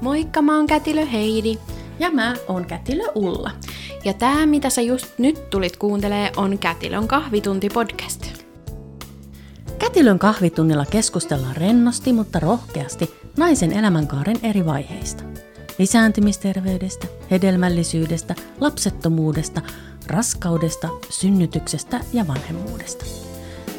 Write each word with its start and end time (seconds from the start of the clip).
Moikka, 0.00 0.42
mä 0.42 0.56
oon 0.56 0.66
Kätilö 0.66 1.04
Heidi. 1.04 1.58
Ja 1.98 2.10
mä 2.10 2.34
oon 2.48 2.64
Kätilö 2.64 3.04
Ulla. 3.14 3.50
Ja 4.04 4.14
tää, 4.14 4.46
mitä 4.46 4.70
sä 4.70 4.80
just 4.80 5.18
nyt 5.18 5.50
tulit 5.50 5.76
kuuntelee, 5.76 6.32
on 6.36 6.58
Kätilön 6.58 7.08
kahvitunti 7.08 7.68
podcast. 7.68 8.26
Kätilön 9.78 10.18
kahvitunnilla 10.18 10.84
keskustellaan 10.90 11.56
rennosti, 11.56 12.12
mutta 12.12 12.40
rohkeasti 12.40 13.14
naisen 13.36 13.72
elämänkaaren 13.72 14.36
eri 14.42 14.66
vaiheista. 14.66 15.22
Lisääntymisterveydestä, 15.78 17.06
hedelmällisyydestä, 17.30 18.34
lapsettomuudesta, 18.60 19.60
raskaudesta, 20.06 20.88
synnytyksestä 21.08 22.00
ja 22.12 22.26
vanhemmuudesta. 22.26 23.04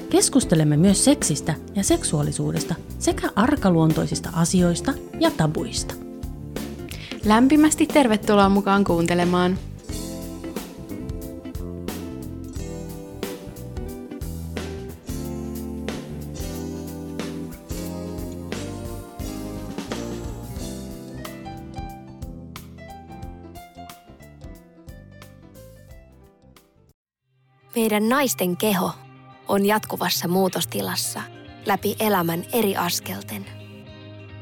Keskustelemme 0.10 0.78
myös 0.78 1.06
seksistä 1.06 1.54
ja 1.76 1.84
seksuaalisuudesta 1.84 2.76
sekä 3.00 3.30
arkaluontoisista 3.36 4.30
asioista 4.34 4.94
ja 5.20 5.32
tabuista. 5.32 6.01
Lämpimästi 7.26 7.88
tervetuloa 7.88 8.50
mukaan 8.50 8.84
kuuntelemaan. 8.84 9.60
Meidän 27.76 28.10
naisten 28.10 28.58
keho 28.58 28.92
on 29.48 29.66
jatkuvassa 29.66 30.28
muutostilassa 30.28 31.22
läpi 31.66 31.96
elämän 32.00 32.44
eri 32.54 32.76
askelten. 32.76 33.61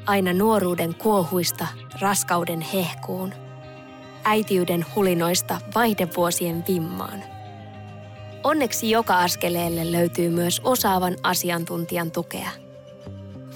Aina 0.09 0.33
nuoruuden 0.33 0.95
kuohuista 0.95 1.67
raskauden 2.01 2.61
hehkuun, 2.61 3.33
äitiyden 4.23 4.85
hulinoista 4.95 5.61
vaihdevuosien 5.75 6.63
vimmaan. 6.67 7.23
Onneksi 8.43 8.89
joka 8.89 9.19
askeleelle 9.19 9.91
löytyy 9.91 10.29
myös 10.29 10.61
osaavan 10.63 11.15
asiantuntijan 11.23 12.11
tukea. 12.11 12.49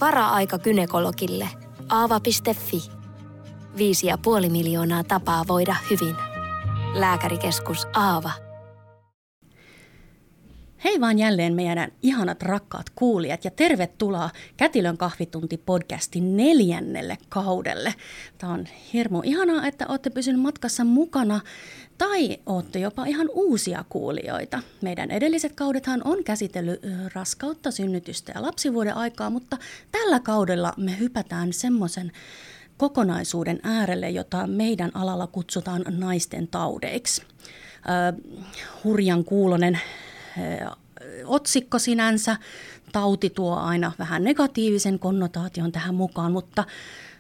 Vara-aika 0.01 0.59
kynekologille 0.59 1.49
aava.fi. 1.89 2.83
Viisi 3.77 4.07
ja 4.07 4.17
puoli 4.17 4.49
miljoonaa 4.49 5.03
tapaa 5.03 5.43
voida 5.47 5.75
hyvin. 5.89 6.15
Lääkärikeskus 6.93 7.87
Aava. 7.93 8.31
Hei 10.83 11.01
vaan 11.01 11.19
jälleen 11.19 11.53
meidän 11.53 11.91
ihanat 12.01 12.41
rakkaat 12.41 12.89
kuulijat 12.95 13.45
ja 13.45 13.51
tervetuloa 13.51 14.29
Kätilön 14.57 14.97
kahvitunti 14.97 15.57
podcastin 15.57 16.37
neljännelle 16.37 17.17
kaudelle. 17.29 17.95
Tämä 18.37 18.53
on 18.53 18.65
hirmu 18.93 19.21
ihanaa, 19.23 19.67
että 19.67 19.85
olette 19.87 20.09
pysyneet 20.09 20.41
matkassa 20.41 20.83
mukana 20.83 21.39
tai 21.97 22.37
olette 22.45 22.79
jopa 22.79 23.05
ihan 23.05 23.29
uusia 23.33 23.85
kuulijoita. 23.89 24.59
Meidän 24.81 25.11
edelliset 25.11 25.53
kaudethan 25.55 26.01
on 26.03 26.23
käsitellyt 26.23 26.81
raskautta, 27.13 27.71
synnytystä 27.71 28.31
ja 28.35 28.41
lapsivuoden 28.41 28.95
aikaa, 28.95 29.29
mutta 29.29 29.57
tällä 29.91 30.19
kaudella 30.19 30.73
me 30.77 30.99
hypätään 30.99 31.53
semmoisen 31.53 32.11
kokonaisuuden 32.77 33.59
äärelle, 33.63 34.09
jota 34.09 34.47
meidän 34.47 34.91
alalla 34.93 35.27
kutsutaan 35.27 35.83
naisten 35.87 36.47
taudeiksi. 36.47 37.21
Uh, 37.23 38.43
hurjan 38.83 39.23
kuulonen 39.23 39.79
otsikko 41.25 41.79
sinänsä. 41.79 42.37
Tauti 42.91 43.29
tuo 43.29 43.55
aina 43.55 43.91
vähän 43.99 44.23
negatiivisen 44.23 44.99
konnotaation 44.99 45.71
tähän 45.71 45.95
mukaan, 45.95 46.31
mutta 46.31 46.63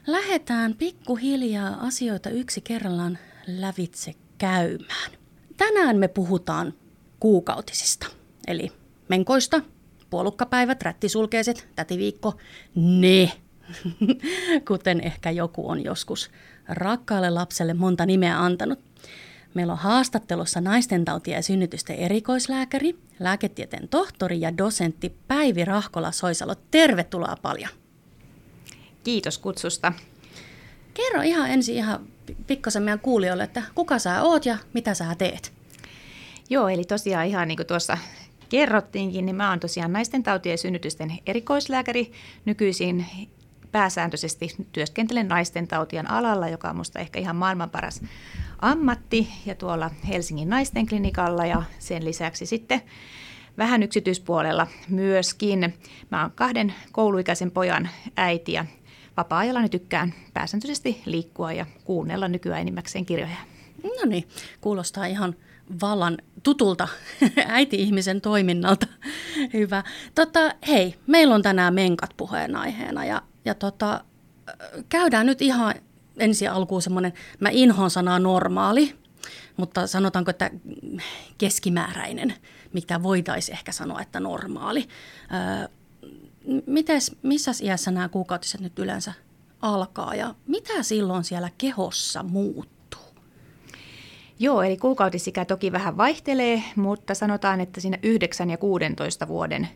lähdetään 0.07 0.73
pikkuhiljaa 0.73 1.77
asioita 1.81 2.29
yksi 2.29 2.61
kerrallaan 2.61 3.17
lävitse 3.47 4.13
käymään. 4.37 5.11
Tänään 5.57 5.97
me 5.97 6.07
puhutaan 6.07 6.73
kuukautisista, 7.19 8.07
eli 8.47 8.71
menkoista, 9.09 9.61
puolukkapäivät, 10.09 10.81
rättisulkeiset, 10.81 11.67
tätiviikko, 11.75 12.33
ne, 12.75 13.31
kuten 14.67 15.01
ehkä 15.01 15.31
joku 15.31 15.69
on 15.69 15.83
joskus 15.83 16.31
rakkaalle 16.67 17.29
lapselle 17.29 17.73
monta 17.73 18.05
nimeä 18.05 18.43
antanut. 18.43 18.79
Meillä 19.53 19.73
on 19.73 19.79
haastattelussa 19.79 20.61
naistentautia 20.61 21.35
ja 21.35 21.41
synnytysten 21.41 21.95
erikoislääkäri, 21.95 22.95
lääketieteen 23.19 23.87
tohtori 23.87 24.41
ja 24.41 24.57
dosentti 24.57 25.15
Päivi 25.27 25.65
Rahkola-Soisalo. 25.65 26.55
Tervetuloa 26.71 27.37
paljon. 27.41 27.69
Kiitos 29.03 29.37
kutsusta. 29.37 29.93
Kerro 30.93 31.21
ihan 31.21 31.49
ensin 31.49 31.75
ihan 31.75 32.07
pikkasen 32.47 32.83
meidän 32.83 32.99
kuulijoille, 32.99 33.43
että 33.43 33.63
kuka 33.75 33.99
sä 33.99 34.21
oot 34.21 34.45
ja 34.45 34.57
mitä 34.73 34.93
sä 34.93 35.15
teet? 35.17 35.53
Joo, 36.49 36.67
eli 36.67 36.83
tosiaan 36.83 37.27
ihan 37.27 37.47
niin 37.47 37.57
kuin 37.57 37.67
tuossa 37.67 37.97
kerrottiinkin, 38.49 39.25
niin 39.25 39.35
mä 39.35 39.49
oon 39.49 39.59
tosiaan 39.59 39.93
naisten 39.93 40.23
tautien 40.23 40.53
ja 40.53 40.57
synnytysten 40.57 41.19
erikoislääkäri. 41.25 42.11
Nykyisin 42.45 43.05
pääsääntöisesti 43.73 44.55
työskentelen 44.71 45.27
naisten 45.27 45.67
tautien 45.67 46.11
alalla, 46.11 46.49
joka 46.49 46.69
on 46.69 46.75
musta 46.75 46.99
ehkä 46.99 47.19
ihan 47.19 47.35
maailman 47.35 47.69
paras 47.69 48.01
ammatti 48.61 49.29
ja 49.45 49.55
tuolla 49.55 49.91
Helsingin 50.07 50.49
naisten 50.49 50.87
klinikalla 50.87 51.45
ja 51.45 51.63
sen 51.79 52.05
lisäksi 52.05 52.45
sitten 52.45 52.81
vähän 53.57 53.83
yksityispuolella 53.83 54.67
myöskin. 54.89 55.73
Mä 56.11 56.21
oon 56.21 56.31
kahden 56.35 56.73
kouluikäisen 56.91 57.51
pojan 57.51 57.89
äiti 58.15 58.53
ja 58.53 58.65
vapaa-ajallani 59.17 59.69
tykkään 59.69 60.13
pääsääntöisesti 60.33 61.01
liikkua 61.05 61.53
ja 61.53 61.65
kuunnella 61.83 62.27
nykyään 62.27 62.61
enimmäkseen 62.61 63.05
kirjoja. 63.05 63.37
No 63.83 64.05
niin, 64.05 64.27
kuulostaa 64.61 65.05
ihan 65.05 65.35
vallan 65.81 66.17
tutulta 66.43 66.87
äiti-ihmisen 67.47 68.21
toiminnalta. 68.21 68.87
Hyvä. 69.53 69.83
Tota, 70.15 70.39
hei, 70.67 70.95
meillä 71.07 71.35
on 71.35 71.41
tänään 71.41 71.73
menkat 71.73 72.09
puheenaiheena 72.17 73.05
ja, 73.05 73.21
ja 73.45 73.55
tota, 73.55 74.03
käydään 74.89 75.25
nyt 75.25 75.41
ihan 75.41 75.73
ensi 76.19 76.47
alkuun 76.47 76.81
semmoinen, 76.81 77.13
mä 77.39 77.49
inhoan 77.51 77.89
sanaa 77.89 78.19
normaali, 78.19 78.95
mutta 79.57 79.87
sanotaanko, 79.87 80.31
että 80.31 80.51
keskimääräinen, 81.37 82.33
mikä 82.73 83.03
voitaisiin 83.03 83.57
ehkä 83.57 83.71
sanoa, 83.71 84.01
että 84.01 84.19
normaali. 84.19 84.87
Öö, 85.33 85.67
mites, 86.65 87.15
missä 87.23 87.51
iässä 87.61 87.91
nämä 87.91 88.09
kuukautiset 88.09 88.61
nyt 88.61 88.79
yleensä 88.79 89.13
alkaa 89.61 90.15
ja 90.15 90.35
mitä 90.47 90.83
silloin 90.83 91.23
siellä 91.23 91.49
kehossa 91.57 92.23
muuttuu? 92.23 92.72
Joo, 94.39 94.61
eli 94.61 94.77
kuukautisikä 94.77 95.45
toki 95.45 95.71
vähän 95.71 95.97
vaihtelee, 95.97 96.63
mutta 96.75 97.13
sanotaan, 97.13 97.61
että 97.61 97.81
siinä 97.81 97.97
9 98.03 98.49
ja 98.49 98.57
16 98.57 99.27
vuoden 99.27 99.67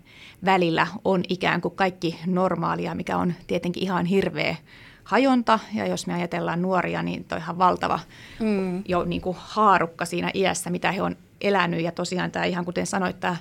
välillä 0.45 0.87
on 1.05 1.23
ikään 1.29 1.61
kuin 1.61 1.75
kaikki 1.75 2.19
normaalia, 2.25 2.95
mikä 2.95 3.17
on 3.17 3.33
tietenkin 3.47 3.83
ihan 3.83 4.05
hirveä 4.05 4.55
hajonta, 5.03 5.59
ja 5.73 5.87
jos 5.87 6.07
me 6.07 6.13
ajatellaan 6.13 6.61
nuoria, 6.61 7.03
niin 7.03 7.23
toi 7.23 7.37
ihan 7.37 7.57
valtava 7.57 7.99
mm. 8.39 8.83
jo 8.87 9.03
niin 9.03 9.21
kuin 9.21 9.37
haarukka 9.39 10.05
siinä 10.05 10.31
iässä, 10.33 10.69
mitä 10.69 10.91
he 10.91 11.01
on 11.01 11.15
elänyt, 11.41 11.81
ja 11.81 11.91
tosiaan 11.91 12.31
tämä 12.31 12.45
ihan 12.45 12.65
kuten 12.65 12.87
sanoit, 12.87 13.19
tämä 13.19 13.35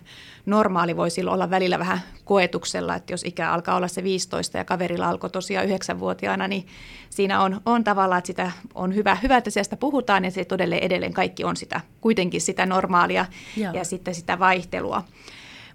normaali 0.46 0.96
voi 0.96 1.10
silloin 1.10 1.34
olla 1.34 1.50
välillä 1.50 1.78
vähän 1.78 2.00
koetuksella, 2.24 2.94
että 2.94 3.12
jos 3.12 3.22
ikä 3.24 3.52
alkaa 3.52 3.76
olla 3.76 3.88
se 3.88 4.02
15 4.02 4.58
ja 4.58 4.64
kaverilla 4.64 5.08
alkoi 5.08 5.30
tosiaan 5.30 5.66
9-vuotiaana, 5.66 6.48
niin 6.48 6.66
siinä 7.10 7.40
on, 7.40 7.60
on 7.66 7.84
tavallaan, 7.84 8.18
että 8.18 8.26
sitä 8.26 8.52
on 8.74 8.94
hyvä, 8.94 9.14
hyvä, 9.22 9.36
että 9.36 9.50
sieltä 9.50 9.76
puhutaan, 9.76 10.24
ja 10.24 10.30
se 10.30 10.44
todelle 10.44 10.78
edelleen 10.82 11.12
kaikki 11.12 11.44
on 11.44 11.56
sitä, 11.56 11.80
kuitenkin 12.00 12.40
sitä 12.40 12.66
normaalia 12.66 13.26
Joo. 13.56 13.72
ja 13.72 13.84
sitten 13.84 14.14
sitä 14.14 14.38
vaihtelua. 14.38 15.04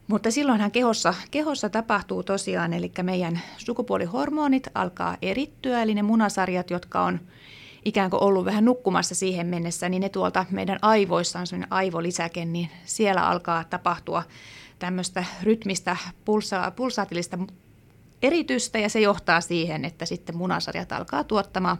Mutta 0.07 0.31
silloinhan 0.31 0.71
kehossa, 0.71 1.13
kehossa 1.31 1.69
tapahtuu 1.69 2.23
tosiaan, 2.23 2.73
eli 2.73 2.91
meidän 3.03 3.41
sukupuolihormonit 3.57 4.67
alkaa 4.75 5.17
erittyä, 5.21 5.81
eli 5.81 5.95
ne 5.95 6.01
munasarjat, 6.01 6.69
jotka 6.69 7.01
on 7.01 7.19
ikään 7.85 8.09
kuin 8.09 8.23
ollut 8.23 8.45
vähän 8.45 8.65
nukkumassa 8.65 9.15
siihen 9.15 9.47
mennessä, 9.47 9.89
niin 9.89 10.01
ne 10.01 10.09
tuolta 10.09 10.45
meidän 10.51 10.79
aivoissa 10.81 11.39
on 11.39 11.47
sellainen 11.47 11.73
aivolisäke, 11.73 12.45
niin 12.45 12.69
siellä 12.85 13.27
alkaa 13.27 13.63
tapahtua 13.63 14.23
tämmöistä 14.79 15.25
rytmistä 15.43 15.97
pulsa, 16.25 16.71
pulsaatilista 16.71 17.37
eritystä, 18.21 18.79
ja 18.79 18.89
se 18.89 18.99
johtaa 18.99 19.41
siihen, 19.41 19.85
että 19.85 20.05
sitten 20.05 20.37
munasarjat 20.37 20.91
alkaa 20.91 21.23
tuottamaan 21.23 21.77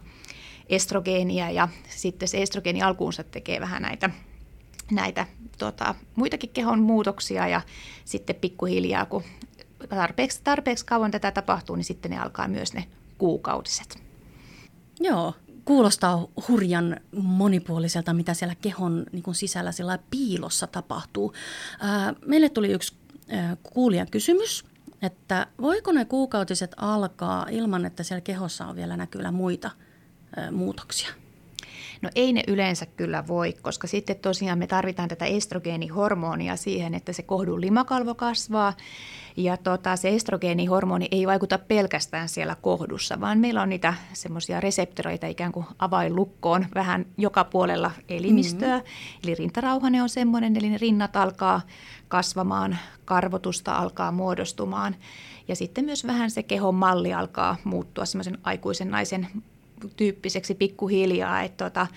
estrogeenia, 0.69 1.50
ja 1.50 1.68
sitten 1.89 2.27
se 2.27 2.42
estrogeeni 2.42 2.81
alkuunsa 2.81 3.24
tekee 3.24 3.59
vähän 3.59 3.81
näitä 3.81 4.09
näitä 4.92 5.27
tota, 5.57 5.95
muitakin 6.15 6.50
kehon 6.50 6.80
muutoksia 6.80 7.47
ja 7.47 7.62
sitten 8.06 8.36
pikkuhiljaa, 8.36 9.06
kun 9.06 9.24
tarpeeksi, 9.89 10.42
tarpeeksi 10.44 10.86
kauan 10.86 11.12
tätä 11.12 11.31
tapahtuu, 11.31 11.75
niin 11.75 11.86
sitten 11.86 12.12
ne 12.12 12.19
alkaa 12.19 12.47
myös 12.47 12.74
ne 12.74 12.86
kuukautiset. 13.18 14.00
Joo, 15.00 15.33
kuulostaa 15.66 16.28
hurjan 16.48 17.00
monipuoliselta, 17.22 18.13
mitä 18.13 18.34
siellä 18.34 18.56
kehon 18.56 19.06
niin 19.12 19.24
kuin 19.24 19.36
sisällä 19.36 19.72
sillä 19.72 20.00
piilossa 20.10 20.68
tapahtuu. 20.68 21.34
Ää, 21.80 22.13
meille 22.25 22.50
tuli 22.50 22.72
yksi 22.72 22.94
ää, 23.30 23.58
kuulijan 23.63 24.08
kysymys, 24.12 24.66
että 25.02 25.48
voiko 25.62 25.92
ne 25.92 26.06
kuukautiset 26.06 26.72
alkaa 26.78 27.48
ilman, 27.50 27.86
että 27.86 28.04
siellä 28.04 28.22
kehossa 28.22 28.66
on 28.66 28.75
vielä 28.75 28.98
näkyvillä 28.98 29.31
muita 29.31 29.72
muutoksia? 30.52 31.20
No 32.01 32.09
ei 32.15 32.33
ne 32.33 32.44
yleensä 32.48 32.86
kyllä 32.86 33.27
voi, 33.27 33.53
koska 33.62 33.88
sitten 33.88 34.15
tosiaan 34.15 34.59
me 34.59 34.68
tarvitaan 34.68 35.09
tätä 35.09 35.25
estrogeenihormonia 35.25 36.56
siihen, 36.56 36.94
että 36.94 37.13
se 37.13 37.24
kohdun 37.24 37.62
limakalvo 37.62 38.15
kasvaa. 38.15 38.74
Ja 39.38 39.57
tota, 39.57 39.95
se 39.95 40.09
estrogeenihormoni 40.09 41.07
ei 41.12 41.27
vaikuta 41.27 41.57
pelkästään 41.57 42.30
siellä 42.30 42.56
kohdussa, 42.62 43.21
vaan 43.21 43.39
meillä 43.39 43.62
on 43.62 43.69
niitä 43.69 43.94
semmoisia 44.13 44.59
reseptoreita 44.59 45.27
ikään 45.27 45.51
kuin 45.51 45.65
avainlukkoon 45.80 46.65
vähän 46.75 47.06
joka 47.18 47.44
puolella 47.44 47.92
elimistöä. 48.09 48.77
Mm-hmm. 48.77 49.19
Eli 49.24 49.36
rintarauhane 49.36 50.01
on 50.01 50.09
semmoinen, 50.09 50.57
eli 50.57 50.69
ne 50.69 50.77
rinnat 50.77 51.15
alkaa 51.15 51.62
kasvamaan, 52.07 52.77
karvotusta 53.06 53.74
alkaa 53.74 54.12
muodostumaan. 54.12 54.95
Ja 55.47 55.56
sitten 55.56 55.86
myös 55.86 56.07
vähän 56.07 56.31
se 56.31 56.44
kehon 56.44 56.75
malli 56.75 57.13
alkaa 57.13 57.57
muuttua 57.63 58.06
semmoisen 58.06 58.38
aikuisen 58.44 58.92
naisen 58.92 59.27
tyyppiseksi 59.98 60.56
pikkuhiljaa, 60.56 61.42
että 61.42 61.66
tota, 61.66 61.88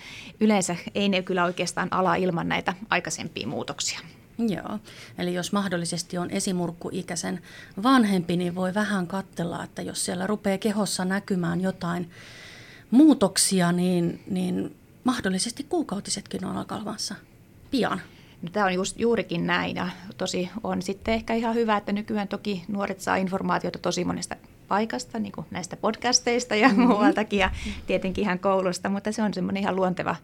yleensä 0.41 0.77
ei 0.95 1.09
ne 1.09 1.23
kyllä 1.23 1.45
oikeastaan 1.45 1.89
ala 1.91 2.15
ilman 2.15 2.49
näitä 2.49 2.75
aikaisempia 2.91 3.47
muutoksia. 3.47 4.01
Joo, 4.39 4.79
eli 5.19 5.35
jos 5.35 5.53
mahdollisesti 5.53 6.19
on 6.19 6.31
esimurkkuikäisen 6.31 7.41
vanhempi, 7.83 8.37
niin 8.37 8.55
voi 8.55 8.75
vähän 8.75 9.07
katsella, 9.07 9.65
että 9.65 9.83
jos 9.83 10.05
siellä 10.05 10.27
rupeaa 10.27 10.59
kehossa 10.59 11.05
näkymään 11.05 11.61
jotain 11.61 12.11
muutoksia, 12.91 13.73
niin, 13.73 14.23
niin 14.31 14.77
mahdollisesti 15.05 15.67
kuukautisetkin 15.69 16.45
on 16.45 16.57
alkamassa 16.57 17.15
pian. 17.71 18.01
No, 18.43 18.51
tämä 18.53 18.67
on 18.67 18.75
just 18.75 19.01
juurikin 19.01 19.47
näin 19.47 19.77
ja 19.77 19.89
tosi 20.17 20.51
on 20.63 20.83
sitten 20.83 21.15
ehkä 21.15 21.35
ihan 21.35 21.55
hyvä, 21.55 21.77
että 21.77 21.93
nykyään 21.93 22.29
toki 22.29 22.65
nuoret 22.69 23.01
saa 23.01 23.17
informaatiota 23.17 23.79
tosi 23.79 24.05
monesta 24.05 24.37
paikasta, 24.69 25.19
niin 25.19 25.33
kuin 25.33 25.47
näistä 25.51 25.77
podcasteista 25.77 26.55
ja 26.55 26.69
mm-hmm. 26.69 26.87
muualtakin 26.87 27.39
ja 27.39 27.51
tietenkin 27.87 28.23
ihan 28.25 28.39
koulusta, 28.39 28.89
mutta 28.89 29.13
se 29.13 29.23
on 29.23 29.35
semmoinen 29.35 29.63
ihan 29.63 29.77
luonteva 29.77 30.17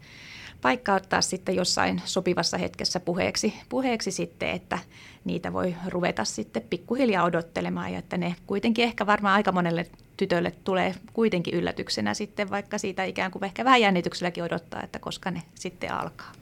paikka 0.63 0.95
ottaa 0.95 1.21
sitten 1.21 1.55
jossain 1.55 2.03
sopivassa 2.05 2.59
hetkessä 2.59 3.01
puheeksi, 3.01 3.55
puheeksi 3.69 4.11
sitten, 4.11 4.51
että 4.51 4.79
niitä 5.25 5.53
voi 5.53 5.75
ruveta 5.89 6.25
sitten 6.25 6.63
pikkuhiljaa 6.71 7.25
odottelemaan 7.25 7.93
ja 7.93 7.99
että 7.99 8.17
ne 8.17 8.37
kuitenkin 8.47 8.85
ehkä 8.85 9.07
varmaan 9.07 9.35
aika 9.35 9.53
monelle 9.53 9.87
tytölle 10.17 10.51
tulee 10.65 10.95
kuitenkin 11.13 11.55
yllätyksenä 11.55 12.15
sitten, 12.15 12.51
vaikka 12.51 12.79
siitä 12.79 13.05
ikään 13.05 13.31
kuin 13.31 13.45
ehkä 13.45 13.65
vähän 13.65 13.81
jännitykselläkin 13.81 14.45
odottaa, 14.45 14.83
että 14.83 14.99
koska 14.99 15.31
ne 15.31 15.43
sitten 15.55 15.93
alkaa. 15.93 16.33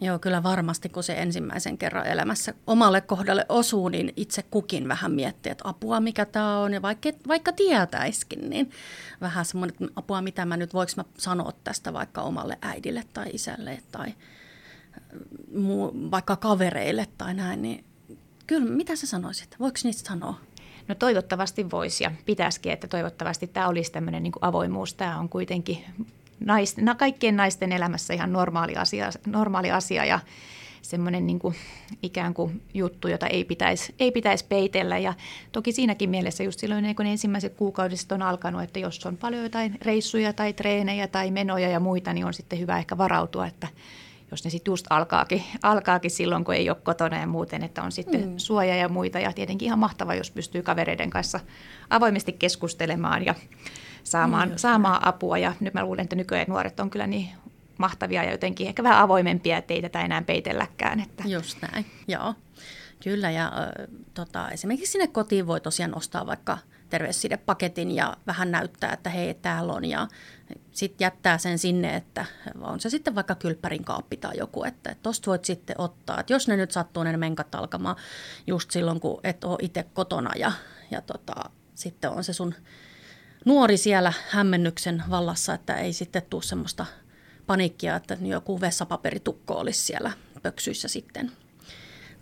Joo, 0.00 0.18
kyllä 0.18 0.42
varmasti, 0.42 0.88
kun 0.88 1.02
se 1.02 1.12
ensimmäisen 1.12 1.78
kerran 1.78 2.06
elämässä 2.06 2.54
omalle 2.66 3.00
kohdalle 3.00 3.46
osuu, 3.48 3.88
niin 3.88 4.12
itse 4.16 4.42
kukin 4.42 4.88
vähän 4.88 5.12
miettii, 5.12 5.52
että 5.52 5.68
apua 5.68 6.00
mikä 6.00 6.24
tämä 6.24 6.58
on, 6.58 6.74
ja 6.74 6.82
vaikka, 6.82 7.08
vaikka 7.28 7.52
tietäiskin, 7.52 8.50
niin 8.50 8.70
vähän 9.20 9.44
semmoinen, 9.44 9.74
että 9.80 9.92
apua 9.96 10.22
mitä 10.22 10.44
mä 10.44 10.56
nyt, 10.56 10.74
voiko 10.74 10.92
mä 10.96 11.04
sanoa 11.18 11.52
tästä 11.64 11.92
vaikka 11.92 12.22
omalle 12.22 12.58
äidille 12.62 13.04
tai 13.12 13.26
isälle 13.32 13.78
tai 13.92 14.14
muu, 15.54 15.92
vaikka 16.10 16.36
kavereille 16.36 17.06
tai 17.18 17.34
näin, 17.34 17.62
niin 17.62 17.84
kyllä, 18.48 18.70
mitä 18.70 18.96
sä 18.96 19.06
sanoisit? 19.06 19.56
Voiko 19.60 19.78
niistä 19.84 20.08
sanoa? 20.08 20.34
No 20.88 20.94
toivottavasti 20.94 21.70
voisi 21.70 22.04
ja 22.04 22.10
pitäisikin, 22.26 22.72
että 22.72 22.88
toivottavasti 22.88 23.46
tämä 23.46 23.68
olisi 23.68 23.92
tämmöinen 23.92 24.22
niin 24.22 24.32
avoimuus. 24.40 24.94
Tämä 24.94 25.18
on 25.18 25.28
kuitenkin 25.28 25.84
nais, 26.40 26.76
na, 26.76 26.94
kaikkien 26.94 27.36
naisten 27.36 27.72
elämässä 27.72 28.14
ihan 28.14 28.32
normaali 28.32 28.76
asia, 28.76 29.10
normaali 29.26 29.70
asia 29.70 30.04
ja 30.04 30.20
semmoinen 30.82 31.26
niin 31.26 31.38
kuin, 31.38 31.54
ikään 32.02 32.34
kuin 32.34 32.62
juttu, 32.74 33.08
jota 33.08 33.26
ei 33.26 33.44
pitäisi, 33.44 33.94
ei 33.98 34.12
pitäisi 34.12 34.44
peitellä. 34.48 34.98
Ja 34.98 35.14
toki 35.52 35.72
siinäkin 35.72 36.10
mielessä 36.10 36.44
just 36.44 36.60
silloin, 36.60 36.96
kun 36.96 37.06
ensimmäiset 37.06 37.54
kuukaudet 37.54 38.12
on 38.12 38.22
alkanut, 38.22 38.62
että 38.62 38.78
jos 38.78 39.06
on 39.06 39.16
paljon 39.16 39.42
jotain 39.42 39.78
reissuja 39.82 40.32
tai 40.32 40.52
treenejä 40.52 41.06
tai 41.06 41.30
menoja 41.30 41.68
ja 41.68 41.80
muita, 41.80 42.12
niin 42.12 42.26
on 42.26 42.34
sitten 42.34 42.58
hyvä 42.58 42.78
ehkä 42.78 42.98
varautua, 42.98 43.46
että 43.46 43.68
jos 44.30 44.44
ne 44.44 44.50
sitten 44.50 44.72
just 44.72 44.86
alkaakin, 44.90 45.42
alkaakin 45.62 46.10
silloin, 46.10 46.44
kun 46.44 46.54
ei 46.54 46.70
ole 46.70 46.76
kotona 46.82 47.20
ja 47.20 47.26
muuten, 47.26 47.62
että 47.62 47.82
on 47.82 47.92
sitten 47.92 48.28
mm. 48.28 48.34
suoja 48.38 48.76
ja 48.76 48.88
muita. 48.88 49.18
Ja 49.18 49.32
tietenkin 49.32 49.66
ihan 49.66 49.78
mahtava, 49.78 50.14
jos 50.14 50.30
pystyy 50.30 50.62
kavereiden 50.62 51.10
kanssa 51.10 51.40
avoimesti 51.90 52.32
keskustelemaan 52.32 53.24
ja 53.24 53.34
saamaan, 54.04 54.48
mm, 54.48 54.56
saamaan 54.56 55.06
apua. 55.06 55.38
Ja 55.38 55.52
nyt 55.60 55.74
mä 55.74 55.84
luulen, 55.84 56.02
että 56.02 56.16
nykyään 56.16 56.46
nuoret 56.48 56.80
on 56.80 56.90
kyllä 56.90 57.06
niin 57.06 57.28
mahtavia 57.78 58.24
ja 58.24 58.30
jotenkin 58.30 58.66
ehkä 58.66 58.82
vähän 58.82 58.98
avoimempia, 58.98 59.56
että 59.58 59.74
ei 59.74 59.82
tätä 59.82 60.00
enää 60.00 60.22
peitelläkään. 60.22 61.00
Että. 61.00 61.24
Just 61.26 61.58
näin, 61.62 61.86
joo. 62.08 62.34
Kyllä, 63.02 63.30
ja 63.30 63.46
äh, 63.46 63.52
tota, 64.14 64.50
esimerkiksi 64.50 64.92
sinne 64.92 65.06
kotiin 65.06 65.46
voi 65.46 65.60
tosiaan 65.60 65.96
ostaa 65.96 66.26
vaikka 66.26 66.58
terveyssidepaketin 66.90 67.90
ja 67.90 68.16
vähän 68.26 68.50
näyttää, 68.50 68.92
että 68.92 69.10
hei, 69.10 69.34
täällä 69.34 69.72
on. 69.72 69.84
Ja 69.84 70.08
sitten 70.72 71.04
jättää 71.04 71.38
sen 71.38 71.58
sinne, 71.58 71.96
että 71.96 72.24
on 72.60 72.80
se 72.80 72.90
sitten 72.90 73.14
vaikka 73.14 73.34
kylppärin 73.34 73.84
kaappi 73.84 74.16
tai 74.16 74.36
joku, 74.38 74.64
että 74.64 74.96
tuosta 75.02 75.30
voit 75.30 75.44
sitten 75.44 75.80
ottaa. 75.80 76.20
Että 76.20 76.32
jos 76.32 76.48
ne 76.48 76.56
nyt 76.56 76.70
sattuu 76.70 77.02
ne 77.02 77.16
menkat 77.16 77.54
alkamaan 77.54 77.96
just 78.46 78.70
silloin, 78.70 79.00
kun 79.00 79.20
et 79.24 79.44
ole 79.44 79.58
itse 79.62 79.82
kotona 79.94 80.30
ja, 80.36 80.52
ja 80.90 81.00
tota, 81.00 81.34
sitten 81.74 82.10
on 82.10 82.24
se 82.24 82.32
sun 82.32 82.54
nuori 83.44 83.76
siellä 83.76 84.12
hämmennyksen 84.30 85.02
vallassa, 85.10 85.54
että 85.54 85.74
ei 85.74 85.92
sitten 85.92 86.22
tule 86.30 86.42
semmoista 86.42 86.86
paniikkia, 87.46 87.96
että 87.96 88.16
joku 88.20 88.60
vessapaperitukko 88.60 89.54
olisi 89.54 89.80
siellä 89.80 90.12
pöksyissä 90.42 90.88
sitten 90.88 91.32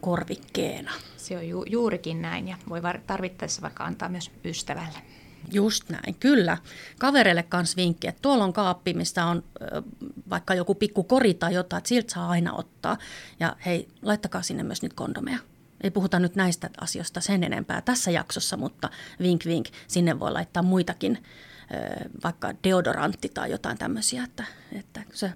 korvikkeena. 0.01 0.93
Se 1.17 1.37
on 1.37 1.49
ju- 1.49 1.65
juurikin 1.69 2.23
näin 2.23 2.49
ja 2.49 2.57
voi 2.69 2.81
tarvittaessa 3.07 3.63
vaikka 3.63 3.85
antaa 3.85 4.09
myös 4.09 4.31
ystävälle. 4.45 4.99
Just 5.53 5.89
näin, 5.89 6.15
kyllä. 6.21 6.59
Kavereille 6.99 7.43
kans 7.43 7.77
vinkki, 7.77 8.09
että 8.09 8.23
tuolla 8.23 8.45
on 8.45 8.53
kaappi, 8.53 8.95
mistä 8.95 9.27
on 9.27 9.45
vaikka 10.31 10.55
joku 10.55 10.75
pikku 10.75 11.05
kori 11.05 11.35
tai 11.35 11.55
jotain, 11.55 11.79
että 11.79 11.89
siltä 11.89 12.13
saa 12.15 12.29
aina 12.29 12.53
ottaa. 12.53 12.99
Ja 13.41 13.57
hei, 13.67 13.89
laittakaa 14.03 14.43
sinne 14.43 14.63
myös 14.63 14.83
nyt 14.83 14.93
kondomeja. 14.93 15.39
Ei 15.81 15.91
puhuta 15.91 16.19
nyt 16.19 16.37
näistä 16.37 16.71
asioista 16.81 17.21
sen 17.21 17.45
enempää 17.45 17.81
tässä 17.81 18.11
jaksossa, 18.11 18.57
mutta 18.57 18.91
vink 19.21 19.45
vink, 19.45 19.67
sinne 19.89 20.21
voi 20.21 20.33
laittaa 20.33 20.63
muitakin, 20.63 21.25
vaikka 22.25 22.55
deodorantti 22.65 23.29
tai 23.29 23.51
jotain 23.51 23.79
tämmöisiä, 23.79 24.25
että, 24.25 24.45
että 24.73 25.05
kun 25.05 25.17
se 25.17 25.33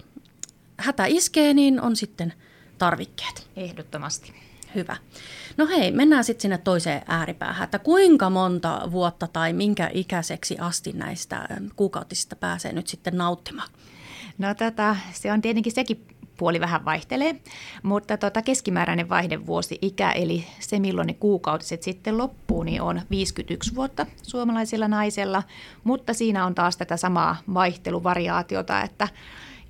hätä 0.77 1.05
iskee, 1.05 1.53
niin 1.53 1.81
on 1.81 1.95
sitten 1.95 2.33
tarvikkeet. 2.77 3.47
Ehdottomasti. 3.55 4.50
Hyvä. 4.75 4.97
No 5.57 5.67
hei, 5.67 5.91
mennään 5.91 6.23
sitten 6.23 6.41
sinne 6.41 6.57
toiseen 6.57 7.01
ääripäähän, 7.07 7.63
että 7.63 7.79
kuinka 7.79 8.29
monta 8.29 8.81
vuotta 8.91 9.27
tai 9.27 9.53
minkä 9.53 9.89
ikäiseksi 9.93 10.57
asti 10.59 10.91
näistä 10.93 11.47
kuukautisista 11.75 12.35
pääsee 12.35 12.73
nyt 12.73 12.87
sitten 12.87 13.17
nauttimaan? 13.17 13.69
No 14.37 14.53
tätä, 14.55 14.95
se 15.13 15.31
on 15.31 15.41
tietenkin 15.41 15.73
sekin 15.73 16.05
puoli 16.37 16.59
vähän 16.59 16.85
vaihtelee, 16.85 17.35
mutta 17.83 18.17
tota 18.17 18.41
keskimääräinen 18.41 19.09
vaihdevuosi-ikä, 19.09 20.11
eli 20.11 20.47
se 20.59 20.79
milloin 20.79 21.07
ne 21.07 21.13
kuukautiset 21.13 21.83
sitten 21.83 22.17
loppuu, 22.17 22.63
niin 22.63 22.81
on 22.81 23.01
51 23.09 23.75
vuotta 23.75 24.05
suomalaisilla 24.21 24.87
naisella, 24.87 25.43
mutta 25.83 26.13
siinä 26.13 26.45
on 26.45 26.55
taas 26.55 26.77
tätä 26.77 26.97
samaa 26.97 27.35
vaihteluvariaatiota, 27.53 28.81
että 28.81 29.07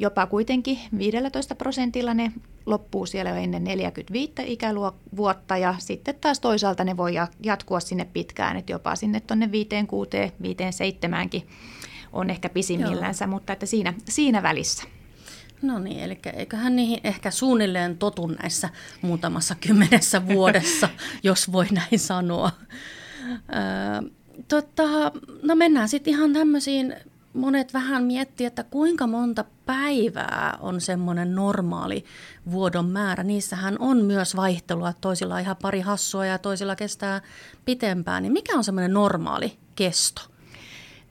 jopa 0.02 0.28
kuitenkin 0.28 0.80
15 0.98 1.56
prosentilla 1.56 2.14
ne 2.14 2.32
loppuu 2.66 3.06
siellä 3.06 3.32
jo 3.32 3.36
ennen 3.36 3.64
45 3.64 4.34
ikävuotta 4.46 5.58
ja 5.58 5.76
sitten 5.80 6.16
taas 6.22 6.40
toisaalta 6.40 6.84
ne 6.84 6.98
voi 6.98 7.14
jatkua 7.44 7.80
sinne 7.80 8.06
pitkään, 8.14 8.58
että 8.58 8.72
jopa 8.72 8.96
sinne 8.96 9.20
tuonne 9.20 9.52
5, 9.52 9.70
6, 9.88 10.10
5, 10.42 10.58
7 10.72 11.30
on 12.14 12.30
ehkä 12.30 12.50
pisimmillänsä, 12.50 13.26
Joo. 13.26 13.30
mutta 13.30 13.54
että 13.54 13.66
siinä, 13.66 13.94
siinä 14.10 14.44
välissä. 14.44 14.84
No 15.62 15.80
niin, 15.80 16.00
eli 16.00 16.20
eiköhän 16.34 16.76
niihin 16.76 17.00
ehkä 17.04 17.32
suunnilleen 17.32 17.98
totu 17.98 18.28
näissä 18.28 18.70
muutamassa 19.02 19.56
kymmenessä 19.56 20.28
vuodessa, 20.28 20.90
jos 21.24 21.52
voi 21.52 21.66
näin 21.72 22.00
sanoa. 22.00 22.52
Öö, 23.32 24.10
tota, 24.48 25.12
no 25.44 25.56
mennään 25.56 25.90
sitten 25.90 26.14
ihan 26.14 26.34
tämmöisiin 26.34 26.96
monet 27.34 27.74
vähän 27.74 28.04
miettii, 28.04 28.48
että 28.48 28.64
kuinka 28.64 29.08
monta 29.08 29.46
päivää 29.66 30.58
on 30.62 30.82
semmoinen 30.82 31.36
normaali 31.36 32.06
vuodon 32.52 32.90
määrä. 32.90 33.24
Niissähän 33.24 33.76
on 33.80 33.98
myös 33.98 34.36
vaihtelua, 34.36 34.94
toisilla 35.02 35.40
ihan 35.40 35.58
pari 35.62 35.82
hassua 35.82 36.26
ja 36.26 36.38
toisilla 36.38 36.76
kestää 36.76 37.22
pitempään. 37.66 38.24
Niin 38.24 38.34
mikä 38.34 38.58
on 38.58 38.64
semmoinen 38.64 38.94
normaali 38.94 39.58
kesto? 39.76 40.31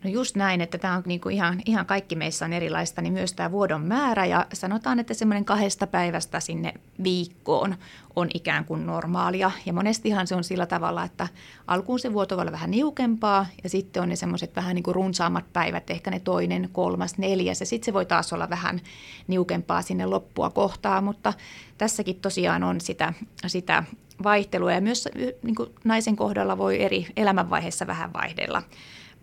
No 0.05 0.11
just 0.11 0.37
näin, 0.37 0.61
että 0.61 0.79
tämä 0.79 0.95
on 0.95 1.03
niin 1.07 1.21
kuin 1.21 1.35
ihan, 1.35 1.61
ihan 1.65 1.87
kaikki 1.87 2.17
meissä 2.17 2.45
on 2.45 2.53
erilaista, 2.53 3.03
niin 3.03 3.13
myös 3.13 3.33
tämä 3.33 3.51
vuodon 3.51 3.87
määrä 3.87 4.27
ja 4.27 4.47
sanotaan, 4.53 4.99
että 4.99 5.15
semmoinen 5.15 5.45
kahdesta 5.45 5.87
päivästä 5.87 6.41
sinne 6.41 6.75
viikkoon 7.03 7.77
on 8.17 8.29
ikään 8.35 8.65
kuin 8.65 8.87
normaalia. 8.87 9.51
Ja 9.67 9.73
monestihan 9.73 10.27
se 10.27 10.35
on 10.35 10.45
sillä 10.45 10.67
tavalla, 10.67 11.05
että 11.05 11.29
alkuun 11.67 11.99
se 11.99 12.13
vuoto 12.13 12.37
voi 12.37 12.43
olla 12.43 12.53
vähän 12.53 12.71
niukempaa 12.71 13.47
ja 13.63 13.69
sitten 13.69 14.03
on 14.03 14.09
ne 14.09 14.17
semmoiset 14.17 14.57
vähän 14.57 14.75
niin 14.75 14.83
kuin 14.83 14.95
runsaammat 14.95 15.53
päivät, 15.53 15.91
ehkä 15.91 16.11
ne 16.11 16.21
toinen, 16.21 16.69
kolmas, 16.73 17.19
neljäs 17.19 17.61
ja 17.61 17.67
sitten 17.67 17.87
se 17.87 17.93
voi 17.93 18.07
taas 18.07 18.33
olla 18.33 18.51
vähän 18.51 18.81
niukempaa 19.29 19.83
sinne 19.83 20.07
loppua 20.07 20.51
kohtaa, 20.51 21.01
mutta 21.01 21.33
tässäkin 21.79 22.17
tosiaan 22.17 22.65
on 22.65 22.81
sitä, 22.81 23.13
sitä 23.47 23.85
vaihtelua 24.23 24.73
ja 24.73 24.81
myös 24.81 25.09
niin 25.43 25.55
kuin 25.55 25.71
naisen 25.85 26.17
kohdalla 26.17 26.59
voi 26.59 26.83
eri 26.83 27.07
elämänvaiheessa 27.17 27.87
vähän 27.87 28.13
vaihdella 28.13 28.63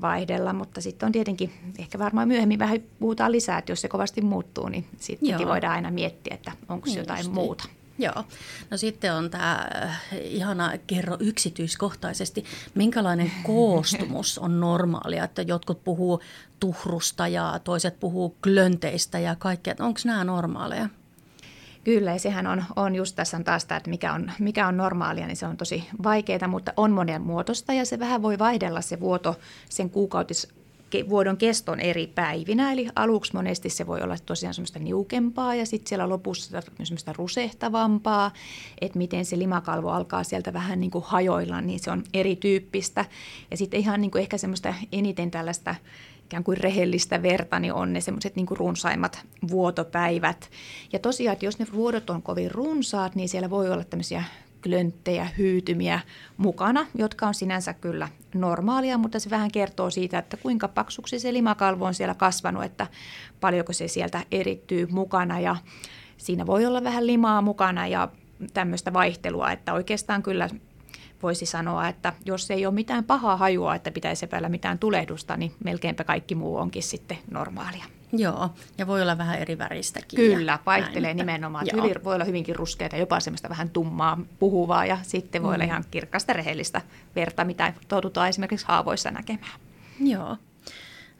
vaihdella, 0.01 0.53
mutta 0.53 0.81
sitten 0.81 1.07
on 1.07 1.11
tietenkin, 1.11 1.51
ehkä 1.79 1.99
varmaan 1.99 2.27
myöhemmin 2.27 2.59
vähän 2.59 2.79
puhutaan 2.99 3.31
lisää, 3.31 3.57
että 3.57 3.71
jos 3.71 3.81
se 3.81 3.87
kovasti 3.87 4.21
muuttuu, 4.21 4.69
niin 4.69 4.85
sittenkin 4.97 5.47
voidaan 5.47 5.73
aina 5.73 5.91
miettiä, 5.91 6.33
että 6.33 6.51
onko 6.69 6.85
niin 6.85 6.97
jotain 6.97 7.31
muuta. 7.31 7.63
Joo. 7.99 8.23
No 8.71 8.77
sitten 8.77 9.13
on 9.13 9.29
tämä 9.29 9.67
äh, 9.83 10.01
ihana 10.21 10.71
kerro 10.87 11.17
yksityiskohtaisesti, 11.19 12.45
minkälainen 12.75 13.31
koostumus 13.43 14.39
on 14.39 14.59
normaalia, 14.59 15.23
että 15.23 15.41
jotkut 15.41 15.83
puhuu 15.83 16.21
tuhrusta 16.59 17.27
ja 17.27 17.59
toiset 17.63 17.99
puhuu 17.99 18.37
klönteistä 18.43 19.19
ja 19.19 19.35
kaikkea. 19.35 19.75
Onko 19.79 19.99
nämä 20.05 20.23
normaaleja? 20.23 20.89
Kyllä, 21.87 22.11
ja 22.11 22.19
sehän 22.19 22.47
on, 22.47 22.63
on 22.75 22.95
just 22.95 23.15
tässä 23.15 23.37
on 23.37 23.43
taas 23.43 23.65
tämä, 23.65 23.77
että 23.77 23.89
mikä 23.89 24.13
on, 24.13 24.31
mikä 24.39 24.67
on 24.67 24.77
normaalia, 24.77 25.27
niin 25.27 25.37
se 25.37 25.45
on 25.45 25.57
tosi 25.57 25.83
vaikeaa, 26.03 26.47
mutta 26.47 26.73
on 26.77 26.91
monen 26.91 27.21
muotosta 27.21 27.73
ja 27.73 27.85
se 27.85 27.99
vähän 27.99 28.21
voi 28.21 28.39
vaihdella 28.39 28.81
se 28.81 28.99
vuoto 28.99 29.35
sen 29.69 29.89
kuukautis 29.89 30.47
vuodon 31.09 31.37
keston 31.37 31.79
eri 31.79 32.07
päivinä. 32.07 32.71
Eli 32.71 32.87
aluksi 32.95 33.35
monesti 33.35 33.69
se 33.69 33.87
voi 33.87 34.01
olla 34.01 34.15
tosiaan 34.25 34.53
semmoista 34.53 34.79
niukempaa 34.79 35.55
ja 35.55 35.65
sitten 35.65 35.89
siellä 35.89 36.09
lopussa 36.09 36.61
semmoista 36.83 37.13
rusehtavampaa, 37.13 38.31
että 38.81 38.97
miten 38.97 39.25
se 39.25 39.39
limakalvo 39.39 39.89
alkaa 39.89 40.23
sieltä 40.23 40.53
vähän 40.53 40.79
niin 40.79 40.91
kuin 40.91 41.03
hajoilla, 41.07 41.61
niin 41.61 41.79
se 41.79 41.91
on 41.91 42.03
erityyppistä. 42.13 43.05
Ja 43.51 43.57
sitten 43.57 43.79
ihan 43.79 44.01
niin 44.01 44.11
kuin 44.11 44.21
ehkä 44.21 44.37
semmoista 44.37 44.73
eniten 44.91 45.31
tällaista 45.31 45.75
ikään 46.27 46.43
kuin 46.43 46.57
rehellistä 46.57 47.23
verta, 47.23 47.59
niin 47.59 47.73
on 47.73 47.93
ne 47.93 48.01
semmoiset 48.01 48.35
niin 48.35 48.47
runsaimmat 48.49 49.25
vuotopäivät. 49.49 50.49
Ja 50.93 50.99
tosiaan, 50.99 51.33
että 51.33 51.45
jos 51.45 51.59
ne 51.59 51.65
vuodot 51.73 52.09
on 52.09 52.21
kovin 52.21 52.51
runsaat, 52.51 53.15
niin 53.15 53.29
siellä 53.29 53.49
voi 53.49 53.69
olla 53.69 53.83
tämmöisiä 53.83 54.23
klönttejä, 54.63 55.27
hyytymiä 55.37 55.99
mukana, 56.37 56.85
jotka 56.95 57.27
on 57.27 57.33
sinänsä 57.33 57.73
kyllä 57.73 58.09
normaalia, 58.35 58.97
mutta 58.97 59.19
se 59.19 59.29
vähän 59.29 59.51
kertoo 59.51 59.89
siitä, 59.89 60.19
että 60.19 60.37
kuinka 60.37 60.67
paksuksi 60.67 61.19
se 61.19 61.33
limakalvo 61.33 61.85
on 61.85 61.93
siellä 61.93 62.15
kasvanut, 62.15 62.63
että 62.63 62.87
paljonko 63.39 63.73
se 63.73 63.87
sieltä 63.87 64.23
erittyy 64.31 64.87
mukana 64.91 65.39
ja 65.39 65.55
siinä 66.17 66.45
voi 66.45 66.65
olla 66.65 66.83
vähän 66.83 67.07
limaa 67.07 67.41
mukana 67.41 67.87
ja 67.87 68.07
tämmöistä 68.53 68.93
vaihtelua, 68.93 69.51
että 69.51 69.73
oikeastaan 69.73 70.23
kyllä 70.23 70.49
voisi 71.23 71.45
sanoa, 71.45 71.87
että 71.87 72.13
jos 72.25 72.51
ei 72.51 72.65
ole 72.65 72.73
mitään 72.73 73.03
pahaa 73.03 73.37
hajua, 73.37 73.75
että 73.75 73.91
pitäisi 73.91 74.25
epäillä 74.25 74.49
mitään 74.49 74.79
tulehdusta, 74.79 75.37
niin 75.37 75.53
melkeinpä 75.63 76.03
kaikki 76.03 76.35
muu 76.35 76.55
onkin 76.55 76.83
sitten 76.83 77.17
normaalia. 77.31 77.85
Joo, 78.13 78.49
ja 78.77 78.87
voi 78.87 79.01
olla 79.01 79.17
vähän 79.17 79.39
eri 79.39 79.57
väristäkin. 79.57 80.17
Kyllä, 80.17 80.59
vaihtelee 80.65 81.13
näin, 81.13 81.17
nimenomaan. 81.17 81.65
Hyvin, 81.73 82.03
voi 82.03 82.15
olla 82.15 82.25
hyvinkin 82.25 82.55
ruskeita, 82.55 82.97
jopa 82.97 83.19
semmoista 83.19 83.49
vähän 83.49 83.69
tummaa 83.69 84.19
puhuvaa, 84.39 84.85
ja 84.85 84.97
sitten 85.03 85.43
voi 85.43 85.51
mm. 85.51 85.55
olla 85.55 85.63
ihan 85.63 85.83
kirkasta 85.91 86.33
rehellistä 86.33 86.81
verta, 87.15 87.43
mitä 87.43 87.73
totutaan 87.87 88.29
esimerkiksi 88.29 88.65
haavoissa 88.65 89.11
näkemään. 89.11 89.59
Joo. 89.99 90.37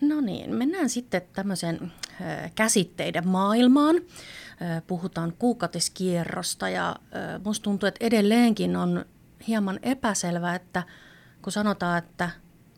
No 0.01 0.21
niin, 0.21 0.55
mennään 0.55 0.89
sitten 0.89 1.21
tämmöisen 1.33 1.91
käsitteiden 2.55 3.27
maailmaan. 3.27 3.95
Puhutaan 4.87 5.33
kuukautiskierrosta 5.39 6.69
ja 6.69 6.95
musta 7.43 7.63
tuntuu, 7.63 7.87
että 7.87 8.05
edelleenkin 8.05 8.75
on 8.75 9.05
hieman 9.47 9.79
epäselvä, 9.83 10.55
että 10.55 10.83
kun 11.41 11.51
sanotaan, 11.51 11.97
että 11.97 12.29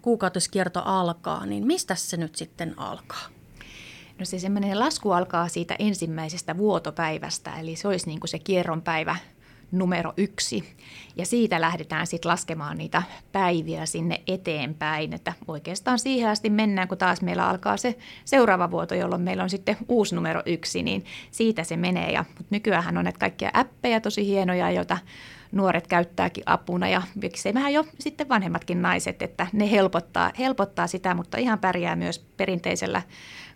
kuukautiskierto 0.01 0.81
alkaa, 0.85 1.45
niin 1.45 1.67
mistä 1.67 1.95
se 1.95 2.17
nyt 2.17 2.35
sitten 2.35 2.79
alkaa? 2.79 3.27
No 4.19 4.25
se 4.25 4.39
semmoinen 4.39 4.79
lasku 4.79 5.11
alkaa 5.11 5.47
siitä 5.47 5.75
ensimmäisestä 5.79 6.57
vuotopäivästä, 6.57 7.59
eli 7.59 7.75
se 7.75 7.87
olisi 7.87 8.07
niin 8.07 8.19
kuin 8.19 8.29
se 8.29 8.39
kierron 8.39 8.81
päivä 8.81 9.15
numero 9.71 10.13
yksi. 10.17 10.75
Ja 11.15 11.25
siitä 11.25 11.61
lähdetään 11.61 12.07
sitten 12.07 12.29
laskemaan 12.29 12.77
niitä 12.77 13.03
päiviä 13.31 13.85
sinne 13.85 14.21
eteenpäin, 14.27 15.13
että 15.13 15.33
oikeastaan 15.47 15.99
siihen 15.99 16.29
asti 16.29 16.49
mennään, 16.49 16.87
kun 16.87 16.97
taas 16.97 17.21
meillä 17.21 17.49
alkaa 17.49 17.77
se 17.77 17.97
seuraava 18.25 18.71
vuoto, 18.71 18.95
jolloin 18.95 19.21
meillä 19.21 19.43
on 19.43 19.49
sitten 19.49 19.77
uusi 19.87 20.15
numero 20.15 20.43
yksi, 20.45 20.83
niin 20.83 21.05
siitä 21.31 21.63
se 21.63 21.77
menee. 21.77 22.11
Ja, 22.11 22.25
mutta 22.27 22.47
nykyään 22.49 22.97
on 22.97 23.03
näitä 23.03 23.19
kaikkia 23.19 23.51
appeja 23.53 24.01
tosi 24.01 24.25
hienoja, 24.25 24.71
joita 24.71 24.97
nuoret 25.51 25.87
käyttääkin 25.87 26.43
apuna 26.45 26.89
ja 26.89 27.01
miksei 27.21 27.53
vähän 27.53 27.73
jo 27.73 27.85
sitten 27.99 28.29
vanhemmatkin 28.29 28.81
naiset, 28.81 29.21
että 29.21 29.47
ne 29.53 29.71
helpottaa, 29.71 30.31
helpottaa 30.39 30.87
sitä, 30.87 31.13
mutta 31.13 31.37
ihan 31.37 31.59
pärjää 31.59 31.95
myös 31.95 32.19
perinteisellä 32.37 33.01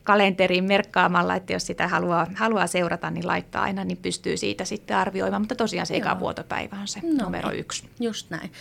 kalenteriin 0.04 0.64
merkkaamalla, 0.64 1.36
että 1.36 1.54
jos 1.54 1.68
sitä 1.68 1.88
haluaa, 1.88 2.28
haluaa 2.36 2.68
seurata, 2.68 3.12
niin 3.12 3.28
laittaa 3.28 3.64
aina, 3.64 3.84
niin 3.84 3.98
pystyy 3.98 4.38
siitä 4.38 4.66
sitten 4.66 4.98
arvioimaan. 4.98 5.42
Mutta 5.42 5.56
tosiaan 5.56 5.88
se 5.88 5.96
eka 5.96 6.20
vuotopäivä 6.20 6.76
on 6.82 6.88
se 6.88 7.00
no, 7.04 7.24
numero 7.24 7.50
niin. 7.50 7.60
yksi. 7.60 7.90
Just 8.00 8.30
näin. 8.30 8.52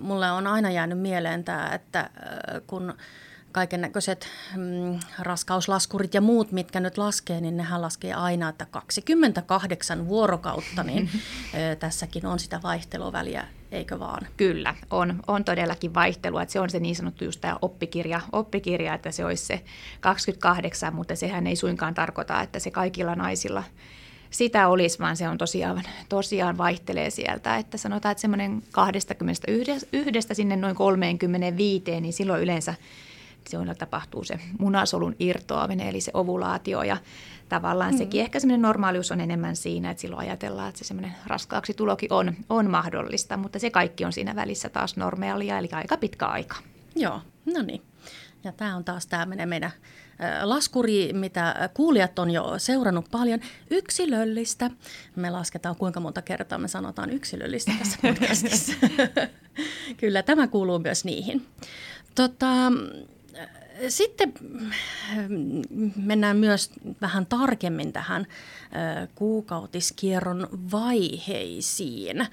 Mulle 0.00 0.30
on 0.30 0.46
aina 0.46 0.70
jäänyt 0.70 0.98
mieleen 0.98 1.44
tämä, 1.44 1.70
että 1.74 2.10
kun 2.66 2.94
kaiken 3.52 3.80
näköiset 3.80 4.28
mm, 4.56 5.00
raskauslaskurit 5.18 6.14
ja 6.14 6.20
muut, 6.20 6.52
mitkä 6.52 6.80
nyt 6.80 6.98
laskee, 6.98 7.40
niin 7.40 7.56
nehän 7.56 7.82
laskee 7.82 8.14
aina, 8.14 8.48
että 8.48 8.66
28 8.70 10.08
vuorokautta, 10.08 10.82
niin 10.82 11.10
ö, 11.72 11.76
tässäkin 11.76 12.26
on 12.26 12.38
sitä 12.38 12.60
vaihteluväliä, 12.62 13.48
eikö 13.70 13.98
vaan? 13.98 14.26
Kyllä, 14.36 14.74
on, 14.90 15.22
on 15.26 15.44
todellakin 15.44 15.94
vaihtelua, 15.94 16.42
että 16.42 16.52
se 16.52 16.60
on 16.60 16.70
se 16.70 16.80
niin 16.80 16.96
sanottu 16.96 17.24
just 17.24 17.40
tämä 17.40 17.56
oppikirja, 17.62 18.20
oppikirja, 18.32 18.94
että 18.94 19.10
se 19.10 19.24
olisi 19.24 19.46
se 19.46 19.64
28, 20.00 20.94
mutta 20.94 21.16
sehän 21.16 21.46
ei 21.46 21.56
suinkaan 21.56 21.94
tarkoita, 21.94 22.42
että 22.42 22.58
se 22.58 22.70
kaikilla 22.70 23.14
naisilla 23.14 23.64
sitä 24.32 24.68
olisi, 24.68 24.98
vaan 24.98 25.16
se 25.16 25.28
on 25.28 25.38
tosiaan, 25.38 25.82
tosiaan 26.08 26.58
vaihtelee 26.58 27.10
sieltä, 27.10 27.56
että 27.56 27.78
sanotaan, 27.78 28.12
että 28.12 28.20
semmoinen 28.20 28.62
21 28.72 29.86
sinne 30.32 30.56
noin 30.56 30.76
35, 30.76 32.00
niin 32.00 32.12
silloin 32.12 32.42
yleensä 32.42 32.74
silloin 33.50 33.78
tapahtuu 33.78 34.24
se 34.24 34.38
munasolun 34.58 35.16
irtoaminen, 35.18 35.88
eli 35.88 36.00
se 36.00 36.10
ovulaatio 36.14 36.82
ja 36.82 36.96
tavallaan 37.48 37.92
mm. 37.92 37.98
sekin 37.98 38.20
ehkä 38.20 38.40
semmoinen 38.40 38.62
normaalius 38.62 39.12
on 39.12 39.20
enemmän 39.20 39.56
siinä, 39.56 39.90
että 39.90 40.00
silloin 40.00 40.20
ajatellaan, 40.20 40.68
että 40.68 40.78
se 40.78 40.84
semmoinen 40.84 41.14
raskaaksi 41.26 41.74
tulokin 41.74 42.12
on, 42.12 42.34
on 42.48 42.70
mahdollista, 42.70 43.36
mutta 43.36 43.58
se 43.58 43.70
kaikki 43.70 44.04
on 44.04 44.12
siinä 44.12 44.36
välissä 44.36 44.68
taas 44.68 44.96
normaalia, 44.96 45.58
eli 45.58 45.68
aika 45.72 45.96
pitkä 45.96 46.26
aika. 46.26 46.56
Joo, 46.96 47.20
no 47.54 47.62
niin. 47.62 47.82
Ja 48.44 48.52
tämä 48.52 48.76
on 48.76 48.84
taas 48.84 49.06
tämmöinen 49.06 49.48
meidän 49.48 49.70
laskuri, 50.42 51.12
mitä 51.12 51.70
kuulijat 51.74 52.18
on 52.18 52.30
jo 52.30 52.54
seurannut 52.58 53.06
paljon, 53.10 53.40
yksilöllistä. 53.70 54.70
Me 55.16 55.30
lasketaan 55.30 55.76
kuinka 55.76 56.00
monta 56.00 56.22
kertaa 56.22 56.58
me 56.58 56.68
sanotaan 56.68 57.10
yksilöllistä 57.10 57.72
tässä 57.78 57.98
podcastissa. 58.08 58.72
Kyllä, 60.00 60.22
tämä 60.22 60.46
kuuluu 60.46 60.78
myös 60.78 61.04
niihin. 61.04 61.46
Tota, 62.14 62.72
sitten 63.88 64.34
mm, 65.28 65.62
mennään 65.96 66.36
myös 66.36 66.70
vähän 67.00 67.26
tarkemmin 67.26 67.92
tähän 67.92 68.26
kuukautiskierron 69.14 70.48
vaiheisiin. 70.72 72.26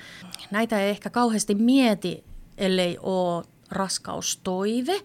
Näitä 0.52 0.82
ei 0.82 0.90
ehkä 0.90 1.10
kauheasti 1.10 1.56
mieti, 1.56 2.24
ellei 2.58 2.98
ole 3.02 3.46
raskaustoive, 3.72 5.02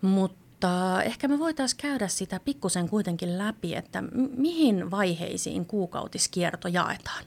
mutta 0.00 1.02
ehkä 1.02 1.28
me 1.28 1.38
voitaisiin 1.38 1.80
käydä 1.82 2.08
sitä 2.08 2.40
pikkusen 2.44 2.88
kuitenkin 2.88 3.38
läpi, 3.38 3.74
että 3.74 4.02
mihin 4.36 4.90
vaiheisiin 4.90 5.66
kuukautiskierto 5.66 6.68
jaetaan. 6.68 7.24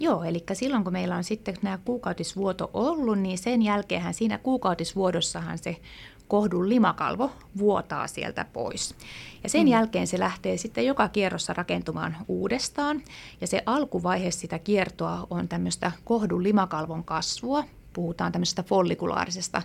Joo, 0.00 0.24
eli 0.24 0.44
silloin 0.52 0.84
kun 0.84 0.92
meillä 0.92 1.16
on 1.16 1.24
sitten 1.24 1.56
nämä 1.62 1.78
kuukautisvuoto 1.84 2.70
ollut, 2.74 3.18
niin 3.18 3.38
sen 3.38 3.62
jälkeenhän 3.62 4.14
siinä 4.14 4.38
kuukautisvuodossahan 4.38 5.58
se 5.58 5.76
kohdun 6.28 6.68
limakalvo 6.68 7.30
vuotaa 7.58 8.06
sieltä 8.06 8.44
pois. 8.52 8.94
Ja 9.42 9.48
sen 9.48 9.60
mm. 9.60 9.68
jälkeen 9.68 10.06
se 10.06 10.18
lähtee 10.18 10.56
sitten 10.56 10.86
joka 10.86 11.08
kierrossa 11.08 11.52
rakentumaan 11.52 12.16
uudestaan. 12.28 13.02
Ja 13.40 13.46
se 13.46 13.62
alkuvaihe 13.66 14.30
sitä 14.30 14.58
kiertoa 14.58 15.26
on 15.30 15.48
tämmöistä 15.48 15.92
kohdun 16.04 16.42
limakalvon 16.42 17.04
kasvua. 17.04 17.64
Puhutaan 17.92 18.32
tämmöisestä 18.32 18.62
follikulaarisesta 18.62 19.62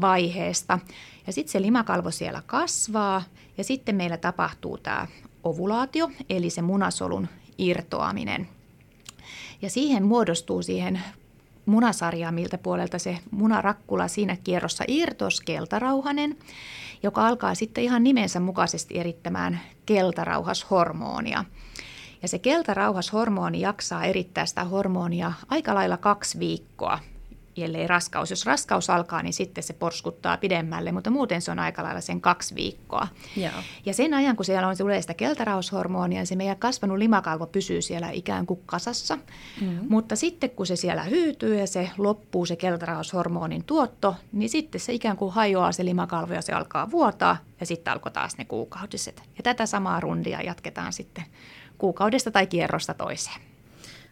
vaiheesta. 0.00 0.78
Ja 1.26 1.32
sitten 1.32 1.52
se 1.52 1.62
limakalvo 1.62 2.10
siellä 2.10 2.42
kasvaa 2.46 3.22
ja 3.58 3.64
sitten 3.64 3.96
meillä 3.96 4.16
tapahtuu 4.16 4.78
tämä 4.78 5.06
ovulaatio, 5.44 6.10
eli 6.30 6.50
se 6.50 6.62
munasolun 6.62 7.28
irtoaminen. 7.58 8.48
Ja 9.62 9.70
siihen 9.70 10.04
muodostuu 10.04 10.62
siihen 10.62 11.00
munasarjaa, 11.66 12.32
miltä 12.32 12.58
puolelta 12.58 12.98
se 12.98 13.18
munarakkula 13.30 14.08
siinä 14.08 14.36
kierrossa 14.44 14.84
irtos 14.88 15.40
keltarauhanen, 15.40 16.36
joka 17.02 17.26
alkaa 17.26 17.54
sitten 17.54 17.84
ihan 17.84 18.04
nimensä 18.04 18.40
mukaisesti 18.40 18.98
erittämään 18.98 19.60
keltarauhashormonia. 19.86 21.44
Ja 22.22 22.28
se 22.28 22.38
keltarauhashormoni 22.38 23.60
jaksaa 23.60 24.04
erittää 24.04 24.46
sitä 24.46 24.64
hormonia 24.64 25.32
aika 25.48 25.74
lailla 25.74 25.96
kaksi 25.96 26.38
viikkoa 26.38 26.98
ellei 27.64 27.86
raskaus. 27.86 28.30
Jos 28.30 28.46
raskaus 28.46 28.90
alkaa, 28.90 29.22
niin 29.22 29.32
sitten 29.32 29.64
se 29.64 29.72
porskuttaa 29.72 30.36
pidemmälle, 30.36 30.92
mutta 30.92 31.10
muuten 31.10 31.42
se 31.42 31.50
on 31.50 31.58
aika 31.58 31.82
lailla 31.82 32.00
sen 32.00 32.20
kaksi 32.20 32.54
viikkoa. 32.54 33.08
Joo. 33.36 33.52
Ja 33.86 33.94
sen 33.94 34.14
ajan, 34.14 34.36
kun 34.36 34.44
siellä 34.44 34.68
on 34.68 34.76
tulee 34.76 35.00
sitä 35.00 35.14
keltaraushormonia, 35.14 36.24
se 36.24 36.36
meidän 36.36 36.56
kasvanut 36.56 36.98
limakalvo 36.98 37.46
pysyy 37.46 37.82
siellä 37.82 38.10
ikään 38.10 38.46
kuin 38.46 38.60
kasassa. 38.66 39.16
Mm-hmm. 39.16 39.86
Mutta 39.88 40.16
sitten 40.16 40.50
kun 40.50 40.66
se 40.66 40.76
siellä 40.76 41.02
hyytyy 41.02 41.58
ja 41.58 41.66
se 41.66 41.90
loppuu 41.98 42.46
se 42.46 42.56
keltaraushormonin 42.56 43.64
tuotto, 43.64 44.16
niin 44.32 44.48
sitten 44.48 44.80
se 44.80 44.92
ikään 44.92 45.16
kuin 45.16 45.32
hajoaa 45.32 45.72
se 45.72 45.84
limakalvo 45.84 46.34
ja 46.34 46.42
se 46.42 46.52
alkaa 46.52 46.90
vuotaa 46.90 47.36
ja 47.60 47.66
sitten 47.66 47.92
alkoi 47.92 48.12
taas 48.12 48.38
ne 48.38 48.44
kuukautiset. 48.44 49.22
Ja 49.36 49.42
tätä 49.42 49.66
samaa 49.66 50.00
rundia 50.00 50.42
jatketaan 50.42 50.92
sitten 50.92 51.24
kuukaudesta 51.78 52.30
tai 52.30 52.46
kierrosta 52.46 52.94
toiseen. 52.94 53.40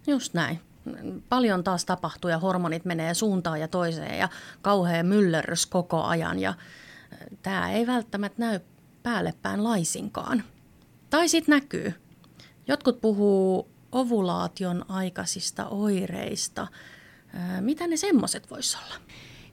Just 0.07 0.35
näin 0.35 0.61
paljon 1.29 1.65
taas 1.65 1.85
tapahtuu 1.85 2.31
ja 2.31 2.39
hormonit 2.39 2.85
menee 2.85 3.15
suuntaan 3.15 3.61
ja 3.61 3.69
toiseen 3.69 4.19
ja 4.19 4.29
kauhea 4.63 5.05
myllerrys 5.05 5.67
koko 5.67 6.03
ajan 6.03 6.39
ja 6.39 6.55
tämä 7.43 7.73
ei 7.73 7.87
välttämättä 7.87 8.43
näy 8.43 8.61
päälle 9.03 9.35
päin 9.43 9.65
laisinkaan. 9.65 10.45
Tai 11.11 11.29
sitten 11.29 11.53
näkyy. 11.53 11.95
Jotkut 12.67 13.01
puhuu 13.01 13.69
ovulaation 13.93 14.85
aikaisista 14.89 15.69
oireista. 15.69 16.67
Mitä 17.61 17.87
ne 17.87 17.97
semmoiset 17.97 18.51
vois 18.51 18.79
olla? 18.85 18.95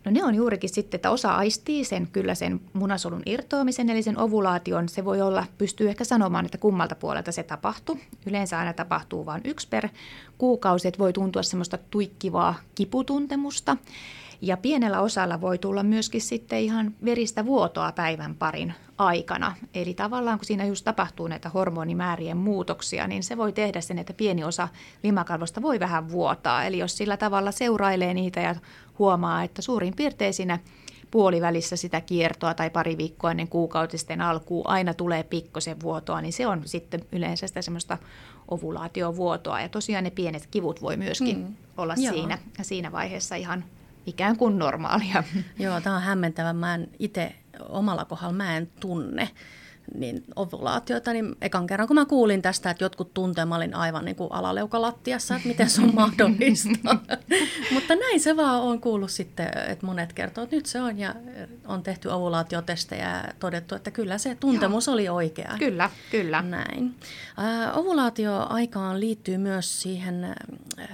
No 0.06 0.12
ne 0.12 0.24
on 0.24 0.36
juurikin 0.36 0.70
sitten, 0.70 0.98
että 0.98 1.10
osa 1.10 1.36
aistii 1.36 1.86
sen 1.86 2.08
kyllä 2.12 2.36
sen 2.36 2.62
munasolun 2.74 3.22
irtoamisen, 3.26 3.90
eli 3.90 4.04
sen 4.04 4.18
ovulaation. 4.18 4.90
Se 4.90 5.06
voi 5.06 5.22
olla, 5.22 5.46
pystyy 5.58 5.90
ehkä 5.90 6.04
sanomaan, 6.04 6.46
että 6.46 6.58
kummalta 6.58 6.96
puolelta 6.96 7.32
se 7.32 7.44
tapahtuu. 7.44 8.00
Yleensä 8.26 8.60
aina 8.60 8.74
tapahtuu 8.74 9.26
vain 9.26 9.42
yksi 9.46 9.68
per 9.68 9.90
kuukausi, 10.38 10.88
että 10.88 11.00
voi 11.00 11.14
tuntua 11.14 11.44
semmoista 11.44 11.78
tuikkivaa 11.78 12.56
kiputuntemusta. 12.76 13.78
Ja 14.42 14.58
pienellä 14.58 15.02
osalla 15.02 15.42
voi 15.42 15.58
tulla 15.58 15.84
myöskin 15.84 16.22
sitten 16.22 16.60
ihan 16.60 16.94
veristä 17.06 17.46
vuotoa 17.46 17.92
päivän 17.92 18.36
parin 18.36 18.74
aikana. 18.98 19.56
Eli 19.74 19.94
tavallaan 19.94 20.40
kun 20.40 20.46
siinä 20.46 20.66
just 20.66 20.86
tapahtuu 20.86 21.28
näitä 21.28 21.50
hormonimäärien 21.50 22.38
muutoksia, 22.38 23.08
niin 23.08 23.24
se 23.24 23.38
voi 23.38 23.54
tehdä 23.54 23.82
sen, 23.82 24.00
että 24.00 24.14
pieni 24.14 24.44
osa 24.44 24.68
limakalvosta 25.04 25.62
voi 25.62 25.80
vähän 25.80 26.12
vuotaa. 26.12 26.64
Eli 26.66 26.78
jos 26.78 26.98
sillä 26.98 27.18
tavalla 27.18 27.52
seurailee 27.52 28.14
niitä 28.14 28.40
ja 28.40 28.56
huomaa, 29.00 29.44
että 29.44 29.62
suurin 29.62 29.96
piirtein 29.96 30.34
siinä 30.34 30.60
puolivälissä 31.12 31.76
sitä 31.76 32.02
kiertoa 32.02 32.54
tai 32.54 32.70
pari 32.70 32.98
viikkoa 32.98 33.32
ennen 33.32 33.48
kuukautisten 33.48 34.22
alkuun 34.22 34.68
aina 34.68 34.94
tulee 34.94 35.24
pikkosen 35.24 35.82
vuotoa, 35.82 36.22
niin 36.22 36.34
se 36.34 36.48
on 36.48 36.62
sitten 36.66 37.02
yleensä 37.12 37.48
sitä 37.48 37.62
semmoista 37.62 37.98
ovulaatiovuotoa. 38.48 39.62
Ja 39.62 39.70
tosiaan 39.70 40.04
ne 40.04 40.10
pienet 40.10 40.48
kivut 40.52 40.82
voi 40.82 40.98
myöskin 40.98 41.38
mm. 41.38 41.56
olla 41.78 41.96
siinä, 41.96 42.38
siinä 42.62 42.92
vaiheessa 42.92 43.36
ihan 43.36 43.64
ikään 44.06 44.38
kuin 44.38 44.60
normaalia. 44.60 45.24
Joo, 45.60 45.82
tämä 45.82 45.96
on 45.96 46.02
hämmentävä. 46.02 46.54
Mä 46.54 46.76
en 46.76 46.90
itse 47.00 47.36
omalla 47.70 48.06
kohdalla 48.06 48.34
mä 48.34 48.58
en 48.58 48.70
tunne 48.80 49.30
niin 49.96 50.24
ovulaatiota, 50.36 51.14
niin 51.14 51.36
ekan 51.42 51.68
kerran 51.68 51.88
kun 51.88 51.96
mä 51.96 52.06
kuulin 52.06 52.42
tästä, 52.42 52.70
että 52.70 52.84
jotkut 52.84 53.14
tuntee, 53.14 53.46
mä 53.46 53.56
olin 53.56 53.76
aivan 53.76 54.06
niin 54.06 54.16
kuin 54.16 54.32
alaleukalattiassa, 54.32 55.36
että 55.36 55.48
miten 55.48 55.70
se 55.70 55.82
on 55.82 55.96
mahdollista. 56.02 56.98
Mutta 57.74 57.96
näin 57.96 58.20
se 58.20 58.38
vaan 58.38 58.62
on 58.62 58.82
kuullut 58.82 59.12
sitten, 59.12 59.52
että 59.68 59.86
monet 59.86 60.14
kertoo, 60.14 60.44
että 60.44 60.56
nyt 60.56 60.66
se 60.66 60.82
on 60.82 61.00
ja 61.00 61.16
on 61.68 61.84
tehty 61.84 62.08
ovulaatiotestejä 62.08 63.10
ja 63.10 63.34
todettu, 63.40 63.76
että 63.76 63.92
kyllä 63.92 64.18
se 64.18 64.36
tuntemus 64.36 64.88
Joo. 64.88 64.94
oli 64.94 65.10
oikea. 65.10 65.56
Kyllä, 65.60 65.90
kyllä. 66.12 66.42
Näin. 66.42 66.96
Äh, 67.40 67.78
ovulaatioaikaan 67.78 69.00
liittyy 69.00 69.38
myös 69.38 69.82
siihen 69.82 70.24
äh, 70.24 70.88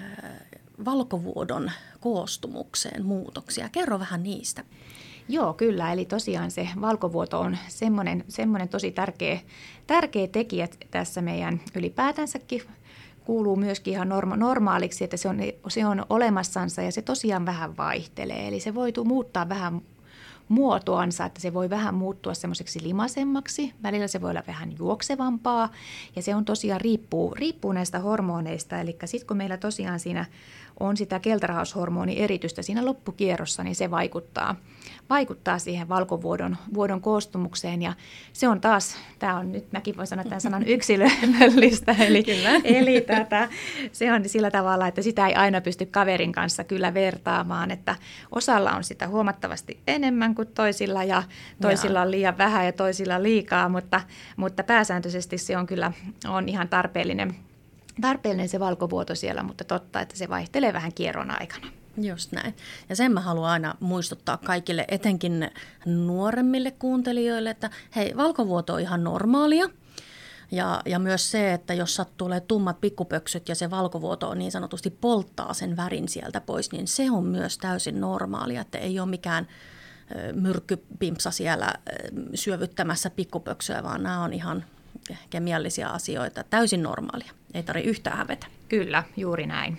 valkovuodon 0.85 1.71
koostumukseen 2.07 3.05
muutoksia. 3.05 3.69
Kerro 3.69 3.99
vähän 3.99 4.23
niistä. 4.23 4.63
Joo, 5.29 5.53
kyllä. 5.53 5.93
Eli 5.93 6.05
tosiaan 6.05 6.51
se 6.51 6.69
valkovuoto 6.81 7.39
on 7.39 7.57
semmoinen, 7.67 8.23
semmoinen 8.27 8.69
tosi 8.69 8.91
tärkeä, 8.91 9.39
tärkeä 9.87 10.27
tekijä 10.27 10.67
tässä 10.91 11.21
meidän 11.21 11.61
ylipäätänsäkin 11.75 12.61
kuuluu 13.25 13.55
myöskin 13.55 13.93
ihan 13.93 14.09
norma- 14.09 14.37
normaaliksi, 14.37 15.03
että 15.03 15.17
se 15.17 15.29
on, 15.29 15.37
se 15.67 15.85
on 15.85 16.05
olemassansa 16.09 16.81
ja 16.81 16.91
se 16.91 17.01
tosiaan 17.01 17.45
vähän 17.45 17.77
vaihtelee. 17.77 18.47
Eli 18.47 18.59
se 18.59 18.75
voi 18.75 18.93
muuttaa 19.05 19.49
vähän 19.49 19.81
muotoansa, 20.49 21.25
että 21.25 21.41
se 21.41 21.53
voi 21.53 21.69
vähän 21.69 21.95
muuttua 21.95 22.33
semmoiseksi 22.33 22.83
limasemmaksi, 22.83 23.73
välillä 23.83 24.07
se 24.07 24.21
voi 24.21 24.29
olla 24.29 24.43
vähän 24.47 24.77
juoksevampaa 24.77 25.71
ja 26.15 26.21
se 26.21 26.35
on 26.35 26.45
tosiaan 26.45 26.81
riippuu, 26.81 27.35
riippuu 27.35 27.71
näistä 27.71 27.99
hormoneista, 27.99 28.79
eli 28.79 28.97
sitten 29.05 29.27
kun 29.27 29.37
meillä 29.37 29.57
tosiaan 29.57 29.99
siinä 29.99 30.25
on 30.79 30.97
sitä 30.97 31.19
eritystä 32.17 32.61
siinä 32.61 32.85
loppukierrossa, 32.85 33.63
niin 33.63 33.75
se 33.75 33.91
vaikuttaa, 33.91 34.55
vaikuttaa 35.09 35.59
siihen 35.59 35.89
valkovuodon 35.89 36.57
vuodon 36.73 37.01
koostumukseen. 37.01 37.81
Ja 37.81 37.93
se 38.33 38.47
on 38.47 38.61
taas, 38.61 38.97
tämä 39.19 39.37
on 39.37 39.51
nyt, 39.51 39.71
mäkin 39.71 39.97
voin 39.97 40.07
sanoa 40.07 40.23
tämän 40.23 40.41
sanan 40.41 40.67
yksilöllistä, 40.67 41.95
eli, 42.07 42.23
eli 42.63 43.01
tätä, 43.01 43.49
se 43.91 44.13
on 44.13 44.29
sillä 44.29 44.51
tavalla, 44.51 44.87
että 44.87 45.01
sitä 45.01 45.27
ei 45.27 45.35
aina 45.35 45.61
pysty 45.61 45.85
kaverin 45.85 46.31
kanssa 46.31 46.63
kyllä 46.63 46.93
vertaamaan, 46.93 47.71
että 47.71 47.95
osalla 48.31 48.71
on 48.71 48.83
sitä 48.83 49.07
huomattavasti 49.07 49.79
enemmän 49.87 50.35
kuin 50.35 50.47
toisilla 50.47 51.03
ja 51.03 51.23
toisilla 51.61 52.01
on 52.01 52.11
liian 52.11 52.37
vähän 52.37 52.65
ja 52.65 52.71
toisilla 52.71 53.23
liikaa, 53.23 53.69
mutta, 53.69 54.01
mutta 54.35 54.63
pääsääntöisesti 54.63 55.37
se 55.37 55.57
on 55.57 55.67
kyllä 55.67 55.91
on 56.27 56.49
ihan 56.49 56.69
tarpeellinen 56.69 57.35
tarpeellinen 58.01 58.49
se 58.49 58.59
valkovuoto 58.59 59.15
siellä, 59.15 59.43
mutta 59.43 59.63
totta, 59.63 60.01
että 60.01 60.17
se 60.17 60.29
vaihtelee 60.29 60.73
vähän 60.73 60.93
kierron 60.93 61.41
aikana. 61.41 61.67
Just 62.01 62.31
näin. 62.31 62.55
Ja 62.89 62.95
sen 62.95 63.11
mä 63.11 63.19
haluan 63.19 63.51
aina 63.51 63.75
muistuttaa 63.79 64.37
kaikille, 64.37 64.85
etenkin 64.87 65.51
nuoremmille 65.85 66.71
kuuntelijoille, 66.71 67.49
että 67.49 67.69
hei, 67.95 68.17
valkovuoto 68.17 68.73
on 68.73 68.79
ihan 68.79 69.03
normaalia. 69.03 69.69
Ja, 70.51 70.81
ja 70.85 70.99
myös 70.99 71.31
se, 71.31 71.53
että 71.53 71.73
jos 71.73 71.95
sattuu 71.95 72.25
olemaan 72.25 72.47
tummat 72.47 72.81
pikkupöksyt 72.81 73.49
ja 73.49 73.55
se 73.55 73.69
valkovuoto 73.69 74.33
niin 74.33 74.51
sanotusti 74.51 74.89
polttaa 74.89 75.53
sen 75.53 75.77
värin 75.77 76.07
sieltä 76.09 76.41
pois, 76.41 76.71
niin 76.71 76.87
se 76.87 77.11
on 77.11 77.23
myös 77.23 77.57
täysin 77.57 78.01
normaalia, 78.01 78.61
että 78.61 78.77
ei 78.77 78.99
ole 78.99 79.09
mikään 79.09 79.47
myrkkypimpsa 80.33 81.31
siellä 81.31 81.73
syövyttämässä 82.33 83.09
pikkupöksyä, 83.09 83.83
vaan 83.83 84.03
nämä 84.03 84.23
on 84.23 84.33
ihan 84.33 84.65
kemiallisia 85.29 85.89
asioita, 85.89 86.43
täysin 86.43 86.83
normaalia. 86.83 87.31
Ei 87.53 87.63
tarvitse 87.63 87.89
yhtään 87.89 88.17
hävetä. 88.17 88.47
Kyllä, 88.69 89.03
juuri 89.17 89.45
näin. 89.45 89.77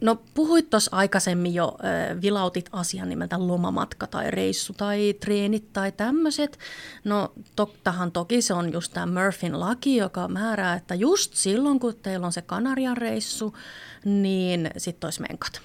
No 0.00 0.22
puhuit 0.34 0.70
tuossa 0.70 0.96
aikaisemmin 0.96 1.54
jo, 1.54 1.76
äh, 1.84 2.22
vilautit 2.22 2.68
asian 2.72 3.08
nimeltä 3.08 3.46
lomamatka 3.46 4.06
tai 4.06 4.30
reissu 4.30 4.72
tai 4.72 5.14
treenit 5.20 5.72
tai 5.72 5.92
tämmöiset. 5.92 6.58
No 7.04 7.32
tottahan 7.56 8.12
toki 8.12 8.42
se 8.42 8.54
on 8.54 8.72
just 8.72 8.92
tämä 8.92 9.20
Murphyn 9.22 9.60
laki, 9.60 9.96
joka 9.96 10.28
määrää, 10.28 10.74
että 10.74 10.94
just 10.94 11.34
silloin 11.34 11.80
kun 11.80 11.94
teillä 12.02 12.26
on 12.26 12.32
se 12.32 12.42
Kanarian 12.42 12.96
reissu, 12.96 13.56
niin 14.04 14.70
sitten 14.76 15.06
olisi 15.06 15.20
menkat. 15.20 15.60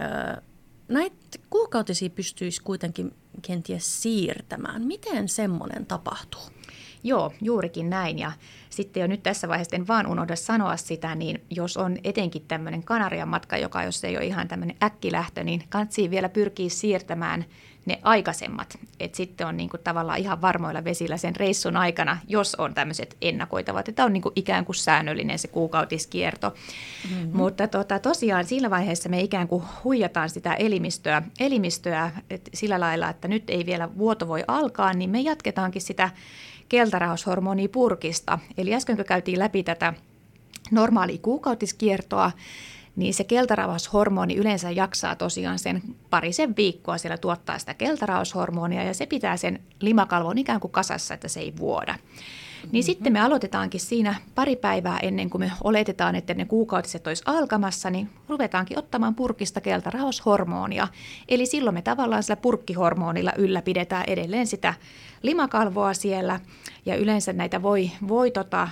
Äh, 0.00 0.42
näitä 0.88 1.16
kuukautisia 1.50 2.10
pystyisi 2.10 2.62
kuitenkin 2.62 3.14
kenties 3.42 4.02
siirtämään. 4.02 4.82
Miten 4.82 5.28
semmoinen 5.28 5.86
tapahtuu? 5.86 6.42
Joo, 7.04 7.32
juurikin 7.40 7.90
näin. 7.90 8.18
Ja 8.18 8.32
sitten 8.70 9.00
jo 9.00 9.06
nyt 9.06 9.22
tässä 9.22 9.48
vaiheessa 9.48 9.76
en 9.76 9.86
vaan 9.86 10.06
unohda 10.06 10.36
sanoa 10.36 10.76
sitä, 10.76 11.14
niin 11.14 11.44
jos 11.50 11.76
on 11.76 11.96
etenkin 12.04 12.44
tämmöinen 12.48 12.82
Kanarian 12.82 13.28
matka, 13.28 13.56
joka 13.56 13.82
jos 13.82 14.04
ei 14.04 14.16
ole 14.16 14.26
ihan 14.26 14.48
tämmöinen 14.48 14.76
äkkilähtö, 14.82 15.44
niin 15.44 15.64
kansi 15.68 16.10
vielä 16.10 16.28
pyrkii 16.28 16.70
siirtämään 16.70 17.44
ne 17.86 17.98
aikaisemmat. 18.02 18.78
Että 19.00 19.16
sitten 19.16 19.46
on 19.46 19.56
niinku 19.56 19.78
tavallaan 19.78 20.18
ihan 20.18 20.40
varmoilla 20.40 20.84
vesillä 20.84 21.16
sen 21.16 21.36
reissun 21.36 21.76
aikana, 21.76 22.18
jos 22.28 22.54
on 22.54 22.74
tämmöiset 22.74 23.16
ennakoitavat. 23.22 23.88
Että 23.88 24.04
on 24.04 24.12
niinku 24.12 24.32
ikään 24.36 24.64
kuin 24.64 24.76
säännöllinen 24.76 25.38
se 25.38 25.48
kuukautiskierto. 25.48 26.54
Mm-hmm. 27.10 27.36
Mutta 27.36 27.68
tota, 27.68 27.98
tosiaan 27.98 28.44
sillä 28.44 28.70
vaiheessa 28.70 29.08
me 29.08 29.20
ikään 29.20 29.48
kuin 29.48 29.64
huijataan 29.84 30.30
sitä 30.30 30.54
elimistöä, 30.54 31.22
elimistöä 31.40 32.10
että 32.30 32.50
sillä 32.54 32.80
lailla, 32.80 33.08
että 33.08 33.28
nyt 33.28 33.50
ei 33.50 33.66
vielä 33.66 33.88
vuoto 33.98 34.28
voi 34.28 34.44
alkaa, 34.48 34.92
niin 34.92 35.10
me 35.10 35.20
jatketaankin 35.20 35.82
sitä 35.82 36.10
keltarauhashormonipurkista. 36.74 38.38
Eli 38.58 38.74
äsken 38.74 38.96
kun 38.96 39.04
käytiin 39.04 39.38
läpi 39.38 39.62
tätä 39.62 39.94
normaalia 40.70 41.18
kuukautiskiertoa, 41.22 42.30
niin 42.96 43.14
se 43.14 43.24
keltarauhashormoni 43.24 44.36
yleensä 44.36 44.70
jaksaa 44.70 45.16
tosiaan 45.16 45.58
sen 45.58 45.82
parisen 46.10 46.56
viikkoa 46.56 46.98
siellä 46.98 47.16
tuottaa 47.18 47.58
sitä 47.58 47.74
keltarauhashormonia 47.74 48.82
ja 48.82 48.94
se 48.94 49.06
pitää 49.06 49.36
sen 49.36 49.60
limakalvon 49.80 50.38
ikään 50.38 50.60
kuin 50.60 50.70
kasassa, 50.70 51.14
että 51.14 51.28
se 51.28 51.40
ei 51.40 51.52
vuoda. 51.58 51.98
Niin 52.64 52.70
mm-hmm. 52.72 52.82
sitten 52.82 53.12
me 53.12 53.20
aloitetaankin 53.20 53.80
siinä 53.80 54.14
pari 54.34 54.56
päivää 54.56 54.98
ennen 54.98 55.30
kuin 55.30 55.40
me 55.40 55.52
oletetaan, 55.64 56.14
että 56.14 56.34
ne 56.34 56.44
kuukautiset 56.44 57.06
olisi 57.06 57.22
alkamassa, 57.26 57.90
niin 57.90 58.10
ruvetaankin 58.28 58.78
ottamaan 58.78 59.14
purkista 59.14 59.60
keltarauhashormonia. 59.60 60.88
Eli 61.28 61.46
silloin 61.46 61.74
me 61.74 61.82
tavallaan 61.82 62.22
sillä 62.22 62.36
purkkihormonilla 62.36 63.32
ylläpidetään 63.36 64.04
edelleen 64.06 64.46
sitä 64.46 64.74
limakalvoa 65.22 65.94
siellä 65.94 66.40
ja 66.86 66.96
yleensä 66.96 67.32
näitä 67.32 67.62
voi, 67.62 67.90
voi 68.08 68.30
tota, 68.30 68.68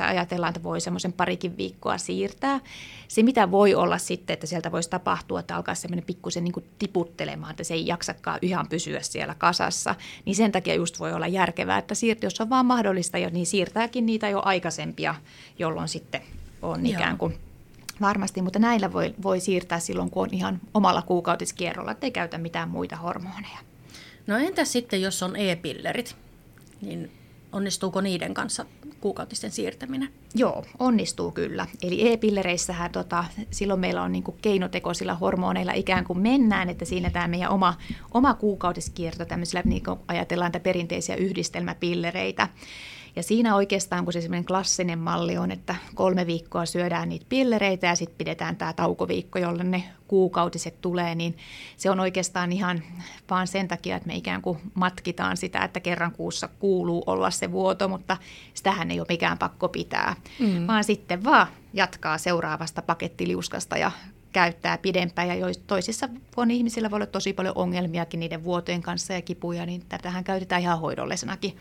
ajatellaan, 0.00 0.50
että 0.50 0.62
voi 0.62 0.80
semmoisen 0.80 1.12
parikin 1.12 1.56
viikkoa 1.56 1.98
siirtää. 1.98 2.60
Se, 3.08 3.22
mitä 3.22 3.50
voi 3.50 3.74
olla 3.74 3.98
sitten, 3.98 4.34
että 4.34 4.46
sieltä 4.46 4.72
voisi 4.72 4.90
tapahtua, 4.90 5.40
että 5.40 5.56
alkaa 5.56 5.74
semmoinen 5.74 6.06
pikkusen 6.06 6.44
niin 6.44 6.64
tiputtelemaan, 6.78 7.50
että 7.50 7.64
se 7.64 7.74
ei 7.74 7.86
jaksakaan 7.86 8.38
ihan 8.42 8.68
pysyä 8.68 9.00
siellä 9.00 9.34
kasassa, 9.38 9.94
niin 10.24 10.36
sen 10.36 10.52
takia 10.52 10.74
just 10.74 11.00
voi 11.00 11.12
olla 11.12 11.26
järkevää, 11.26 11.78
että 11.78 11.94
siirti, 11.94 12.26
jos 12.26 12.40
on 12.40 12.50
vaan 12.50 12.66
mahdollista, 12.66 13.18
niin 13.30 13.46
siirtääkin 13.46 14.06
niitä 14.06 14.28
jo 14.28 14.42
aikaisempia, 14.44 15.14
jolloin 15.58 15.88
sitten 15.88 16.20
on 16.62 16.86
Joo. 16.86 16.98
ikään 16.98 17.18
kuin 17.18 17.38
Varmasti, 18.00 18.42
mutta 18.42 18.58
näillä 18.58 18.92
voi, 18.92 19.14
voi 19.22 19.40
siirtää 19.40 19.80
silloin, 19.80 20.10
kun 20.10 20.22
on 20.22 20.34
ihan 20.34 20.60
omalla 20.74 21.02
kuukautiskierrolla, 21.02 21.90
ettei 21.90 22.10
käytä 22.10 22.38
mitään 22.38 22.68
muita 22.68 22.96
hormoneja. 22.96 23.58
No 24.26 24.36
entäs 24.36 24.72
sitten, 24.72 25.02
jos 25.02 25.22
on 25.22 25.36
e-pillerit, 25.36 26.16
niin 26.80 27.10
onnistuuko 27.56 28.00
niiden 28.00 28.34
kanssa 28.34 28.66
kuukautisten 29.00 29.50
siirtäminen? 29.50 30.08
Joo, 30.34 30.64
onnistuu 30.78 31.30
kyllä. 31.32 31.66
Eli 31.82 32.12
e-pillereissähän 32.12 32.92
tota, 32.92 33.24
silloin 33.50 33.80
meillä 33.80 34.02
on 34.02 34.12
niinku 34.12 34.36
keinotekoisilla 34.42 35.14
hormoneilla 35.14 35.72
ikään 35.72 36.04
kuin 36.04 36.18
mennään, 36.18 36.68
että 36.68 36.84
siinä 36.84 37.10
tämä 37.10 37.28
meidän 37.28 37.50
oma, 37.50 37.74
oma 38.14 38.34
kuukautiskierto 38.34 39.24
tämmöisillä, 39.24 39.62
niin 39.64 39.82
ajatellaan 40.08 40.48
että 40.48 40.60
perinteisiä 40.60 41.16
yhdistelmäpillereitä. 41.16 42.48
Ja 43.16 43.22
siinä 43.22 43.56
oikeastaan, 43.56 44.04
kun 44.04 44.12
se 44.12 44.20
semmoinen 44.20 44.44
klassinen 44.44 44.98
malli 44.98 45.38
on, 45.38 45.50
että 45.50 45.74
kolme 45.94 46.26
viikkoa 46.26 46.66
syödään 46.66 47.08
niitä 47.08 47.26
pillereitä 47.28 47.86
ja 47.86 47.94
sitten 47.94 48.18
pidetään 48.18 48.56
tämä 48.56 48.72
taukoviikko, 48.72 49.38
jolle 49.38 49.64
ne 49.64 49.84
kuukautiset 50.08 50.80
tulee, 50.80 51.14
niin 51.14 51.36
se 51.76 51.90
on 51.90 52.00
oikeastaan 52.00 52.52
ihan 52.52 52.82
vaan 53.30 53.46
sen 53.46 53.68
takia, 53.68 53.96
että 53.96 54.06
me 54.06 54.16
ikään 54.16 54.42
kuin 54.42 54.58
matkitaan 54.74 55.36
sitä, 55.36 55.64
että 55.64 55.80
kerran 55.80 56.12
kuussa 56.12 56.48
kuuluu 56.48 57.02
olla 57.06 57.30
se 57.30 57.52
vuoto, 57.52 57.88
mutta 57.88 58.16
sitähän 58.54 58.90
ei 58.90 59.00
ole 59.00 59.06
mikään 59.08 59.38
pakko 59.38 59.68
pitää, 59.68 60.16
mm. 60.38 60.66
vaan 60.66 60.84
sitten 60.84 61.24
vaan 61.24 61.46
jatkaa 61.74 62.18
seuraavasta 62.18 62.82
pakettiliuskasta 62.82 63.78
ja 63.78 63.90
käyttää 64.32 64.78
pidempään. 64.78 65.28
Ja 65.28 65.46
toisissa 65.66 66.08
on 66.36 66.50
ihmisillä 66.50 66.90
voi 66.90 66.96
olla 66.96 67.06
tosi 67.06 67.32
paljon 67.32 67.58
ongelmiakin 67.58 68.20
niiden 68.20 68.44
vuotojen 68.44 68.82
kanssa 68.82 69.12
ja 69.12 69.22
kipuja, 69.22 69.66
niin 69.66 69.82
tätähän 69.88 70.24
käytetään 70.24 70.62
ihan 70.62 70.80
hoidollisenakin 70.80 71.56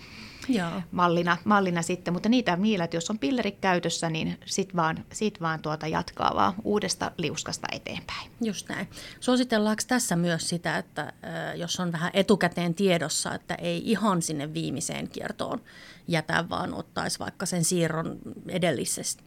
Joo. 0.50 0.82
Mallina, 0.92 1.38
mallina 1.46 1.82
sitten, 1.82 2.14
mutta 2.14 2.30
niitä 2.30 2.56
niillä, 2.56 2.84
että 2.84 2.98
jos 2.98 3.10
on 3.10 3.20
pillerit 3.20 3.58
käytössä, 3.62 4.10
niin 4.10 4.40
sit 4.46 4.76
vaan, 4.76 5.06
sit 5.14 5.42
vaan 5.42 5.60
tuota 5.60 5.88
jatkaa 5.88 6.32
vaan 6.36 6.54
uudesta 6.64 7.12
liuskasta 7.18 7.68
eteenpäin. 7.72 8.32
Just 8.42 8.70
näin. 8.70 8.88
Suositellaanko 9.20 9.84
tässä 9.88 10.16
myös 10.16 10.50
sitä, 10.50 10.78
että 10.78 11.14
jos 11.56 11.80
on 11.80 11.92
vähän 11.92 12.12
etukäteen 12.14 12.76
tiedossa, 12.76 13.34
että 13.36 13.56
ei 13.56 13.92
ihan 13.92 14.22
sinne 14.22 14.54
viimeiseen 14.54 15.10
kiertoon 15.10 15.62
jätä, 16.08 16.50
vaan 16.50 16.74
ottaisi 16.74 17.20
vaikka 17.20 17.46
sen 17.46 17.64
siirron 17.64 18.20
edellisestä 18.48 19.24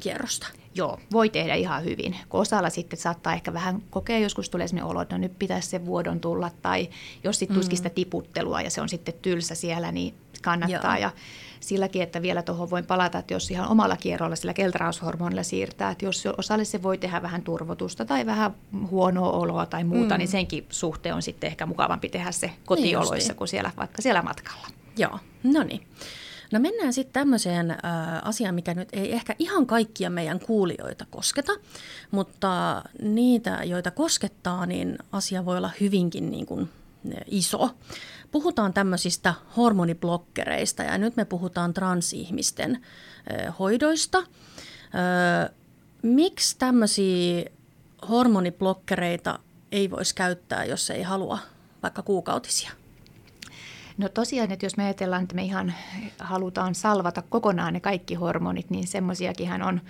kierrosta? 0.00 0.46
Joo, 0.74 0.98
voi 1.12 1.28
tehdä 1.28 1.54
ihan 1.54 1.84
hyvin. 1.84 2.16
Kun 2.28 2.40
osalla 2.40 2.70
sitten 2.70 2.98
saattaa 2.98 3.32
ehkä 3.32 3.52
vähän 3.52 3.82
kokea, 3.90 4.18
joskus 4.18 4.50
tulee 4.50 4.68
sellainen 4.68 4.90
olo, 4.90 5.02
että 5.02 5.14
no 5.14 5.20
nyt 5.20 5.38
pitäisi 5.38 5.68
se 5.68 5.86
vuodon 5.86 6.20
tulla, 6.20 6.50
tai 6.62 6.88
jos 7.24 7.38
sitten 7.38 7.56
mm. 7.56 7.76
sitä 7.76 7.90
tiputtelua 7.90 8.60
ja 8.60 8.70
se 8.70 8.80
on 8.80 8.88
sitten 8.88 9.14
tylsä 9.22 9.54
siellä, 9.54 9.92
niin 9.92 10.14
kannattaa. 10.42 10.98
Joo. 10.98 11.02
Ja 11.02 11.10
silläkin, 11.60 12.02
että 12.02 12.22
vielä 12.22 12.42
tuohon 12.42 12.70
voin 12.70 12.86
palata, 12.86 13.18
että 13.18 13.34
jos 13.34 13.50
ihan 13.50 13.68
omalla 13.68 13.96
kierrolla 13.96 14.36
sillä 14.36 14.54
keltaraushormonilla 14.54 15.42
siirtää, 15.42 15.90
että 15.90 16.04
jos 16.04 16.28
osalle 16.38 16.64
se 16.64 16.82
voi 16.82 16.98
tehdä 16.98 17.22
vähän 17.22 17.42
turvotusta 17.42 18.04
tai 18.04 18.26
vähän 18.26 18.54
huonoa 18.90 19.30
oloa 19.30 19.66
tai 19.66 19.84
muuta, 19.84 20.14
mm. 20.14 20.18
niin 20.18 20.28
senkin 20.28 20.66
suhteen 20.70 21.14
on 21.14 21.22
sitten 21.22 21.48
ehkä 21.48 21.66
mukavampi 21.66 22.08
tehdä 22.08 22.32
se 22.32 22.50
kotioloissa 22.64 23.32
niin 23.32 23.36
kuin 23.36 23.48
siellä, 23.48 23.72
vaikka 23.76 24.02
siellä 24.02 24.22
matkalla. 24.22 24.66
Joo, 24.96 25.18
no 25.42 25.62
niin. 25.62 25.86
No 26.52 26.60
mennään 26.60 26.92
sitten 26.92 27.12
tämmöiseen 27.12 27.76
asiaan, 28.22 28.54
mikä 28.54 28.74
nyt 28.74 28.88
ei 28.92 29.12
ehkä 29.12 29.34
ihan 29.38 29.66
kaikkia 29.66 30.10
meidän 30.10 30.40
kuulijoita 30.40 31.06
kosketa, 31.10 31.52
mutta 32.10 32.82
niitä, 33.02 33.64
joita 33.64 33.90
koskettaa, 33.90 34.66
niin 34.66 34.98
asia 35.12 35.44
voi 35.44 35.56
olla 35.56 35.70
hyvinkin 35.80 36.30
niin 36.30 36.46
kuin 36.46 36.68
iso. 37.26 37.70
Puhutaan 38.30 38.72
tämmöisistä 38.72 39.34
hormoniblokkereista 39.56 40.82
ja 40.82 40.98
nyt 40.98 41.16
me 41.16 41.24
puhutaan 41.24 41.74
transihmisten 41.74 42.82
äh, 43.46 43.58
hoidoista. 43.58 44.18
Äh, 44.18 45.54
miksi 46.02 46.58
tämmöisiä 46.58 47.44
hormoniblokkereita 48.08 49.38
ei 49.72 49.90
voisi 49.90 50.14
käyttää, 50.14 50.64
jos 50.64 50.90
ei 50.90 51.02
halua 51.02 51.38
vaikka 51.82 52.02
kuukautisia? 52.02 52.70
No 53.98 54.08
tosiaan, 54.08 54.52
että 54.52 54.66
jos 54.66 54.76
me 54.76 54.84
ajatellaan, 54.84 55.22
että 55.22 55.34
me 55.34 55.42
ihan 55.42 55.74
halutaan 56.18 56.74
salvata 56.74 57.22
kokonaan 57.22 57.72
ne 57.72 57.80
kaikki 57.80 58.14
hormonit, 58.14 58.70
niin 58.70 58.86
semmoisiakin 58.86 59.62
on, 59.62 59.80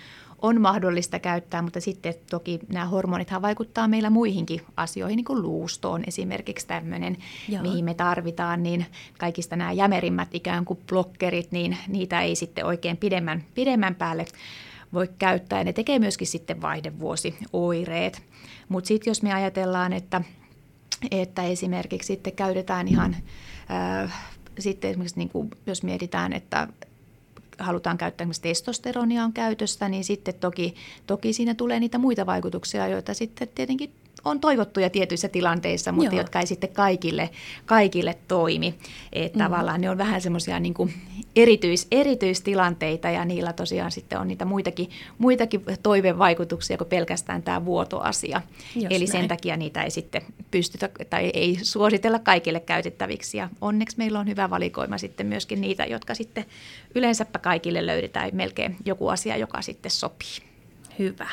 on 0.43 0.61
mahdollista 0.61 1.19
käyttää, 1.19 1.63
mutta 1.63 1.81
sitten 1.81 2.15
toki 2.31 2.61
nämä 2.69 2.85
hormonithan 2.85 3.43
vaikuttaa 3.43 3.89
meillä 3.89 4.11
muihinkin 4.11 4.61
asioihin, 4.77 5.17
niin 5.17 5.25
kuin 5.25 5.43
luustoon 5.43 6.03
esimerkiksi 6.07 6.67
tämmöinen, 6.67 7.17
Joo. 7.49 7.63
mihin 7.63 7.85
me 7.85 7.95
tarvitaan, 7.95 8.63
niin 8.63 8.87
kaikista 9.19 9.57
nämä 9.57 9.73
jämerimmät 9.73 10.35
ikään 10.35 10.65
kuin 10.65 10.79
blokkerit, 10.89 11.53
niin 11.53 11.77
niitä 11.89 12.21
ei 12.21 12.37
sitten 12.37 12.65
oikein 12.65 12.97
pidemmän, 12.97 13.45
pidemmän 13.55 13.95
päälle 13.95 14.25
voi 14.93 15.09
käyttää. 15.19 15.59
Ja 15.61 15.65
ne 15.65 15.73
tekee 15.73 15.99
myöskin 15.99 16.27
sitten 16.27 16.63
vaihdevuosi-oireet. 16.63 18.23
Mutta 18.69 18.89
sitten 18.89 19.11
jos 19.11 19.23
me 19.23 19.35
ajatellaan, 19.35 19.93
että, 19.93 20.23
että 21.11 21.43
esimerkiksi 21.43 22.07
sitten 22.07 22.33
käytetään 22.33 22.89
ihan 22.89 23.17
sitten 24.59 24.91
esimerkiksi 24.91 25.19
niin 25.19 25.29
kuin, 25.29 25.51
jos 25.67 25.83
mietitään, 25.83 26.33
että 26.33 26.69
halutaan 27.59 27.99
käyttää 27.99 28.25
esimerkiksi 28.25 28.43
testosteronia 28.43 29.25
on 29.25 29.33
käytössä, 29.33 29.89
niin 29.89 30.05
sitten 30.05 30.35
toki, 30.35 30.75
toki 31.07 31.33
siinä 31.33 31.55
tulee 31.55 31.81
niitä 31.81 31.99
muita 31.99 32.27
vaikutuksia, 32.27 32.89
joita 32.89 33.15
sitten 33.15 33.49
tietenkin 33.55 33.93
on 34.27 34.41
toivottuja 34.41 34.91
tietyissä 34.91 35.29
tilanteissa, 35.29 35.93
mutta 35.93 36.15
Joo. 36.15 36.21
jotka 36.21 36.41
ei 36.41 36.47
sitten 36.47 36.71
kaikille, 36.73 37.31
kaikille 37.67 38.15
toimi. 38.29 38.75
Että 39.13 39.39
mm. 39.39 39.45
Tavallaan 39.45 39.81
ne 39.81 39.91
on 39.91 39.99
vähän 39.99 40.21
semmoisia 40.21 40.61
niin 40.61 40.75
erityis, 41.37 41.87
erityistilanteita 41.91 43.11
ja 43.11 43.25
niillä 43.25 43.53
tosiaan 43.53 43.93
sitten 43.93 44.21
on 44.21 44.29
niitä 44.29 44.45
muitakin, 44.45 44.91
muitakin 45.19 45.65
toivevaikutuksia 45.83 46.79
kuin 46.79 46.89
pelkästään 46.89 47.43
tämä 47.43 47.65
vuotoasia. 47.65 48.43
Jos 48.75 48.85
Eli 48.91 48.99
näin. 48.99 49.09
sen 49.09 49.29
takia 49.29 49.57
niitä 49.57 49.83
ei 49.83 49.91
sitten 49.91 50.23
pystytä 50.51 50.89
tai 51.11 51.31
ei 51.35 51.59
suositella 51.63 52.19
kaikille 52.19 52.61
käytettäviksi. 52.61 53.39
Ja 53.39 53.49
onneksi 53.61 53.99
meillä 53.99 54.19
on 54.19 54.29
hyvä 54.29 54.51
valikoima 54.51 54.99
sitten 54.99 55.27
myöskin 55.27 55.61
niitä, 55.61 55.85
jotka 55.85 56.15
sitten 56.15 56.45
yleensäpä 56.95 57.39
kaikille 57.39 57.87
löydetään 57.87 58.31
melkein 58.33 58.77
joku 58.85 59.09
asia, 59.09 59.37
joka 59.37 59.63
sitten 59.63 59.91
sopii. 59.91 60.39
Hyvä. 60.99 61.29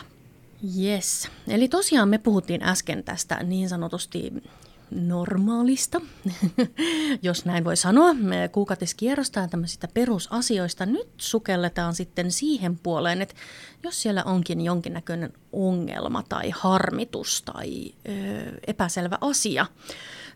Yes. 0.77 1.27
Eli 1.47 1.67
tosiaan 1.67 2.09
me 2.09 2.17
puhuttiin 2.17 2.63
äsken 2.63 3.03
tästä 3.03 3.43
niin 3.43 3.69
sanotusti 3.69 4.33
normaalista, 4.91 6.01
jos 7.21 7.45
näin 7.45 7.63
voi 7.63 7.77
sanoa, 7.77 8.15
kuukautiskierrosta 8.51 9.39
ja 9.39 9.47
tämmöisistä 9.47 9.87
perusasioista. 9.93 10.85
Nyt 10.85 11.07
sukelletaan 11.17 11.95
sitten 11.95 12.31
siihen 12.31 12.79
puoleen, 12.79 13.21
että 13.21 13.35
jos 13.83 14.01
siellä 14.01 14.23
onkin 14.23 14.61
jonkinnäköinen 14.61 15.33
ongelma 15.53 16.23
tai 16.29 16.49
harmitus 16.49 17.41
tai 17.41 17.85
ö, 17.85 18.11
epäselvä 18.67 19.17
asia. 19.21 19.65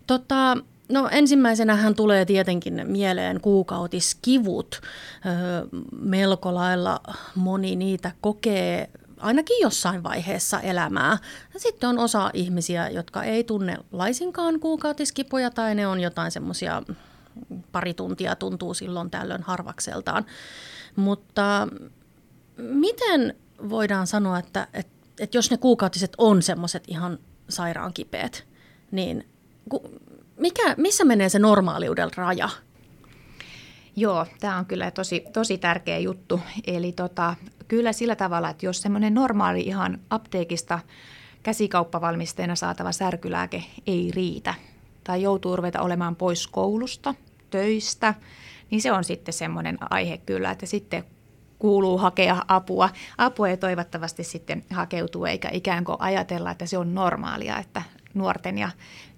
Tota, 0.07 0.57
No 0.91 1.09
ensimmäisenähän 1.11 1.95
tulee 1.95 2.25
tietenkin 2.25 2.81
mieleen 2.85 3.41
kuukautiskivut. 3.41 4.81
Ö, 4.81 5.67
melko 5.99 6.55
lailla 6.55 6.99
moni 7.35 7.75
niitä 7.75 8.11
kokee 8.21 8.89
ainakin 9.19 9.58
jossain 9.62 10.03
vaiheessa 10.03 10.60
elämää. 10.60 11.17
Ja 11.53 11.60
sitten 11.60 11.89
on 11.89 11.99
osa 11.99 12.32
ihmisiä, 12.34 12.89
jotka 12.89 13.23
ei 13.23 13.43
tunne 13.43 13.77
laisinkaan 13.91 14.60
kuukautiskipuja 14.60 15.51
tai 15.51 15.75
ne 15.75 15.88
on 15.88 15.99
jotain 15.99 16.32
semmoisia 16.32 16.84
pari 17.71 17.93
tuntia 17.93 18.36
tuntuu 18.36 18.73
silloin 18.73 19.10
tällöin 19.10 19.43
harvakseltaan. 19.43 20.25
Mutta 20.95 21.67
miten 22.58 23.36
voidaan 23.69 24.08
sanoa, 24.08 24.39
että, 24.39 24.67
että, 24.73 24.93
että 25.19 25.38
jos 25.38 25.51
ne 25.51 25.58
kuukautiset 25.58 26.13
on 26.17 26.41
semmoiset 26.41 26.84
ihan 26.88 27.19
sairaan 27.49 27.93
kipeät, 27.93 28.47
niin 28.91 29.27
mikä, 30.38 30.75
missä 30.77 31.06
menee 31.06 31.30
se 31.30 31.39
normaaliuden 31.39 32.10
raja? 32.15 32.49
Joo, 33.95 34.25
tämä 34.39 34.58
on 34.58 34.65
kyllä 34.65 34.91
tosi, 34.91 35.23
tosi 35.34 35.58
tärkeä 35.58 35.97
juttu. 35.99 36.39
Eli 36.67 36.91
tota, 36.91 37.36
kyllä 37.67 37.93
sillä 37.93 38.15
tavalla, 38.15 38.49
että 38.49 38.65
jos 38.65 38.82
semmoinen 38.82 39.13
normaali 39.13 39.62
ihan 39.62 39.99
apteekista 40.10 40.80
käsikauppavalmisteena 41.43 42.56
saatava 42.56 42.91
särkylääke 42.91 43.63
ei 43.88 44.12
riitä 44.15 44.53
tai 45.03 45.21
joutuu 45.21 45.56
ruveta 45.56 45.82
olemaan 45.82 46.15
pois 46.15 46.47
koulusta, 46.47 47.13
töistä, 47.49 48.13
niin 48.71 48.82
se 48.82 48.91
on 48.91 49.03
sitten 49.03 49.34
semmoinen 49.34 49.77
aihe 49.89 50.17
kyllä, 50.17 50.51
että 50.51 50.65
sitten 50.65 51.03
kuuluu 51.60 51.97
hakea 51.97 52.38
apua. 52.47 52.89
Apua 53.17 53.49
ei 53.49 53.58
toivottavasti 53.58 54.23
sitten 54.23 54.63
hakeutuu 54.73 55.25
eikä 55.25 55.49
ikään 55.51 55.84
kuin 55.84 55.97
ajatella, 55.99 56.51
että 56.51 56.65
se 56.65 56.77
on 56.77 56.95
normaalia, 56.95 57.58
että 57.58 57.82
nuorten 58.17 58.58
ja 58.58 58.69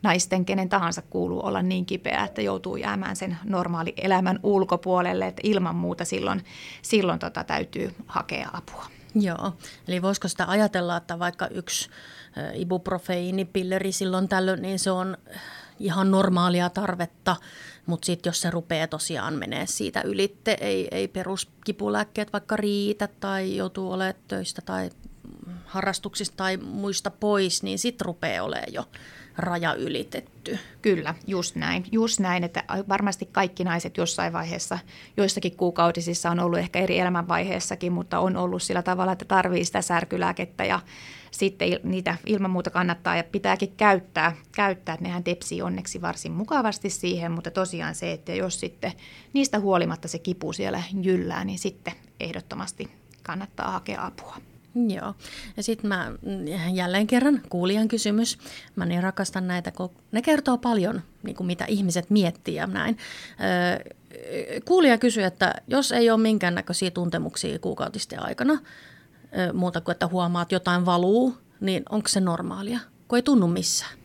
naisten, 0.04 0.46
kenen 0.46 0.70
tahansa 0.70 1.02
kuuluu 1.02 1.46
olla 1.46 1.62
niin 1.62 1.86
kipeä, 1.86 2.24
että 2.24 2.42
joutuu 2.42 2.76
jäämään 2.76 3.16
sen 3.16 3.38
normaali 3.44 3.94
elämän 3.98 4.40
ulkopuolelle, 4.44 5.28
että 5.28 5.42
ilman 5.46 5.76
muuta 5.76 6.06
silloin, 6.06 6.46
silloin 6.82 7.20
tota 7.20 7.44
täytyy 7.44 7.96
hakea 8.08 8.50
apua. 8.54 8.86
Joo, 9.16 9.54
eli 9.88 10.02
voisiko 10.02 10.28
sitä 10.28 10.46
ajatella, 10.48 10.98
että 10.98 11.20
vaikka 11.20 11.48
yksi 11.48 11.90
ibuprofeiinipilleri 12.54 13.92
silloin 13.92 14.28
tällöin, 14.28 14.62
niin 14.62 14.80
se 14.80 14.92
on 14.92 15.18
ihan 15.80 16.12
normaalia 16.12 16.70
tarvetta, 16.70 17.36
mutta 17.86 18.06
sitten 18.06 18.30
jos 18.30 18.42
se 18.42 18.50
rupeaa 18.50 18.88
tosiaan 18.88 19.34
menee 19.34 19.68
siitä 19.68 20.02
ylitte, 20.02 20.58
ei, 20.62 20.88
ei 20.92 21.08
peruskipulääkkeet 21.08 22.34
vaikka 22.34 22.56
riitä 22.56 23.08
tai 23.20 23.58
joutuu 23.58 23.92
olemaan 23.92 24.16
töistä 24.28 24.62
tai 24.66 24.90
harrastuksista 25.66 26.38
tai 26.38 26.58
muista 26.58 27.12
pois, 27.12 27.64
niin 27.64 27.80
sitten 27.80 28.06
rupeaa 28.06 28.46
olemaan 28.46 28.74
jo 28.74 28.86
raja 29.38 29.74
ylitetty. 29.74 30.60
Kyllä, 30.82 31.16
just 31.28 31.56
näin. 31.56 31.86
Just 31.92 32.20
näin, 32.20 32.44
että 32.44 32.64
varmasti 32.90 33.30
kaikki 33.32 33.64
naiset 33.64 33.98
jossain 33.98 34.34
vaiheessa, 34.34 34.80
joissakin 35.18 35.58
kuukautisissa 35.58 36.32
on 36.32 36.40
ollut 36.40 36.60
ehkä 36.60 36.80
eri 36.80 37.00
elämänvaiheessakin, 37.00 37.94
mutta 37.94 38.20
on 38.20 38.38
ollut 38.38 38.64
sillä 38.64 38.82
tavalla, 38.82 39.12
että 39.12 39.26
tarvii 39.26 39.66
sitä 39.66 39.82
särkylääkettä 39.82 40.66
ja 40.66 40.80
sitten 41.32 41.80
niitä 41.84 42.16
ilman 42.26 42.52
muuta 42.52 42.70
kannattaa 42.70 43.16
ja 43.16 43.24
pitääkin 43.24 43.74
käyttää, 43.78 44.36
käyttää 44.52 44.98
nehän 45.00 45.24
tepsii 45.24 45.62
onneksi 45.62 46.02
varsin 46.02 46.32
mukavasti 46.32 46.90
siihen, 46.90 47.32
mutta 47.32 47.52
tosiaan 47.52 47.96
se, 47.96 48.12
että 48.12 48.34
jos 48.34 48.60
sitten 48.60 48.92
niistä 49.34 49.60
huolimatta 49.60 50.08
se 50.08 50.20
kipu 50.20 50.54
siellä 50.54 50.84
jyllää, 51.02 51.44
niin 51.44 51.60
sitten 51.60 51.94
ehdottomasti 52.20 52.92
kannattaa 53.24 53.72
hakea 53.72 54.06
apua. 54.06 54.38
Joo. 54.76 55.14
Ja 55.58 55.64
sitten 55.64 55.88
mä 55.88 56.12
jälleen 56.74 57.08
kerran 57.08 57.42
kuulijan 57.50 57.88
kysymys. 57.88 58.38
Mä 58.76 58.86
niin 58.86 59.04
rakastan 59.04 59.48
näitä, 59.48 59.72
kun 59.72 59.90
ne 60.12 60.22
kertoo 60.22 60.58
paljon, 60.58 61.02
niin 61.24 61.36
kuin 61.36 61.48
mitä 61.48 61.66
ihmiset 61.66 62.10
miettii 62.10 62.56
ja 62.56 62.68
näin. 62.68 62.98
Öö, 63.40 63.94
kuulija 64.66 64.98
kysyy, 64.98 65.24
että 65.24 65.56
jos 65.68 65.92
ei 65.92 66.10
ole 66.10 66.22
minkäännäköisiä 66.22 66.92
tuntemuksia 66.92 67.60
kuukautisten 67.60 68.24
aikana, 68.24 68.54
öö, 69.38 69.54
muuta 69.54 69.82
kuin 69.82 69.94
että 69.94 70.08
huomaat, 70.08 70.52
jotain 70.52 70.86
valuu, 70.86 71.38
niin 71.60 71.84
onko 71.90 72.08
se 72.08 72.20
normaalia, 72.20 72.80
kun 73.08 73.18
ei 73.18 73.24
tunnu 73.24 73.48
missään? 73.48 73.99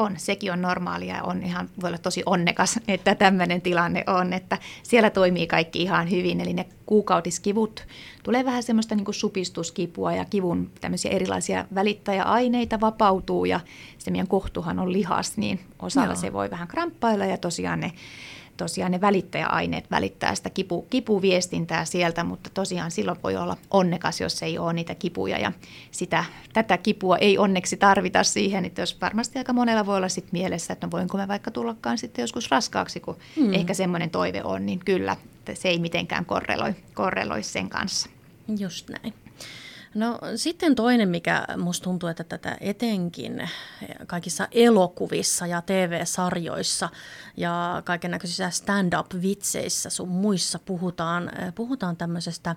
On, 0.00 0.14
sekin 0.16 0.52
on 0.52 0.62
normaalia 0.62 1.16
ja 1.16 1.22
on 1.22 1.42
ihan, 1.42 1.68
voi 1.82 1.88
olla 1.88 1.98
tosi 1.98 2.22
onnekas, 2.26 2.80
että 2.88 3.14
tämmöinen 3.14 3.62
tilanne 3.62 4.04
on, 4.06 4.32
että 4.32 4.58
siellä 4.82 5.10
toimii 5.10 5.46
kaikki 5.46 5.82
ihan 5.82 6.10
hyvin, 6.10 6.40
eli 6.40 6.52
ne 6.52 6.66
kuukautiskivut, 6.86 7.86
tulee 8.22 8.44
vähän 8.44 8.62
semmoista 8.62 8.94
niin 8.94 9.04
kuin 9.04 9.14
supistuskipua 9.14 10.12
ja 10.12 10.24
kivun 10.24 10.70
tämmöisiä 10.80 11.10
erilaisia 11.10 11.64
välittäjäaineita 11.74 12.80
vapautuu 12.80 13.44
ja 13.44 13.60
se 13.98 14.10
meidän 14.10 14.28
kohtuhan 14.28 14.78
on 14.78 14.92
lihas, 14.92 15.36
niin 15.36 15.60
osalla 15.82 16.06
Joo. 16.06 16.16
se 16.16 16.32
voi 16.32 16.50
vähän 16.50 16.68
kramppailla 16.68 17.24
ja 17.24 17.38
tosiaan 17.38 17.80
ne 17.80 17.92
tosiaan 18.60 18.92
ne 18.92 19.00
välittäjäaineet 19.00 19.90
välittää 19.90 20.34
sitä 20.34 20.50
kipu, 20.50 20.82
kipuviestintää 20.82 21.84
sieltä, 21.84 22.24
mutta 22.24 22.50
tosiaan 22.54 22.90
silloin 22.90 23.18
voi 23.22 23.36
olla 23.36 23.56
onnekas, 23.70 24.20
jos 24.20 24.42
ei 24.42 24.58
ole 24.58 24.72
niitä 24.72 24.94
kipuja 24.94 25.38
ja 25.38 25.52
sitä, 25.90 26.24
tätä 26.52 26.78
kipua 26.78 27.16
ei 27.16 27.38
onneksi 27.38 27.76
tarvita 27.76 28.24
siihen, 28.24 28.64
että 28.64 28.82
jos 28.82 29.00
varmasti 29.00 29.38
aika 29.38 29.52
monella 29.52 29.86
voi 29.86 29.96
olla 29.96 30.08
sit 30.08 30.32
mielessä, 30.32 30.72
että 30.72 30.86
no 30.86 30.90
voinko 30.90 31.18
mä 31.18 31.28
vaikka 31.28 31.50
tullakaan 31.50 31.98
sitten 31.98 32.22
joskus 32.22 32.50
raskaaksi, 32.50 33.00
kun 33.00 33.16
hmm. 33.36 33.54
ehkä 33.54 33.74
semmoinen 33.74 34.10
toive 34.10 34.42
on, 34.44 34.66
niin 34.66 34.78
kyllä 34.84 35.16
se 35.54 35.68
ei 35.68 35.78
mitenkään 35.78 36.24
korreloi, 36.24 36.74
korreloi 36.94 37.42
sen 37.42 37.68
kanssa. 37.68 38.10
Just 38.58 38.90
näin. 38.90 39.14
No 39.94 40.18
sitten 40.36 40.74
toinen, 40.74 41.08
mikä 41.08 41.44
musta 41.56 41.84
tuntuu, 41.84 42.08
että 42.08 42.24
tätä 42.24 42.56
etenkin 42.60 43.50
kaikissa 44.06 44.48
elokuvissa 44.52 45.46
ja 45.46 45.62
TV-sarjoissa 45.62 46.88
ja 47.36 47.82
kaiken 47.84 48.10
näköisissä 48.10 48.50
stand-up-vitseissä 48.50 49.90
sun 49.90 50.08
muissa 50.08 50.58
puhutaan, 50.58 51.30
puhutaan 51.54 51.96
tämmöisestä 51.96 52.56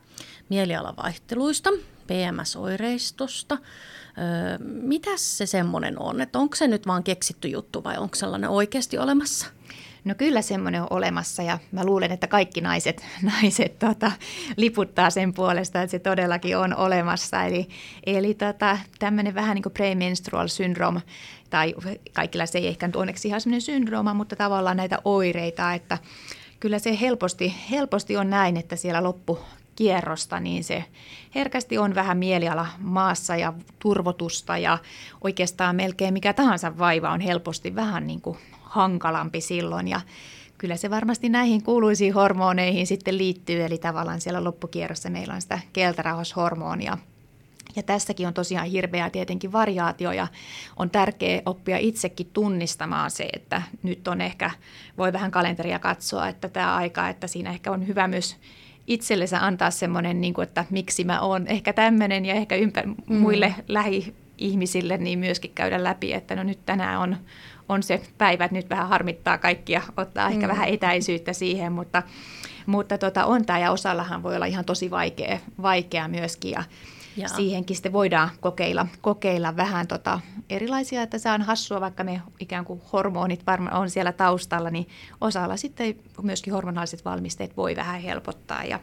mielialavaihteluista, 0.49 1.69
PMS-oireistosta. 2.07 3.57
Öö, 3.57 4.57
mitäs 4.61 5.37
se 5.37 5.45
semmoinen 5.45 5.99
on? 5.99 6.21
Että 6.21 6.39
onko 6.39 6.55
se 6.55 6.67
nyt 6.67 6.87
vaan 6.87 7.03
keksitty 7.03 7.47
juttu 7.47 7.83
vai 7.83 7.97
onko 7.97 8.15
sellainen 8.15 8.49
oikeasti 8.49 8.97
olemassa? 8.97 9.47
No 10.05 10.15
kyllä 10.15 10.41
semmoinen 10.41 10.81
on 10.81 10.87
olemassa 10.89 11.43
ja 11.43 11.59
mä 11.71 11.85
luulen, 11.85 12.11
että 12.11 12.27
kaikki 12.27 12.61
naiset, 12.61 13.05
naiset 13.41 13.79
tota, 13.79 14.11
liputtaa 14.57 15.09
sen 15.09 15.33
puolesta, 15.33 15.81
että 15.81 15.91
se 15.91 15.99
todellakin 15.99 16.57
on 16.57 16.75
olemassa. 16.75 17.43
Eli, 17.43 17.67
eli 18.05 18.33
tota, 18.33 18.77
tämmöinen 18.99 19.35
vähän 19.35 19.55
niin 19.55 19.63
kuin 19.63 19.73
premenstrual 19.73 20.47
syndrome, 20.47 21.01
tai 21.49 21.75
kaikilla 22.13 22.45
se 22.45 22.57
ei 22.57 22.67
ehkä 22.67 22.87
nyt 22.87 22.95
onneksi 22.95 23.27
ihan 23.27 23.41
semmoinen 23.41 23.61
syndrooma, 23.61 24.13
mutta 24.13 24.35
tavallaan 24.35 24.77
näitä 24.77 24.99
oireita, 25.05 25.73
että 25.73 25.97
kyllä 26.59 26.79
se 26.79 26.99
helposti, 27.01 27.55
helposti 27.71 28.17
on 28.17 28.29
näin, 28.29 28.57
että 28.57 28.75
siellä 28.75 29.03
loppu, 29.03 29.39
kierrosta, 29.75 30.39
niin 30.39 30.63
se 30.63 30.85
herkästi 31.35 31.77
on 31.77 31.95
vähän 31.95 32.17
mieliala 32.17 32.67
maassa 32.79 33.35
ja 33.35 33.53
turvotusta 33.79 34.57
ja 34.57 34.77
oikeastaan 35.21 35.75
melkein 35.75 36.13
mikä 36.13 36.33
tahansa 36.33 36.77
vaiva 36.77 37.09
on 37.09 37.21
helposti 37.21 37.75
vähän 37.75 38.07
niin 38.07 38.21
kuin 38.21 38.37
hankalampi 38.73 39.41
silloin 39.41 39.87
ja 39.87 40.01
kyllä 40.57 40.75
se 40.75 40.89
varmasti 40.89 41.29
näihin 41.29 41.63
kuuluisiin 41.63 42.13
hormoneihin 42.13 42.87
sitten 42.87 43.17
liittyy, 43.17 43.63
eli 43.63 43.77
tavallaan 43.77 44.21
siellä 44.21 44.43
loppukierrossa 44.43 45.09
meillä 45.09 45.33
on 45.33 45.41
sitä 45.41 45.59
keltarauhashormonia. 45.73 46.97
Ja 47.75 47.83
tässäkin 47.83 48.27
on 48.27 48.33
tosiaan 48.33 48.67
hirveä 48.67 49.09
tietenkin 49.09 49.51
variaatio 49.51 50.11
ja 50.11 50.27
on 50.77 50.89
tärkeää 50.89 51.41
oppia 51.45 51.77
itsekin 51.77 52.29
tunnistamaan 52.33 53.11
se, 53.11 53.29
että 53.33 53.61
nyt 53.83 54.07
on 54.07 54.21
ehkä, 54.21 54.51
voi 54.97 55.13
vähän 55.13 55.31
kalenteria 55.31 55.79
katsoa, 55.79 56.27
että 56.27 56.49
tämä 56.49 56.75
aika, 56.75 57.09
että 57.09 57.27
siinä 57.27 57.49
ehkä 57.49 57.71
on 57.71 57.87
hyvä 57.87 58.07
myös 58.07 58.37
itsellensä 58.87 59.45
antaa 59.45 59.71
semmoinen, 59.71 60.21
niin 60.21 60.33
kuin, 60.33 60.47
että 60.47 60.65
miksi 60.69 61.03
mä 61.03 61.21
oon 61.21 61.47
ehkä 61.47 61.73
tämmöinen 61.73 62.25
ja 62.25 62.33
ehkä 62.33 62.55
ympä, 62.55 62.83
mm. 62.83 63.15
muille 63.15 63.55
lähi-ihmisille 63.67 64.97
niin 64.97 65.19
myöskin 65.19 65.51
käydä 65.55 65.83
läpi, 65.83 66.13
että 66.13 66.35
no 66.35 66.43
nyt 66.43 66.65
tänään 66.65 66.99
on, 66.99 67.17
on 67.69 67.83
se 67.83 68.01
päivä, 68.17 68.45
että 68.45 68.57
nyt 68.57 68.69
vähän 68.69 68.89
harmittaa 68.89 69.37
kaikkia, 69.37 69.81
ottaa 69.97 70.29
mm. 70.29 70.33
ehkä 70.33 70.47
vähän 70.47 70.69
etäisyyttä 70.69 71.33
siihen, 71.33 71.71
mutta, 71.71 72.03
mutta 72.65 72.97
tota, 72.97 73.25
on 73.25 73.45
tämä 73.45 73.59
ja 73.59 73.71
osallahan 73.71 74.23
voi 74.23 74.35
olla 74.35 74.45
ihan 74.45 74.65
tosi 74.65 74.91
vaikea, 74.91 75.39
vaikea 75.61 76.07
myöskin 76.07 76.51
ja 76.51 76.63
ja. 77.17 77.27
Siihenkin 77.27 77.75
sitten 77.75 77.93
voidaan 77.93 78.29
kokeilla, 78.39 78.87
kokeilla 79.01 79.55
vähän 79.55 79.87
tota 79.87 80.19
erilaisia, 80.49 81.01
että 81.01 81.17
se 81.17 81.31
on 81.31 81.41
hassua, 81.41 81.81
vaikka 81.81 82.03
ne 82.03 82.21
ikään 82.39 82.65
kuin 82.65 82.81
hormonit 82.93 83.47
varmaan 83.47 83.77
on 83.77 83.89
siellä 83.89 84.11
taustalla, 84.11 84.69
niin 84.69 84.87
osalla 85.21 85.57
sitten 85.57 85.95
myöskin 86.21 86.53
hormonaaliset 86.53 87.05
valmisteet 87.05 87.57
voi 87.57 87.75
vähän 87.75 88.01
helpottaa 88.01 88.63
ja 88.63 88.79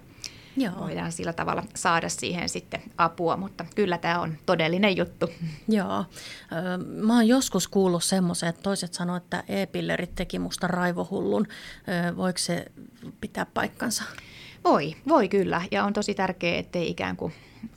Joo. 0.57 0.73
voidaan 0.81 1.13
sillä 1.13 1.33
tavalla 1.33 1.63
saada 1.75 2.09
siihen 2.09 2.49
sitten 2.49 2.83
apua, 2.99 3.37
mutta 3.37 3.65
kyllä 3.75 3.99
tämä 3.99 4.21
on 4.21 4.39
todellinen 4.47 4.97
juttu. 4.97 5.31
Joo. 5.69 6.05
Mä 6.87 7.15
oon 7.15 7.29
joskus 7.29 7.69
kuullut 7.69 8.05
semmoisen, 8.05 8.49
että 8.49 8.63
toiset 8.63 8.95
sanoivat, 8.95 9.23
että 9.23 9.45
e-pillerit 9.49 10.15
teki 10.15 10.39
musta 10.39 10.67
raivohullun. 10.67 11.47
Voiko 12.17 12.39
se 12.39 12.67
pitää 13.21 13.47
paikkansa? 13.47 14.05
Voi, 14.65 14.95
voi 15.09 15.29
kyllä. 15.29 15.63
Ja 15.71 15.85
on 15.85 15.93
tosi 15.93 16.15
tärkeää, 16.15 16.59
ettei 16.59 16.91
ikään 16.91 17.17
kuin 17.17 17.33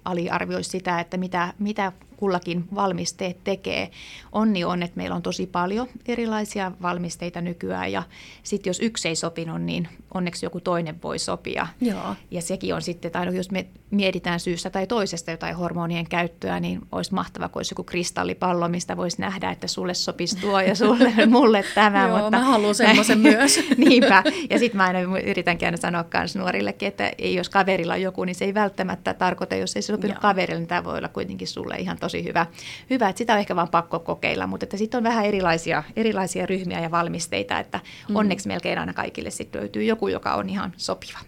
aliarvioi 0.05 0.63
sitä, 0.63 0.99
että 0.99 1.17
mitä, 1.17 1.53
mitä 1.59 1.91
kullakin 2.23 2.65
valmisteet 2.75 3.43
tekee. 3.43 3.91
Onni 4.31 4.63
on, 4.63 4.83
että 4.83 4.97
meillä 4.97 5.15
on 5.15 5.21
tosi 5.21 5.47
paljon 5.47 5.87
erilaisia 6.07 6.71
valmisteita 6.81 7.41
nykyään 7.41 7.91
ja 7.91 8.03
sitten 8.43 8.69
jos 8.69 8.79
yksi 8.79 9.07
ei 9.07 9.15
sopinut, 9.15 9.61
niin 9.61 9.87
onneksi 10.13 10.45
joku 10.45 10.59
toinen 10.59 11.01
voi 11.01 11.19
sopia. 11.19 11.67
Joo. 11.81 12.15
Ja 12.31 12.41
sekin 12.41 12.75
on 12.75 12.81
sitten, 12.81 13.11
tai 13.11 13.35
jos 13.35 13.51
me 13.51 13.67
mietitään 13.91 14.39
syystä 14.39 14.69
tai 14.69 14.87
toisesta 14.87 15.31
jotain 15.31 15.55
hormonien 15.55 16.09
käyttöä, 16.09 16.59
niin 16.59 16.81
olisi 16.91 17.13
mahtava, 17.13 17.49
kun 17.49 17.59
olisi 17.59 17.73
joku 17.73 17.83
kristallipallo, 17.83 18.67
mistä 18.67 18.97
voisi 18.97 19.21
nähdä, 19.21 19.51
että 19.51 19.67
sulle 19.67 19.93
sopisi 19.93 20.37
tuo 20.37 20.61
ja 20.61 20.75
sulle, 20.75 21.13
mulle 21.27 21.63
tämä. 21.75 22.07
Joo, 22.07 22.17
mutta, 22.17 22.37
mä 22.37 22.43
haluan 22.43 22.75
semmoisen 22.75 23.19
myös. 23.33 23.59
Niinpä. 23.77 24.23
Ja 24.49 24.59
sitten 24.59 24.77
mä 24.77 24.83
aina 24.83 24.99
yritänkin 25.25 25.67
aina 25.67 25.77
sanoa 25.77 26.05
myös 26.13 26.35
nuorillekin, 26.35 26.87
että 26.87 27.11
ei, 27.17 27.35
jos 27.35 27.49
kaverilla 27.49 27.93
on 27.93 28.01
joku, 28.01 28.23
niin 28.23 28.35
se 28.35 28.45
ei 28.45 28.53
välttämättä 28.53 29.13
tarkoita, 29.13 29.55
jos 29.55 29.75
ei 29.75 29.81
se 29.81 29.93
sopinut 29.93 30.19
kaverille, 30.19 30.59
niin 30.59 30.67
tämä 30.67 30.83
voi 30.83 30.97
olla 30.97 31.09
kuitenkin 31.09 31.47
sulle 31.47 31.75
ihan 31.75 31.97
tosi 31.97 32.12
hyvä. 32.21 32.45
hyvä 32.89 33.09
että 33.09 33.17
sitä 33.17 33.33
on 33.33 33.39
ehkä 33.39 33.55
vaan 33.55 33.69
pakko 33.69 33.99
kokeilla, 33.99 34.47
mutta 34.47 34.65
että 34.65 34.77
sitten 34.77 34.97
on 34.97 35.03
vähän 35.03 35.25
erilaisia, 35.25 35.83
erilaisia 35.95 36.45
ryhmiä 36.45 36.79
ja 36.79 36.91
valmisteita, 36.91 37.59
että 37.59 37.79
mm. 38.09 38.15
onneksi 38.15 38.47
melkein 38.47 38.79
aina 38.79 38.93
kaikille 38.93 39.29
sitten 39.29 39.61
löytyy 39.61 39.83
joku, 39.83 40.07
joka 40.07 40.35
on 40.35 40.49
ihan 40.49 40.73
sopiva. 40.77 41.19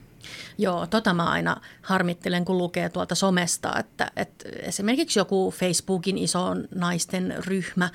Joo, 0.58 0.88
tota 0.88 1.14
mä 1.14 1.26
aina 1.26 1.62
harmittelen, 1.82 2.46
kun 2.46 2.58
lukee 2.58 2.90
tuolta 2.90 3.16
somesta, 3.16 3.80
että, 3.80 4.12
että 4.16 4.50
esimerkiksi 4.62 5.20
joku 5.20 5.54
Facebookin 5.58 6.18
iso 6.18 6.56
naisten 6.76 7.36
ryhmä, 7.48 7.90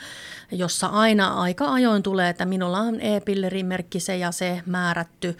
jossa 0.53 0.87
aina 0.87 1.41
aika 1.41 1.73
ajoin 1.73 2.03
tulee, 2.03 2.29
että 2.29 2.45
minulla 2.45 2.79
on 2.79 3.01
e-pillerimerkki 3.01 4.01
se 4.01 4.17
ja 4.17 4.33
se 4.33 4.63
määrätty, 4.67 5.37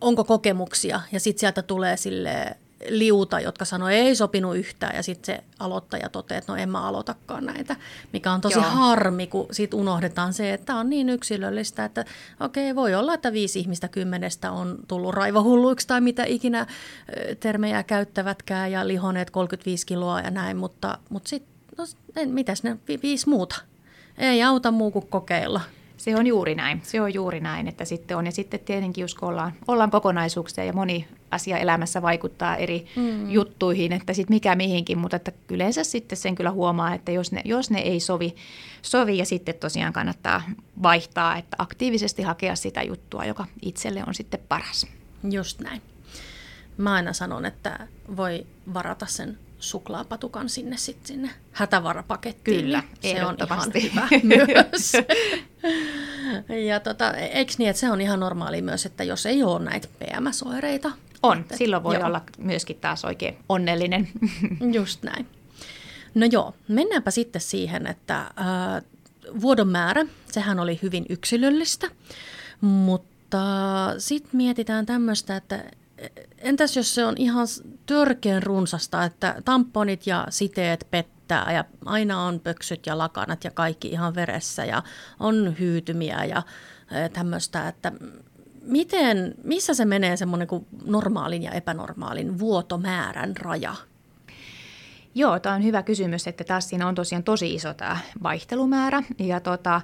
onko 0.00 0.24
kokemuksia, 0.24 1.00
ja 1.12 1.20
sitten 1.20 1.40
sieltä 1.40 1.62
tulee 1.62 1.96
sille 1.96 2.56
liuta, 2.88 3.40
jotka 3.40 3.64
sanoi 3.64 3.94
ei 3.94 4.14
sopinut 4.16 4.56
yhtään 4.56 4.96
ja 4.96 5.02
sitten 5.02 5.36
se 5.36 5.44
aloittaja 5.58 6.08
toteaa, 6.08 6.38
että 6.38 6.52
no 6.52 6.56
en 6.56 6.70
mä 6.70 6.88
aloitakaan 6.88 7.46
näitä, 7.46 7.76
mikä 8.12 8.32
on 8.32 8.40
tosi 8.40 8.58
Joo. 8.58 8.70
harmi, 8.70 9.26
kun 9.26 9.46
siitä 9.50 9.76
unohdetaan 9.76 10.32
se, 10.32 10.52
että 10.52 10.74
on 10.74 10.90
niin 10.90 11.08
yksilöllistä, 11.08 11.84
että 11.84 12.04
okei, 12.40 12.76
voi 12.76 12.94
olla, 12.94 13.14
että 13.14 13.32
viisi 13.32 13.60
ihmistä 13.60 13.88
kymmenestä 13.88 14.52
on 14.52 14.78
tullut 14.88 15.14
raivohulluiksi 15.14 15.86
tai 15.86 16.00
mitä 16.00 16.24
ikinä 16.24 16.66
termejä 17.40 17.82
käyttävätkään 17.82 18.72
ja 18.72 18.88
lihoneet 18.88 19.30
35 19.30 19.86
kiloa 19.86 20.20
ja 20.20 20.30
näin, 20.30 20.56
mutta, 20.56 20.98
mutta 21.08 21.28
sitten, 21.28 21.50
no, 21.78 21.84
mitäs 22.26 22.62
ne 22.62 22.78
viisi 23.02 23.28
muuta? 23.28 23.56
Ei 24.18 24.42
auta 24.42 24.70
muu 24.70 24.90
kuin 24.90 25.06
kokeilla. 25.06 25.60
Se 26.00 26.16
on 26.16 26.26
juuri 26.26 26.54
näin. 26.54 26.80
Se 26.84 27.00
on 27.00 27.14
juuri 27.14 27.40
näin, 27.40 27.68
että 27.68 27.84
sitten 27.84 28.16
on. 28.16 28.26
Ja 28.26 28.32
sitten 28.32 28.60
tietenkin, 28.60 29.02
jos 29.02 29.16
ollaan, 29.22 29.52
ollaan 29.68 29.90
kokonaisuuksia 29.90 30.64
ja 30.64 30.72
moni 30.72 31.08
asia 31.30 31.58
elämässä 31.58 32.02
vaikuttaa 32.02 32.56
eri 32.56 32.86
mm. 32.96 33.30
juttuihin, 33.30 33.92
että 33.92 34.12
sitten 34.12 34.34
mikä 34.34 34.54
mihinkin, 34.54 34.98
mutta 34.98 35.16
että 35.16 35.32
yleensä 35.50 35.84
sitten 35.84 36.18
sen 36.18 36.34
kyllä 36.34 36.50
huomaa, 36.50 36.94
että 36.94 37.12
jos 37.12 37.32
ne, 37.32 37.42
jos 37.44 37.70
ne 37.70 37.80
ei 37.80 38.00
sovi, 38.00 38.34
sovi 38.82 39.18
ja 39.18 39.24
sitten 39.24 39.54
tosiaan 39.54 39.92
kannattaa 39.92 40.42
vaihtaa, 40.82 41.36
että 41.36 41.56
aktiivisesti 41.58 42.22
hakea 42.22 42.56
sitä 42.56 42.82
juttua, 42.82 43.24
joka 43.24 43.46
itselle 43.62 44.04
on 44.06 44.14
sitten 44.14 44.40
paras. 44.48 44.86
Just 45.30 45.60
näin. 45.60 45.82
Mä 46.76 46.92
aina 46.92 47.12
sanon, 47.12 47.44
että 47.44 47.88
voi 48.16 48.46
varata 48.74 49.06
sen 49.06 49.38
suklaapatukan 49.60 50.48
sinne 50.48 50.76
sit 50.76 51.06
sinne 51.06 51.30
hätävarapakettiin. 51.52 52.60
Kyllä, 52.60 52.82
niin 53.02 53.16
se 53.16 53.24
on 53.24 53.36
ihan 53.44 53.72
hyvä 53.82 54.08
myös. 54.36 54.92
ja 56.66 56.80
tota, 56.80 57.12
eikö 57.12 57.52
niin, 57.58 57.70
että 57.70 57.80
se 57.80 57.90
on 57.90 58.00
ihan 58.00 58.20
normaali 58.20 58.62
myös, 58.62 58.86
että 58.86 59.04
jos 59.04 59.26
ei 59.26 59.42
ole 59.42 59.64
näitä 59.64 59.88
PMS-oireita. 59.98 60.92
On, 61.22 61.38
että, 61.38 61.56
silloin 61.56 61.82
voi 61.82 61.94
joo. 61.94 62.06
olla 62.06 62.22
myöskin 62.38 62.76
taas 62.76 63.04
oikein 63.04 63.38
onnellinen. 63.48 64.08
Just 64.76 65.02
näin. 65.02 65.26
No 66.14 66.26
joo, 66.32 66.54
mennäänpä 66.68 67.10
sitten 67.10 67.42
siihen, 67.42 67.86
että 67.86 68.20
äh, 68.20 68.82
vuodon 69.40 69.68
määrä, 69.68 70.06
sehän 70.32 70.60
oli 70.60 70.78
hyvin 70.82 71.06
yksilöllistä, 71.08 71.88
mutta 72.60 73.40
sitten 73.98 74.30
mietitään 74.32 74.86
tämmöistä, 74.86 75.36
että 75.36 75.64
entäs 76.38 76.76
jos 76.76 76.94
se 76.94 77.04
on 77.04 77.14
ihan 77.18 77.46
törkeän 77.86 78.42
runsasta, 78.42 79.04
että 79.04 79.42
tamponit 79.44 80.06
ja 80.06 80.26
siteet 80.30 80.86
pettää 80.90 81.52
ja 81.52 81.64
aina 81.84 82.22
on 82.22 82.40
pöksyt 82.40 82.86
ja 82.86 82.98
lakanat 82.98 83.44
ja 83.44 83.50
kaikki 83.50 83.88
ihan 83.88 84.14
veressä 84.14 84.64
ja 84.64 84.82
on 85.20 85.56
hyytymiä 85.58 86.24
ja 86.24 86.42
tämmöistä, 87.12 87.68
että 87.68 87.92
miten, 88.62 89.34
missä 89.44 89.74
se 89.74 89.84
menee 89.84 90.16
semmoinen 90.16 90.48
kuin 90.48 90.66
normaalin 90.84 91.42
ja 91.42 91.50
epänormaalin 91.50 92.38
vuotomäärän 92.38 93.36
raja? 93.36 93.74
Joo, 95.14 95.38
tämä 95.38 95.54
on 95.54 95.64
hyvä 95.64 95.82
kysymys, 95.82 96.26
että 96.26 96.44
taas 96.44 96.68
siinä 96.68 96.88
on 96.88 96.94
tosiaan 96.94 97.24
tosi 97.24 97.54
iso 97.54 97.74
tämä 97.74 97.98
vaihtelumäärä. 98.22 99.02
Ja 99.18 99.40
tota, 99.40 99.80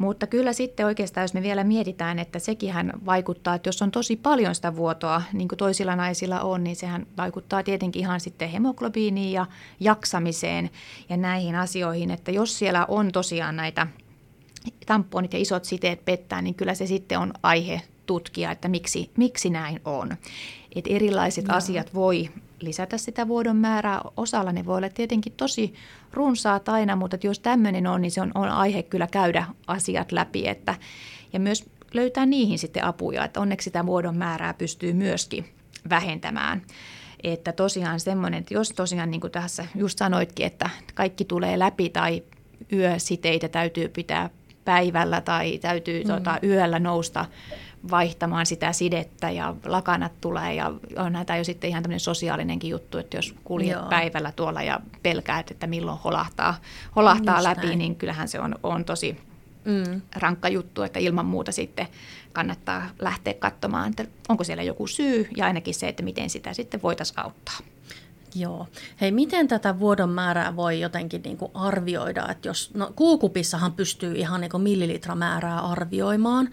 mutta 0.00 0.26
kyllä 0.26 0.52
sitten 0.52 0.86
oikeastaan, 0.86 1.24
jos 1.24 1.34
me 1.34 1.42
vielä 1.42 1.64
mietitään, 1.64 2.18
että 2.18 2.38
sekin 2.38 2.74
vaikuttaa, 3.06 3.54
että 3.54 3.68
jos 3.68 3.82
on 3.82 3.90
tosi 3.90 4.16
paljon 4.16 4.54
sitä 4.54 4.76
vuotoa, 4.76 5.22
niin 5.32 5.48
kuin 5.48 5.56
toisilla 5.56 5.96
naisilla 5.96 6.40
on, 6.40 6.64
niin 6.64 6.76
sehän 6.76 7.06
vaikuttaa 7.16 7.62
tietenkin 7.62 8.00
ihan 8.00 8.20
sitten 8.20 8.48
hemoglobiiniin 8.48 9.32
ja 9.32 9.46
jaksamiseen 9.80 10.70
ja 11.08 11.16
näihin 11.16 11.54
asioihin, 11.54 12.10
että 12.10 12.30
jos 12.30 12.58
siellä 12.58 12.86
on 12.88 13.12
tosiaan 13.12 13.56
näitä 13.56 13.86
tamponit 14.86 15.32
ja 15.32 15.38
isot 15.38 15.64
siteet 15.64 16.04
pettää, 16.04 16.42
niin 16.42 16.54
kyllä 16.54 16.74
se 16.74 16.86
sitten 16.86 17.18
on 17.18 17.32
aihe 17.42 17.82
tutkia, 18.06 18.50
että 18.50 18.68
miksi, 18.68 19.10
miksi 19.16 19.50
näin 19.50 19.80
on. 19.84 20.16
Et 20.74 20.84
erilaiset 20.88 21.44
Joo. 21.48 21.56
asiat 21.56 21.94
voi 21.94 22.30
lisätä 22.62 22.98
sitä 22.98 23.28
vuodon 23.28 23.56
määrää. 23.56 24.00
Osalla 24.16 24.52
ne 24.52 24.66
voi 24.66 24.76
olla 24.76 24.88
tietenkin 24.88 25.32
tosi 25.32 25.74
runsaat 26.12 26.68
aina, 26.68 26.96
mutta 26.96 27.18
jos 27.22 27.38
tämmöinen 27.38 27.86
on, 27.86 28.02
niin 28.02 28.10
se 28.10 28.20
on, 28.20 28.32
on 28.34 28.48
aihe 28.48 28.82
kyllä 28.82 29.06
käydä 29.06 29.44
asiat 29.66 30.12
läpi. 30.12 30.48
Että, 30.48 30.74
ja 31.32 31.40
myös 31.40 31.70
löytää 31.94 32.26
niihin 32.26 32.58
sitten 32.58 32.84
apuja, 32.84 33.24
että 33.24 33.40
onneksi 33.40 33.64
sitä 33.64 33.86
vuodon 33.86 34.16
määrää 34.16 34.54
pystyy 34.54 34.92
myöskin 34.92 35.44
vähentämään. 35.90 36.62
Että 37.22 37.52
tosiaan 37.52 38.00
semmoinen, 38.00 38.40
että 38.40 38.54
jos 38.54 38.68
tosiaan 38.68 39.10
niin 39.10 39.20
kuin 39.20 39.30
tässä 39.30 39.66
just 39.74 39.98
sanoitkin, 39.98 40.46
että 40.46 40.70
kaikki 40.94 41.24
tulee 41.24 41.58
läpi 41.58 41.88
tai 41.88 42.22
yösiteitä 42.72 43.48
täytyy 43.48 43.88
pitää 43.88 44.30
päivällä 44.64 45.20
tai 45.20 45.58
täytyy 45.58 46.02
mm. 46.02 46.06
tuota, 46.06 46.38
yöllä 46.42 46.78
nousta 46.78 47.26
vaihtamaan 47.90 48.46
sitä 48.46 48.72
sidettä 48.72 49.30
ja 49.30 49.54
lakanat 49.64 50.12
tulee 50.20 50.54
ja 50.54 50.72
onhan 50.96 51.26
tämä 51.26 51.36
jo 51.36 51.44
sitten 51.44 51.70
ihan 51.70 51.82
tämmöinen 51.82 52.00
sosiaalinenkin 52.00 52.70
juttu, 52.70 52.98
että 52.98 53.16
jos 53.16 53.34
kuljet 53.44 53.70
Joo. 53.70 53.88
päivällä 53.88 54.32
tuolla 54.32 54.62
ja 54.62 54.80
pelkäät, 55.02 55.50
että 55.50 55.66
milloin 55.66 55.98
holahtaa, 55.98 56.54
holahtaa 56.96 57.42
läpi, 57.42 57.66
näin. 57.66 57.78
niin 57.78 57.96
kyllähän 57.96 58.28
se 58.28 58.40
on, 58.40 58.54
on 58.62 58.84
tosi 58.84 59.20
mm. 59.64 60.00
rankka 60.16 60.48
juttu, 60.48 60.82
että 60.82 60.98
ilman 60.98 61.26
muuta 61.26 61.52
sitten 61.52 61.88
kannattaa 62.32 62.82
lähteä 62.98 63.34
katsomaan, 63.34 63.90
että 63.90 64.04
onko 64.28 64.44
siellä 64.44 64.62
joku 64.62 64.86
syy 64.86 65.28
ja 65.36 65.44
ainakin 65.44 65.74
se, 65.74 65.88
että 65.88 66.02
miten 66.02 66.30
sitä 66.30 66.54
sitten 66.54 66.82
voitaisiin 66.82 67.20
auttaa. 67.20 67.58
Joo. 68.34 68.66
Hei, 69.00 69.12
miten 69.12 69.48
tätä 69.48 69.78
vuodon 69.78 70.08
määrää 70.08 70.56
voi 70.56 70.80
jotenkin 70.80 71.22
niin 71.22 71.36
kuin 71.36 71.50
arvioida? 71.54 72.28
Että 72.28 72.48
jos, 72.48 72.70
no, 72.74 72.92
kuukupissahan 72.96 73.72
pystyy 73.72 74.14
ihan 74.14 74.40
niin 74.40 74.62
millilitramäärää 74.62 75.60
arvioimaan, 75.60 76.48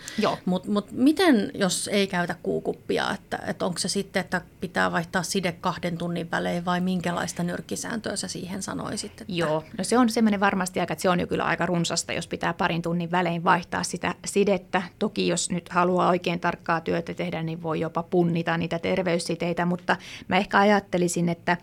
mutta 0.45 0.71
mut 0.71 0.91
miten 0.91 1.51
jos 1.53 1.89
ei 1.93 2.07
käytä 2.07 2.35
kuukuppia? 2.43 3.11
Että, 3.13 3.39
että 3.47 3.65
onko 3.65 3.79
se 3.79 3.87
sitten, 3.87 4.19
että 4.19 4.41
pitää 4.59 4.91
vaihtaa 4.91 5.23
side 5.23 5.51
kahden 5.51 5.97
tunnin 5.97 6.31
välein 6.31 6.65
vai 6.65 6.81
minkälaista 6.81 7.43
nyrkkisääntöä 7.43 8.15
sä 8.15 8.27
siihen 8.27 8.63
sanoisit? 8.63 9.11
Että... 9.11 9.25
Joo, 9.27 9.63
no 9.77 9.83
se 9.83 9.97
on 9.97 10.09
semmoinen 10.09 10.39
varmasti 10.39 10.79
aika, 10.79 10.93
että 10.93 11.01
se 11.01 11.09
on 11.09 11.19
jo 11.19 11.27
kyllä 11.27 11.43
aika 11.43 11.65
runsasta, 11.65 12.13
jos 12.13 12.27
pitää 12.27 12.53
parin 12.53 12.81
tunnin 12.81 13.11
välein 13.11 13.43
vaihtaa 13.43 13.83
sitä 13.83 14.15
sidettä. 14.25 14.81
Toki 14.99 15.27
jos 15.27 15.51
nyt 15.51 15.69
haluaa 15.69 16.09
oikein 16.09 16.39
tarkkaa 16.39 16.81
työtä 16.81 17.13
tehdä, 17.13 17.43
niin 17.43 17.63
voi 17.63 17.79
jopa 17.79 18.03
punnita 18.03 18.57
niitä 18.57 18.79
terveyssiteitä, 18.79 19.65
mutta 19.65 19.95
mä 20.27 20.37
ehkä 20.37 20.59
ajattelisin, 20.59 21.29
että 21.29 21.57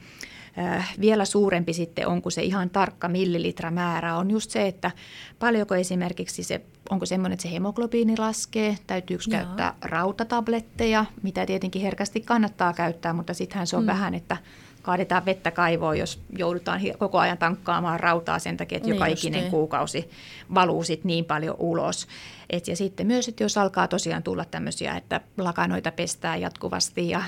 vielä 1.00 1.24
suurempi 1.24 1.72
sitten 1.72 2.08
on, 2.08 2.22
kun 2.22 2.32
se 2.32 2.42
ihan 2.42 2.70
tarkka 2.70 3.08
millilitramäärä 3.08 4.16
on 4.16 4.30
just 4.30 4.50
se, 4.50 4.66
että 4.66 4.90
paljonko 5.38 5.74
esimerkiksi 5.74 6.42
se, 6.42 6.60
onko 6.90 7.06
semmoinen, 7.06 7.34
että 7.34 7.42
se 7.42 7.52
hemoglobiini 7.52 8.14
laskee, 8.18 8.78
täytyykö 8.86 9.24
Joo. 9.26 9.40
käyttää 9.40 9.74
rautatabletteja, 9.82 11.04
mitä 11.22 11.46
tietenkin 11.46 11.82
herkästi 11.82 12.20
kannattaa 12.20 12.72
käyttää, 12.72 13.12
mutta 13.12 13.34
sittenhän 13.34 13.66
se 13.66 13.76
on 13.76 13.82
mm. 13.82 13.86
vähän, 13.86 14.14
että 14.14 14.36
kaadetaan 14.85 15.25
vettä 15.25 15.51
kaivoon, 15.51 15.99
jos 15.99 16.20
joudutaan 16.38 16.81
koko 16.99 17.18
ajan 17.18 17.38
tankkaamaan 17.38 18.01
rautaa 18.01 18.38
sen 18.38 18.57
takia, 18.57 18.77
että 18.77 18.88
niin 18.88 18.94
joka 18.94 19.07
ikinen 19.07 19.40
niin. 19.40 19.51
kuukausi 19.51 20.11
valuu 20.55 20.85
sit 20.85 21.05
niin 21.05 21.25
paljon 21.25 21.57
ulos. 21.59 22.09
Et 22.51 22.68
ja 22.68 22.77
sitten 22.77 23.07
myös, 23.07 23.29
että 23.29 23.44
jos 23.44 23.59
alkaa 23.59 23.88
tosiaan 23.88 24.23
tulla 24.23 24.44
tämmöisiä, 24.44 24.97
että 24.97 25.20
lakanoita 25.38 25.92
pestää 25.92 26.37
jatkuvasti 26.37 27.09
ja 27.09 27.23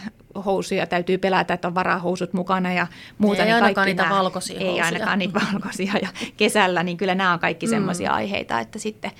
housuja 0.44 0.86
täytyy 0.86 1.18
pelätä, 1.18 1.54
että 1.54 1.68
on 1.68 1.74
varahousut 1.74 2.32
mukana 2.32 2.72
ja 2.72 2.86
muuta. 3.18 3.42
Ei 3.42 3.46
niin 3.46 3.54
ainakaan 3.54 3.86
niitä 3.86 4.02
nämä, 4.02 4.14
valkoisia 4.14 4.60
Ei 4.60 4.80
ainakaan 4.80 5.18
niitä 5.18 5.40
valkoisia 5.52 5.92
ja 6.02 6.08
kesällä, 6.36 6.82
niin 6.82 6.96
kyllä 6.96 7.14
nämä 7.14 7.32
on 7.32 7.38
kaikki 7.38 7.66
semmoisia 7.66 8.10
mm. 8.10 8.16
aiheita, 8.16 8.60
että 8.60 8.78
sitten 8.78 9.10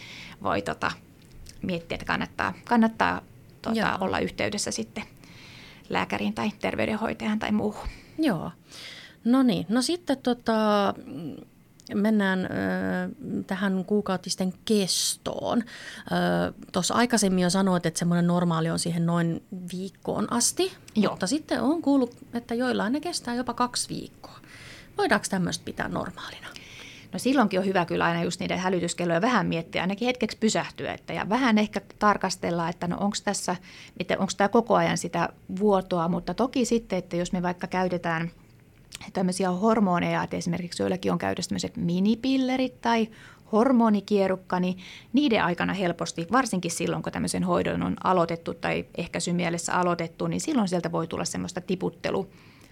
voi 0.43 0.63
tota, 0.63 0.91
miettiä, 1.63 1.95
että 1.95 2.07
kannattaa, 2.07 2.53
kannattaa 2.65 3.21
tota, 3.63 3.99
olla 4.01 4.19
yhteydessä 4.19 4.71
sitten 4.71 5.05
lääkäriin 5.89 6.35
tai 6.35 6.51
terveydenhoitajan 6.61 7.39
tai 7.39 7.53
muuhun. 7.53 7.89
Joo. 8.19 8.51
No 9.25 9.43
niin, 9.43 9.67
no 9.69 9.83
sitten 9.83 10.19
tota, 10.23 10.95
mennään 11.95 12.45
ö, 12.45 12.49
tähän 13.47 13.85
kuukautisten 13.85 14.55
kestoon. 14.65 15.63
Tuossa 16.73 16.95
aikaisemmin 16.95 17.43
jo 17.43 17.51
sanoit, 17.51 17.87
että 17.87 17.99
semmoinen 17.99 18.27
normaali 18.27 18.71
on 18.71 18.79
siihen 18.79 19.07
noin 19.07 19.43
viikkoon 19.73 20.33
asti, 20.33 20.73
Joo. 20.95 21.13
mutta 21.13 21.27
sitten 21.27 21.61
on 21.63 21.83
kuullut, 21.83 22.17
että 22.35 22.55
joillain 22.55 22.93
ne 22.93 23.01
kestää 23.01 23.35
jopa 23.35 23.55
kaksi 23.55 23.89
viikkoa. 23.89 24.41
Voidaanko 24.99 25.27
tämmöistä 25.31 25.65
pitää 25.65 25.89
normaalina? 25.89 26.47
No 27.17 27.21
silloinkin 27.21 27.61
on 27.61 27.67
hyvä 27.67 27.85
kyllä 27.85 28.05
aina 28.05 28.23
just 28.23 28.41
niiden 28.41 28.59
hälytyskelloja 28.59 29.21
vähän 29.21 29.47
miettiä, 29.47 29.83
ainakin 29.83 30.07
hetkeksi 30.07 30.39
pysähtyä 30.39 30.93
että, 30.93 31.13
ja 31.13 31.29
vähän 31.29 31.59
ehkä 31.59 31.81
tarkastella, 31.99 32.69
että 32.69 32.89
no 32.89 32.97
onko 33.01 33.17
tässä, 33.25 33.57
onko 34.19 34.33
tämä 34.37 34.49
koko 34.49 34.75
ajan 34.75 34.99
sitä 34.99 35.29
vuotoa, 35.59 36.09
mutta 36.09 36.35
toki 36.35 36.65
sitten, 36.65 36.99
että 36.99 37.17
jos 37.17 37.33
me 37.33 37.43
vaikka 37.43 37.67
käytetään 37.67 38.31
tämmöisiä 39.13 39.51
hormoneja, 39.51 40.23
että 40.23 40.37
esimerkiksi 40.37 40.83
joillakin 40.83 41.13
on 41.13 41.19
käytössä 41.19 41.49
tämmöiset 41.49 41.77
minipillerit 41.77 42.81
tai 42.81 43.09
hormonikierukka, 43.53 44.61
niin 44.61 44.79
niiden 45.13 45.45
aikana 45.45 45.73
helposti, 45.73 46.27
varsinkin 46.33 46.71
silloin 46.71 47.03
kun 47.03 47.13
tämmöisen 47.13 47.45
hoidon 47.45 47.83
on 47.83 47.97
aloitettu 48.05 48.55
tai 48.55 48.85
ehkäisymielessä 48.97 49.75
aloitettu, 49.75 50.27
niin 50.27 50.41
silloin 50.41 50.69
sieltä 50.69 50.93
voi 50.93 51.07
tulla 51.07 51.25
semmoista 51.25 51.61
tiputtelu 51.61 52.29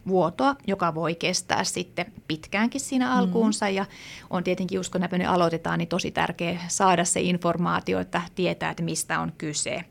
vuotoa, 0.09 0.57
joka 0.67 0.95
voi 0.95 1.15
kestää 1.15 1.65
sitten 1.65 2.13
pitkäänkin 2.29 2.81
siinä 2.81 3.05
mm-hmm. 3.05 3.19
alkuunsa. 3.19 3.67
Mm. 3.67 3.75
Ja 3.75 3.87
on 4.31 4.45
tietenkin, 4.45 4.77
just 4.77 4.93
kun 4.93 5.01
näpöinen 5.01 5.29
aloitetaan, 5.29 5.79
niin 5.79 5.89
tosi 5.89 6.11
tärkeä 6.11 6.61
saada 6.69 7.05
se 7.05 7.21
informaatio, 7.21 8.01
että 8.01 8.23
tietää, 8.35 8.71
että 8.71 8.83
mistä 8.83 9.21
on 9.21 9.33
kyse. 9.39 9.85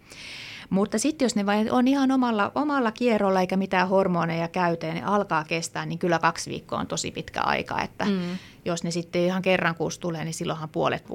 Mutta 0.70 1.00
sitten 1.00 1.26
jos 1.26 1.36
ne 1.36 1.46
vain 1.46 1.72
on 1.72 1.88
ihan 1.88 2.12
omalla, 2.12 2.52
omalla 2.56 2.92
kierrolla 2.92 3.42
eikä 3.42 3.58
mitään 3.58 3.90
hormoneja 3.90 4.48
käytä 4.48 4.88
ja 4.88 4.94
ne 4.94 5.04
alkaa 5.04 5.44
kestää, 5.44 5.86
niin 5.86 6.00
kyllä 6.00 6.20
kaksi 6.20 6.50
viikkoa 6.50 6.80
on 6.80 6.88
tosi 6.88 7.12
pitkä 7.12 7.42
aika. 7.42 7.82
Että 7.82 8.06
mm. 8.06 8.38
Jos 8.66 8.84
ne 8.84 8.92
sitten 8.92 9.22
ihan 9.22 9.42
kerran 9.42 9.76
kuusi 9.76 10.00
tulee, 10.00 10.24
niin 10.24 10.34
silloinhan 10.34 10.70
puolet 10.70 11.06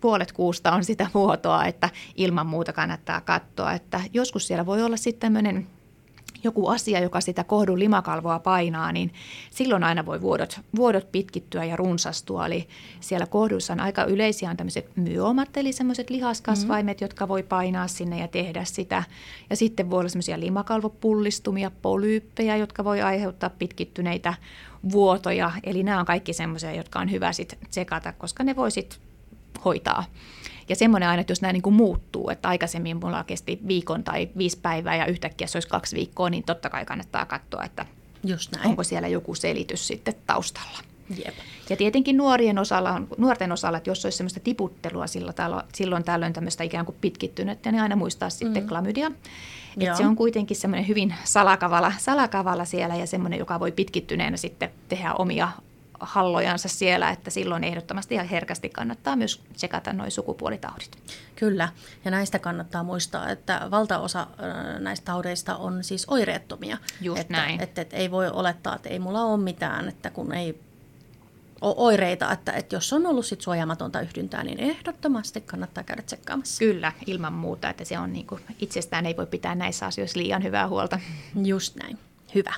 puolet 0.00 0.32
kuusta 0.32 0.72
on 0.72 0.84
sitä 0.84 1.06
muotoa, 1.14 1.64
että 1.64 1.88
ilman 2.16 2.46
muuta 2.46 2.72
kannattaa 2.72 3.20
katsoa. 3.20 3.72
Että 3.72 4.00
joskus 4.12 4.46
siellä 4.46 4.66
voi 4.66 4.82
olla 4.82 4.96
sitten 4.96 5.20
tämmöinen 5.20 5.66
joku 6.44 6.68
asia, 6.68 7.00
joka 7.00 7.20
sitä 7.20 7.44
kohdun 7.44 7.78
limakalvoa 7.78 8.38
painaa, 8.38 8.92
niin 8.92 9.12
silloin 9.50 9.84
aina 9.84 10.06
voi 10.06 10.20
vuodot, 10.20 10.60
vuodot 10.76 11.12
pitkittyä 11.12 11.64
ja 11.64 11.76
runsastua. 11.76 12.46
Eli 12.46 12.68
siellä 13.00 13.26
kohdussa 13.26 13.72
on 13.72 13.80
aika 13.80 14.04
yleisiä 14.04 14.50
on 14.50 14.56
tämmöiset 14.56 14.96
myomat, 14.96 15.56
eli 15.56 15.72
semmoiset 15.72 16.10
lihaskasvaimet, 16.10 16.96
mm-hmm. 16.96 17.04
jotka 17.04 17.28
voi 17.28 17.42
painaa 17.42 17.88
sinne 17.88 18.20
ja 18.20 18.28
tehdä 18.28 18.64
sitä. 18.64 19.02
Ja 19.50 19.56
sitten 19.56 19.90
voi 19.90 20.00
olla 20.00 20.08
semmoisia 20.08 20.40
limakalvopullistumia, 20.40 21.70
polyyppejä, 21.82 22.56
jotka 22.56 22.84
voi 22.84 23.02
aiheuttaa 23.02 23.50
pitkittyneitä 23.50 24.34
vuotoja. 24.92 25.52
Eli 25.64 25.82
nämä 25.82 26.00
on 26.00 26.06
kaikki 26.06 26.32
semmoisia, 26.32 26.72
jotka 26.72 26.98
on 26.98 27.10
hyvä 27.10 27.32
sitten 27.32 27.58
tsekata, 27.70 28.12
koska 28.12 28.44
ne 28.44 28.56
voi 28.56 28.70
sitten 28.70 28.98
hoitaa. 29.64 30.04
Ja 30.70 30.76
semmoinen 30.76 31.08
aina, 31.08 31.20
että 31.20 31.30
jos 31.30 31.42
nämä 31.42 31.52
niin 31.52 31.62
kuin 31.62 31.74
muuttuu, 31.74 32.30
että 32.30 32.48
aikaisemmin 32.48 32.96
mulla 32.96 33.24
kesti 33.24 33.60
viikon 33.68 34.04
tai 34.04 34.28
viisi 34.38 34.58
päivää 34.62 34.96
ja 34.96 35.06
yhtäkkiä 35.06 35.46
se 35.46 35.56
olisi 35.56 35.68
kaksi 35.68 35.96
viikkoa, 35.96 36.30
niin 36.30 36.42
totta 36.42 36.70
kai 36.70 36.84
kannattaa 36.84 37.26
katsoa, 37.26 37.64
että 37.64 37.86
Just 38.24 38.52
näin. 38.52 38.66
onko 38.66 38.84
siellä 38.84 39.08
joku 39.08 39.34
selitys 39.34 39.86
sitten 39.86 40.14
taustalla. 40.26 40.78
Jep. 41.24 41.34
Ja 41.70 41.76
tietenkin 41.76 42.16
nuorien 42.16 42.58
osalla, 42.58 43.02
nuorten 43.18 43.52
osalla, 43.52 43.78
että 43.78 43.90
jos 43.90 44.04
olisi 44.04 44.18
semmoista 44.18 44.40
tiputtelua 44.40 45.06
silloin, 45.06 45.34
silloin 45.74 46.04
tällöin 46.04 46.32
tämmöistä 46.32 46.64
ikään 46.64 46.86
kuin 46.86 46.96
pitkittynyttä, 47.00 47.72
niin 47.72 47.82
aina 47.82 47.96
muistaa 47.96 48.30
sitten 48.30 48.62
mm. 48.62 48.68
klamydia. 48.68 49.12
Että 49.80 49.96
se 49.96 50.06
on 50.06 50.16
kuitenkin 50.16 50.56
semmoinen 50.56 50.88
hyvin 50.88 51.14
salakavalla, 51.24 51.92
salakavalla 51.98 52.64
siellä 52.64 52.96
ja 52.96 53.06
semmoinen, 53.06 53.38
joka 53.38 53.60
voi 53.60 53.72
pitkittyneenä 53.72 54.36
sitten 54.36 54.70
tehdä 54.88 55.14
omia 55.14 55.48
hallojansa 56.00 56.68
siellä, 56.68 57.10
että 57.10 57.30
silloin 57.30 57.64
ehdottomasti 57.64 58.14
ja 58.14 58.24
herkästi 58.24 58.68
kannattaa 58.68 59.16
myös 59.16 59.42
tsekata 59.52 59.92
nuo 59.92 60.10
sukupuolitaudit. 60.10 60.98
Kyllä, 61.36 61.68
ja 62.04 62.10
näistä 62.10 62.38
kannattaa 62.38 62.82
muistaa, 62.82 63.30
että 63.30 63.68
valtaosa 63.70 64.26
näistä 64.78 65.04
taudeista 65.04 65.56
on 65.56 65.84
siis 65.84 66.06
oireettomia. 66.08 66.78
Just 67.00 67.20
että, 67.20 67.32
näin. 67.32 67.60
Että, 67.60 67.80
että 67.80 67.96
ei 67.96 68.10
voi 68.10 68.30
olettaa, 68.30 68.76
että 68.76 68.88
ei 68.88 68.98
mulla 68.98 69.22
ole 69.22 69.40
mitään, 69.40 69.88
että 69.88 70.10
kun 70.10 70.32
ei 70.32 70.60
ole 71.60 71.74
oireita, 71.76 72.32
että, 72.32 72.52
että 72.52 72.76
jos 72.76 72.92
on 72.92 73.06
ollut 73.06 73.26
sit 73.26 73.40
suojaamatonta 73.40 74.00
yhdyntää, 74.00 74.44
niin 74.44 74.60
ehdottomasti 74.60 75.40
kannattaa 75.40 75.84
käydä 75.84 76.02
tsekkaamassa. 76.02 76.58
Kyllä, 76.58 76.92
ilman 77.06 77.32
muuta, 77.32 77.70
että 77.70 77.84
se 77.84 77.98
on 77.98 78.12
niin 78.12 78.26
kuin, 78.26 78.42
itsestään 78.58 79.06
ei 79.06 79.16
voi 79.16 79.26
pitää 79.26 79.54
näissä 79.54 79.86
asioissa 79.86 80.18
liian 80.18 80.42
hyvää 80.42 80.68
huolta. 80.68 81.00
Just 81.44 81.76
näin, 81.76 81.98
hyvä. 82.34 82.54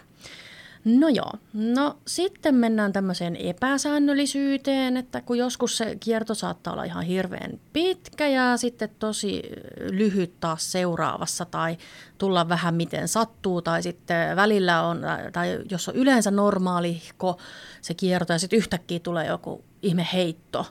No 0.85 1.09
joo, 1.09 1.33
no 1.53 1.97
sitten 2.07 2.55
mennään 2.55 2.93
tämmöiseen 2.93 3.37
epäsäännöllisyyteen, 3.37 4.97
että 4.97 5.20
kun 5.20 5.39
joskus 5.39 5.76
se 5.76 5.97
kierto 6.01 6.35
saattaa 6.35 6.72
olla 6.72 6.85
ihan 6.85 7.05
hirveän 7.05 7.61
pitkä 7.72 8.28
ja 8.28 8.57
sitten 8.57 8.91
tosi 8.99 9.43
lyhyt 9.91 10.41
taas 10.41 10.72
seuraavassa 10.72 11.45
tai 11.45 11.76
tulla 12.18 12.49
vähän 12.49 12.74
miten 12.74 13.09
sattuu 13.09 13.62
tai 13.62 13.83
sitten 13.83 14.37
välillä 14.37 14.83
on, 14.83 15.03
tai 15.33 15.59
jos 15.70 15.89
on 15.89 15.95
yleensä 15.95 16.30
normaalihko 16.30 17.39
se 17.80 17.95
kierto 17.95 18.33
ja 18.33 18.39
sitten 18.39 18.59
yhtäkkiä 18.59 18.99
tulee 18.99 19.26
joku 19.26 19.64
ihme 19.83 20.09
heitto, 20.12 20.66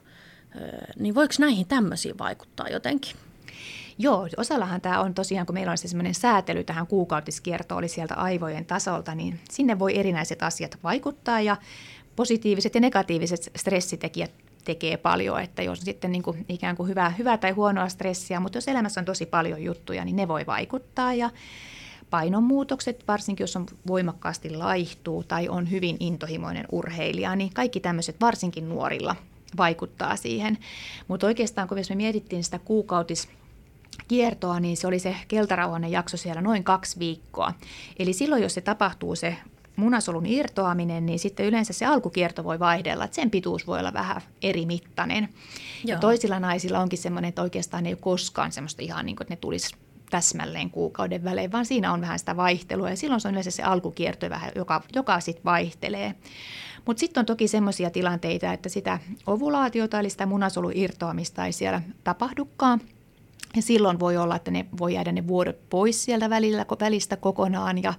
niin 1.00 1.16
voiko 1.16 1.34
näihin 1.40 1.68
tämmöisiin 1.68 2.18
vaikuttaa 2.18 2.68
jotenkin? 2.68 3.16
Joo, 3.98 4.28
osallahan 4.38 4.82
tämä 4.82 5.02
on 5.02 5.14
tosiaan, 5.14 5.46
kun 5.46 5.54
meillä 5.54 5.72
on 5.72 5.78
se 5.78 5.88
semmoinen 5.88 6.14
säätely 6.14 6.64
tähän 6.64 6.88
kuukautiskiertoon, 6.88 7.78
oli 7.78 7.88
sieltä 7.88 8.16
aivojen 8.16 8.66
tasolta, 8.66 9.16
niin 9.16 9.40
sinne 9.52 9.80
voi 9.80 10.00
erinäiset 10.00 10.44
asiat 10.44 10.78
vaikuttaa 10.84 11.42
ja 11.42 11.58
positiiviset 12.16 12.76
ja 12.76 12.82
negatiiviset 12.82 13.52
stressitekijät 13.56 14.32
tekee 14.66 14.98
paljon, 14.98 15.42
että 15.42 15.62
jos 15.62 15.82
sitten 15.82 16.12
niin 16.12 16.24
kuin 16.24 16.46
ikään 16.50 16.76
kuin 16.76 16.90
hyvää, 16.90 17.10
hyvää 17.10 17.38
tai 17.38 17.52
huonoa 17.52 17.90
stressiä, 17.90 18.40
mutta 18.40 18.58
jos 18.58 18.68
elämässä 18.68 19.02
on 19.02 19.06
tosi 19.06 19.26
paljon 19.26 19.64
juttuja, 19.64 20.06
niin 20.06 20.16
ne 20.16 20.28
voi 20.28 20.46
vaikuttaa 20.46 21.14
ja 21.14 21.30
painonmuutokset, 22.10 23.04
varsinkin 23.08 23.44
jos 23.44 23.56
on 23.56 23.66
voimakkaasti 23.88 24.50
laihtuu 24.50 25.24
tai 25.24 25.50
on 25.50 25.72
hyvin 25.72 25.98
intohimoinen 26.00 26.66
urheilija, 26.72 27.36
niin 27.36 27.54
kaikki 27.54 27.80
tämmöiset 27.80 28.16
varsinkin 28.22 28.70
nuorilla 28.70 29.16
vaikuttaa 29.58 30.16
siihen. 30.16 30.58
Mutta 31.08 31.28
oikeastaan 31.28 31.68
kun 31.68 31.78
me 31.90 31.96
mietittiin 31.96 32.44
sitä 32.44 32.60
kuukautis 32.60 33.30
kiertoa, 34.08 34.60
niin 34.60 34.78
se 34.78 34.88
oli 34.88 35.00
se 35.00 35.16
keltarauhanen 35.28 35.92
jakso 35.92 36.18
siellä 36.18 36.42
noin 36.42 36.64
kaksi 36.64 37.00
viikkoa. 37.00 37.54
Eli 38.00 38.14
silloin, 38.14 38.44
jos 38.44 38.54
se 38.54 38.62
tapahtuu 38.62 39.16
se 39.16 39.38
munasolun 39.76 40.26
irtoaminen, 40.26 41.06
niin 41.06 41.20
sitten 41.20 41.46
yleensä 41.46 41.74
se 41.74 41.86
alkukierto 41.86 42.44
voi 42.44 42.60
vaihdella, 42.60 43.06
että 43.06 43.16
sen 43.16 43.32
pituus 43.32 43.68
voi 43.68 43.80
olla 43.80 43.94
vähän 43.94 44.22
eri 44.42 44.66
mittainen. 44.66 45.30
Ja 45.86 46.00
toisilla 46.00 46.40
naisilla 46.40 46.80
onkin 46.80 47.00
semmoinen, 47.00 47.30
että 47.30 47.42
oikeastaan 47.42 47.86
ei 47.86 47.94
ole 47.94 48.00
koskaan 48.02 48.52
semmoista 48.52 48.82
ihan 48.82 49.06
niin 49.06 49.16
kuin, 49.16 49.26
että 49.26 49.34
ne 49.34 49.38
tulisi 49.42 49.76
täsmälleen 50.10 50.70
kuukauden 50.70 51.24
välein, 51.24 51.52
vaan 51.52 51.66
siinä 51.66 51.94
on 51.94 52.02
vähän 52.02 52.20
sitä 52.20 52.38
vaihtelua 52.38 52.90
ja 52.90 52.96
silloin 52.96 53.22
se 53.22 53.28
on 53.28 53.34
yleensä 53.34 53.52
se 53.52 53.64
alkukierto, 53.64 54.30
vähän, 54.30 54.52
joka, 54.56 54.84
joka 54.96 55.20
sitten 55.20 55.46
vaihtelee. 55.46 56.16
Mutta 56.86 57.00
sitten 57.00 57.22
on 57.22 57.26
toki 57.26 57.48
semmoisia 57.48 57.90
tilanteita, 57.90 58.54
että 58.54 58.70
sitä 58.70 59.00
ovulaatiota 59.28 60.00
eli 60.00 60.10
sitä 60.10 60.26
munasolun 60.26 60.72
irtoamista 60.76 61.46
ei 61.46 61.52
siellä 61.52 61.82
tapahdukaan– 62.04 62.82
ja 63.56 63.62
silloin 63.62 64.00
voi 64.00 64.18
olla, 64.18 64.36
että 64.36 64.52
ne 64.52 64.66
voi 64.80 64.94
jäädä 64.94 65.12
ne 65.12 65.28
vuodot 65.28 65.70
pois 65.70 66.04
sieltä 66.04 66.30
välillä, 66.30 66.66
välistä 66.80 67.18
kokonaan 67.18 67.84
ja 67.84 67.94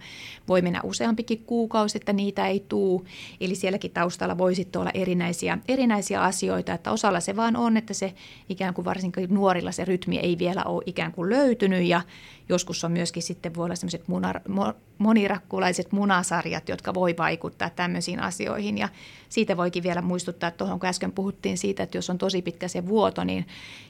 voi 0.48 0.62
mennä 0.62 0.80
useampikin 0.84 1.44
kuukausi, 1.44 1.98
että 1.98 2.12
niitä 2.12 2.46
ei 2.46 2.64
tuu. 2.68 3.04
Eli 3.40 3.54
sielläkin 3.54 3.90
taustalla 3.90 4.38
voi 4.38 4.54
sitten 4.54 4.80
olla 4.80 4.90
erinäisiä, 4.94 5.58
erinäisiä 5.68 6.22
asioita, 6.22 6.72
että 6.72 6.92
osalla 6.92 7.20
se 7.20 7.36
vaan 7.36 7.56
on, 7.56 7.76
että 7.76 7.94
se 7.94 8.14
ikään 8.48 8.74
kuin 8.74 8.84
varsinkin 8.84 9.34
nuorilla 9.34 9.72
se 9.72 9.84
rytmi 9.84 10.18
ei 10.18 10.38
vielä 10.38 10.64
ole 10.64 10.82
ikään 10.86 11.12
kuin 11.12 11.30
löytynyt 11.30 11.84
ja 11.84 12.00
joskus 12.48 12.84
on 12.84 12.92
myöskin 12.92 13.22
sitten 13.22 13.54
voi 13.54 13.64
olla 13.64 13.76
sellaiset 13.76 14.08
monirakkulaiset 15.02 15.92
munasarjat, 15.92 16.68
jotka 16.68 16.94
voi 16.94 17.14
vaikuttaa 17.18 17.70
tämmöisiin 17.70 18.20
asioihin. 18.20 18.78
Ja 18.78 18.88
siitä 19.28 19.56
voikin 19.56 19.82
vielä 19.82 20.02
muistuttaa 20.02 20.50
tuohon, 20.50 20.80
kun 20.80 20.88
äsken 20.88 21.12
puhuttiin 21.12 21.58
siitä, 21.58 21.82
että 21.82 21.98
jos 21.98 22.10
on 22.10 22.18
tosi 22.18 22.42
pitkä 22.42 22.68
se 22.68 22.86
vuoto, 22.86 23.24
niin 23.24 23.46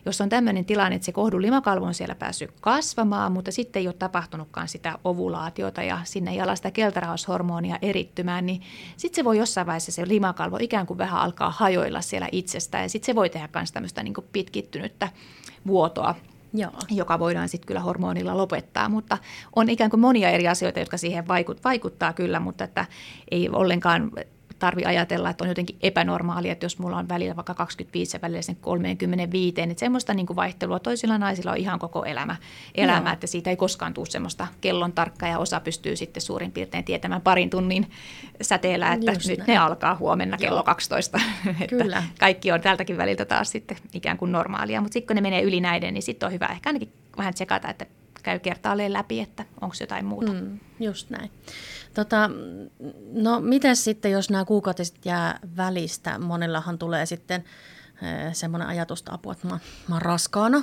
jos 0.07 0.21
on 0.21 0.29
tämmöinen 0.29 0.65
tilanne, 0.65 0.97
että 0.97 1.07
se 1.07 1.13
kohdun 1.13 1.43
limakalvo 1.43 1.87
on 1.87 1.95
siellä 1.95 2.15
päässyt 2.15 2.51
kasvamaan, 2.61 3.33
mutta 3.33 3.53
sitten 3.53 3.81
ei 3.81 3.87
ole 3.87 3.95
tapahtunutkaan 3.99 4.69
sitä 4.69 4.99
ovulaatiota 5.05 5.83
ja 5.83 5.99
sinne 6.05 6.31
ei 6.31 6.41
ala 6.41 6.57
sitä 6.57 6.71
keltarauhashormonia 6.71 7.79
erittymään, 7.83 8.47
niin 8.47 8.63
sitten 8.97 9.17
se 9.17 9.25
voi 9.25 9.39
jossain 9.39 9.67
vaiheessa 9.67 9.93
se 9.93 10.09
limakalvo 10.09 10.59
ikään 10.61 10.87
kuin 10.87 10.99
vähän 10.99 11.21
alkaa 11.21 11.51
hajoilla 11.51 12.01
siellä 12.01 12.29
itsestään 12.33 12.85
ja 12.85 12.89
sitten 12.89 13.07
se 13.07 13.15
voi 13.15 13.31
tehdä 13.31 13.49
myös 13.55 13.73
tämmöistä 13.73 14.03
niin 14.03 14.15
pitkittynyttä 14.33 15.09
vuotoa 15.67 16.15
Joo. 16.55 16.73
joka 16.91 17.19
voidaan 17.19 17.49
sitten 17.49 17.67
kyllä 17.67 17.81
hormonilla 17.81 18.37
lopettaa, 18.37 18.89
mutta 18.89 19.19
on 19.57 19.69
ikään 19.69 19.91
kuin 19.91 20.01
monia 20.01 20.31
eri 20.31 20.49
asioita, 20.49 20.79
jotka 20.79 20.97
siihen 20.97 21.25
vaikuttaa 21.65 22.13
kyllä, 22.13 22.41
mutta 22.41 22.65
että 22.65 22.87
ei 23.31 23.49
ollenkaan 23.49 24.11
tarvi 24.63 24.85
ajatella, 24.85 25.31
että 25.31 25.45
on 25.45 25.49
jotenkin 25.49 25.77
epänormaalia, 25.83 26.53
että 26.53 26.65
jos 26.65 26.79
mulla 26.79 26.97
on 26.97 27.09
välillä 27.09 27.37
vaikka 27.37 27.55
25 27.55 28.17
ja 28.17 28.21
välillä 28.23 28.43
sen 28.43 28.57
35, 28.57 29.67
niin 29.67 29.79
semmoista 29.79 30.15
niin 30.15 30.27
kuin 30.27 30.37
vaihtelua 30.37 30.79
toisilla 30.79 31.19
naisilla 31.19 31.51
on 31.51 31.57
ihan 31.57 31.79
koko 31.79 32.05
elämä, 32.05 32.37
elämä 32.75 33.13
että 33.13 33.27
siitä 33.27 33.51
ei 33.51 33.57
koskaan 33.57 33.95
tule 33.95 34.07
semmoista 34.07 34.47
kellon 34.61 34.93
tarkkaa 34.93 35.29
ja 35.29 35.39
osa 35.39 35.61
pystyy 35.61 35.97
sitten 35.97 36.21
suurin 36.21 36.53
piirtein 36.53 36.85
tietämään 36.85 37.23
parin 37.23 37.51
tunnin 37.51 37.91
säteellä, 38.43 38.93
että 38.93 39.13
Just 39.13 39.27
nyt 39.27 39.39
näin. 39.39 39.49
ne 39.49 39.57
alkaa 39.57 39.97
huomenna 39.97 40.37
kello 40.37 40.57
Joo. 40.57 40.63
12. 40.63 41.21
Kyllä. 41.69 42.03
kaikki 42.19 42.53
on 42.53 42.61
tältäkin 42.61 42.99
väliltä 42.99 43.25
taas 43.25 43.51
sitten 43.51 43.77
ikään 43.95 44.19
kuin 44.19 44.33
normaalia, 44.33 44.81
mutta 44.81 44.93
sitten 44.93 45.07
kun 45.07 45.15
ne 45.15 45.21
menee 45.21 45.43
yli 45.43 45.61
näiden, 45.61 45.95
niin 45.95 46.03
sitten 46.03 46.27
on 46.27 46.33
hyvä 46.33 46.47
ehkä 46.47 46.69
ainakin 46.69 46.93
vähän 47.17 47.35
tsekata, 47.35 47.71
että 47.71 47.87
käy 48.23 48.39
kertaalleen 48.39 48.93
läpi, 48.93 49.21
että 49.21 49.45
onko 49.61 49.77
jotain 49.81 50.05
muuta. 50.05 50.33
Mm, 50.33 50.61
just 50.81 51.11
näin. 51.11 51.31
Tota, 51.95 52.31
no 53.13 53.41
mitäs 53.41 53.85
sitten, 53.85 54.13
jos 54.13 54.31
nämä 54.31 54.45
kuukautiset 54.45 55.07
jää 55.07 55.41
välistä? 55.57 56.19
Monellahan 56.19 56.79
tulee 56.79 57.07
sitten 57.07 57.45
e, 58.03 58.35
semmoinen 58.35 58.69
ajatusta 58.69 59.13
apua, 59.15 59.33
että 59.33 59.49
mä, 59.49 59.59
mä 59.89 59.95
oon 59.95 60.03
raskaana. 60.03 60.63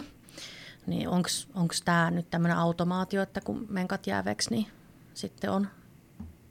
Niin 0.88 1.10
onko 1.10 1.74
tämä 1.86 2.12
nyt 2.12 2.30
tämmöinen 2.30 2.58
automaatio, 2.58 3.22
että 3.22 3.42
kun 3.42 3.66
menkat 3.70 4.08
jää 4.08 4.26
veksi, 4.26 4.50
niin 4.50 4.68
sitten 5.14 5.52
on 5.52 5.68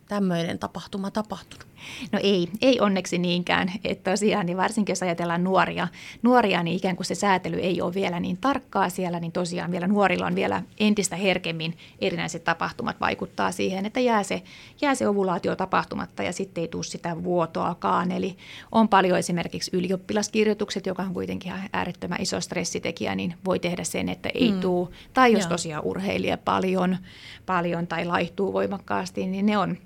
tämmöinen 0.08 0.58
tapahtuma 0.58 1.10
tapahtunut? 1.10 1.67
No 2.12 2.18
ei, 2.22 2.48
ei 2.62 2.80
onneksi 2.80 3.18
niinkään. 3.18 3.72
Että 3.84 4.10
tosiaan, 4.10 4.46
niin 4.46 4.56
varsinkin 4.56 4.92
jos 4.92 5.02
ajatellaan 5.02 5.44
nuoria, 5.44 5.88
nuoria, 6.22 6.62
niin 6.62 6.76
ikään 6.76 6.96
kuin 6.96 7.06
se 7.06 7.14
säätely 7.14 7.56
ei 7.56 7.80
ole 7.80 7.94
vielä 7.94 8.20
niin 8.20 8.36
tarkkaa 8.36 8.88
siellä, 8.88 9.20
niin 9.20 9.32
tosiaan 9.32 9.70
vielä 9.70 9.86
nuorilla 9.86 10.26
on 10.26 10.34
vielä 10.34 10.62
entistä 10.80 11.16
herkemmin 11.16 11.74
erinäiset 12.00 12.44
tapahtumat 12.44 13.00
vaikuttaa 13.00 13.52
siihen, 13.52 13.86
että 13.86 14.00
jää 14.00 14.22
se, 14.22 14.42
jää 14.80 14.94
se 14.94 15.08
ovulaatio 15.08 15.56
tapahtumatta 15.56 16.22
ja 16.22 16.32
sitten 16.32 16.62
ei 16.62 16.68
tule 16.68 16.84
sitä 16.84 17.24
vuotoakaan. 17.24 18.12
Eli 18.12 18.36
on 18.72 18.88
paljon 18.88 19.18
esimerkiksi 19.18 19.70
ylioppilaskirjoitukset, 19.74 20.86
joka 20.86 21.02
on 21.02 21.14
kuitenkin 21.14 21.52
äärettömän 21.72 22.22
iso 22.22 22.40
stressitekijä, 22.40 23.14
niin 23.14 23.34
voi 23.44 23.58
tehdä 23.58 23.84
sen, 23.84 24.08
että 24.08 24.30
ei 24.34 24.52
mm. 24.52 24.60
tule. 24.60 24.88
Tai 25.14 25.32
jos 25.32 25.40
Joo. 25.40 25.48
tosiaan 25.48 25.84
urheilija 25.84 26.38
paljon, 26.38 26.96
paljon 27.46 27.86
tai 27.86 28.04
laihtuu 28.04 28.52
voimakkaasti, 28.52 29.26
niin 29.26 29.46
ne 29.46 29.58
on 29.58 29.76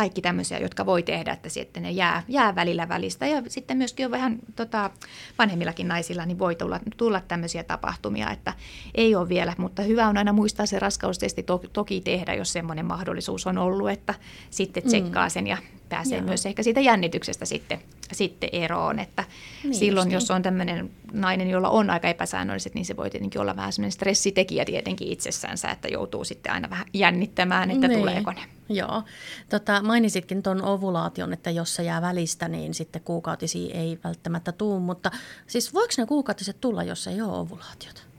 kaikki 0.00 0.20
tämmöisiä, 0.20 0.58
jotka 0.58 0.86
voi 0.86 1.02
tehdä, 1.02 1.32
että 1.32 1.48
sitten 1.48 1.82
ne 1.82 1.90
jää, 1.90 2.22
jää 2.28 2.54
välillä 2.54 2.88
välistä. 2.88 3.26
Ja 3.26 3.42
sitten 3.48 3.76
myöskin 3.76 4.06
on 4.06 4.12
vähän 4.12 4.38
tota, 4.56 4.90
vanhemmillakin 5.38 5.88
naisilla, 5.88 6.26
niin 6.26 6.38
voi 6.38 6.54
tulla, 6.54 6.80
tulla 6.96 7.20
tämmöisiä 7.20 7.64
tapahtumia, 7.64 8.30
että 8.30 8.52
ei 8.94 9.14
ole 9.14 9.28
vielä, 9.28 9.54
mutta 9.58 9.82
hyvä 9.82 10.08
on 10.08 10.16
aina 10.16 10.32
muistaa 10.32 10.66
se 10.66 10.78
raskaustesti 10.78 11.42
to, 11.42 11.62
toki 11.72 12.00
tehdä, 12.00 12.34
jos 12.34 12.52
semmoinen 12.52 12.86
mahdollisuus 12.86 13.46
on 13.46 13.58
ollut, 13.58 13.90
että 13.90 14.14
sitten 14.50 14.82
tsekkaa 14.82 15.28
sen 15.28 15.46
ja 15.46 15.56
pääsee 15.88 16.18
Joo. 16.18 16.26
myös 16.26 16.46
ehkä 16.46 16.62
siitä 16.62 16.80
jännityksestä 16.80 17.44
sitten, 17.44 17.80
sitten 18.12 18.48
eroon. 18.52 18.98
Että 18.98 19.24
niin 19.64 19.74
silloin, 19.74 20.08
niin. 20.08 20.14
jos 20.14 20.30
on 20.30 20.42
tämmöinen 20.42 20.90
nainen, 21.12 21.50
jolla 21.50 21.68
on 21.68 21.90
aika 21.90 22.08
epäsäännölliset, 22.08 22.74
niin 22.74 22.84
se 22.84 22.96
voi 22.96 23.10
tietenkin 23.10 23.40
olla 23.40 23.56
vähän 23.56 23.72
semmoinen 23.72 23.92
stressitekijä 23.92 24.64
tietenkin 24.64 25.08
itsessänsä, 25.08 25.70
että 25.70 25.88
joutuu 25.88 26.24
sitten 26.24 26.52
aina 26.52 26.70
vähän 26.70 26.86
jännittämään, 26.94 27.70
että 27.70 27.88
niin. 27.88 27.98
tuleeko 28.00 28.32
ne. 28.32 28.40
Joo. 28.68 29.02
Tota, 29.48 29.82
mainitsitkin 29.82 30.42
tuon 30.42 30.62
ovulaation, 30.62 31.32
että 31.32 31.50
jos 31.50 31.74
se 31.74 31.82
jää 31.82 32.02
välistä, 32.02 32.48
niin 32.48 32.74
sitten 32.74 33.02
kuukautisia 33.02 33.74
ei 33.74 33.98
välttämättä 34.04 34.52
tuu, 34.52 34.80
mutta 34.80 35.10
siis 35.46 35.74
voiko 35.74 35.92
ne 35.98 36.06
kuukautiset 36.06 36.60
tulla, 36.60 36.82
jos 36.82 37.06
ei 37.06 37.22
ole 37.22 37.38
ovulaatiota? 37.38 38.09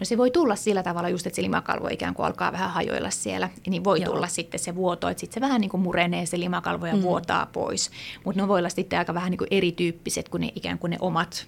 No 0.00 0.04
se 0.06 0.18
voi 0.18 0.30
tulla 0.30 0.56
sillä 0.56 0.82
tavalla 0.82 1.08
just, 1.08 1.26
että 1.26 1.36
se 1.36 1.42
limakalvo 1.42 1.88
ikään 1.90 2.14
kuin 2.14 2.26
alkaa 2.26 2.52
vähän 2.52 2.70
hajoilla 2.70 3.10
siellä, 3.10 3.50
niin 3.66 3.84
voi 3.84 4.02
Joo. 4.02 4.12
tulla 4.12 4.28
sitten 4.28 4.60
se 4.60 4.74
vuoto, 4.74 5.08
että 5.08 5.20
sitten 5.20 5.34
se 5.34 5.40
vähän 5.40 5.60
niin 5.60 5.70
kuin 5.70 5.80
murenee 5.80 6.26
se 6.26 6.40
limakalvo 6.40 6.86
ja 6.86 6.96
mm. 6.96 7.02
vuotaa 7.02 7.46
pois. 7.46 7.90
Mutta 8.24 8.42
ne 8.42 8.48
voi 8.48 8.58
olla 8.58 8.68
sitten 8.68 8.98
aika 8.98 9.14
vähän 9.14 9.30
niin 9.30 9.38
kuin 9.38 9.48
erityyppiset 9.50 10.28
kuin 10.28 10.40
ne 10.40 10.52
ikään 10.54 10.78
kuin 10.78 10.90
ne 10.90 10.96
omat 11.00 11.46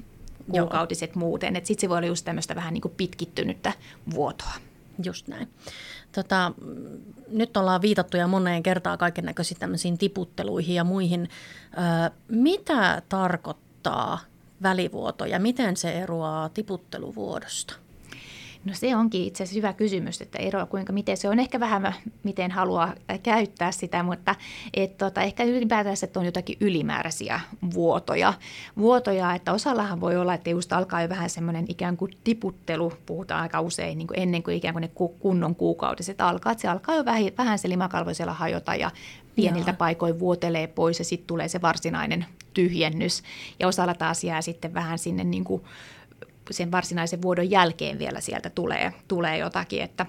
kuukautiset 0.50 1.10
Joo. 1.10 1.20
muuten. 1.20 1.56
Että 1.56 1.68
sitten 1.68 1.80
se 1.80 1.88
voi 1.88 1.98
olla 1.98 2.06
just 2.06 2.24
tämmöistä 2.24 2.54
vähän 2.54 2.74
niin 2.74 2.82
kuin 2.82 2.94
pitkittynyttä 2.96 3.72
vuotoa. 4.14 4.52
Just 5.04 5.28
näin. 5.28 5.48
Tota, 6.12 6.52
nyt 7.28 7.56
ollaan 7.56 7.82
viitattu 7.82 8.16
ja 8.16 8.26
moneen 8.26 8.62
kertaan 8.62 8.98
kaiken 8.98 9.24
näköisiin 9.24 9.60
tämmöisiin 9.60 9.98
tiputteluihin 9.98 10.74
ja 10.74 10.84
muihin. 10.84 11.28
Ö, 11.72 12.10
mitä 12.28 13.02
tarkoittaa 13.08 14.18
välivuoto 14.62 15.24
ja 15.24 15.38
miten 15.38 15.76
se 15.76 15.92
eroaa 15.92 16.48
tiputteluvuodosta? 16.48 17.74
No 18.66 18.72
se 18.74 18.96
onkin 18.96 19.24
itse 19.24 19.42
asiassa 19.42 19.58
hyvä 19.58 19.72
kysymys, 19.72 20.20
että 20.20 20.38
ero, 20.38 20.66
kuinka, 20.66 20.92
miten 20.92 21.16
se 21.16 21.28
on 21.28 21.38
ehkä 21.38 21.60
vähän, 21.60 21.94
miten 22.22 22.50
haluaa 22.50 22.94
käyttää 23.22 23.72
sitä, 23.72 24.02
mutta 24.02 24.34
et, 24.74 24.98
tota, 24.98 25.22
ehkä 25.22 25.44
ylipäätään, 25.44 25.96
että 26.02 26.20
on 26.20 26.26
jotakin 26.26 26.56
ylimääräisiä 26.60 27.40
vuotoja. 27.74 28.34
Vuotoja, 28.78 29.34
että 29.34 29.52
osallahan 29.52 30.00
voi 30.00 30.16
olla, 30.16 30.34
että 30.34 30.50
just 30.50 30.72
alkaa 30.72 31.02
jo 31.02 31.08
vähän 31.08 31.30
semmoinen 31.30 31.64
ikään 31.68 31.96
kuin 31.96 32.12
tiputtelu, 32.24 32.92
puhutaan 33.06 33.42
aika 33.42 33.60
usein 33.60 33.98
niin 33.98 34.08
kuin 34.08 34.18
ennen 34.18 34.42
kuin 34.42 34.56
ikään 34.56 34.74
kuin 34.74 34.82
ne 34.82 34.90
kunnon 35.18 35.54
kuukautiset 35.54 36.20
alkaa, 36.20 36.52
että 36.52 36.62
se 36.62 36.68
alkaa 36.68 36.94
jo 36.94 37.04
vähän, 37.04 37.22
vähän 37.38 37.58
se 37.58 37.68
limakalvo 37.68 38.14
siellä 38.14 38.32
hajota 38.32 38.74
ja 38.74 38.90
pieniltä 39.36 39.70
Joo. 39.70 39.76
paikoin 39.76 40.18
vuotelee 40.18 40.66
pois 40.66 40.98
ja 40.98 41.04
sitten 41.04 41.26
tulee 41.26 41.48
se 41.48 41.62
varsinainen 41.62 42.26
tyhjennys. 42.54 43.22
Ja 43.60 43.68
osalla 43.68 43.94
taas 43.94 44.24
jää 44.24 44.42
sitten 44.42 44.74
vähän 44.74 44.98
sinne 44.98 45.24
niin 45.24 45.44
kuin 45.44 45.62
sen 46.51 46.72
varsinaisen 46.72 47.22
vuodon 47.22 47.51
jälkeen 47.51 47.99
vielä 47.99 48.20
sieltä 48.20 48.51
tulee, 48.51 48.92
tulee 49.09 49.38
jotakin, 49.38 49.82
että 49.82 50.07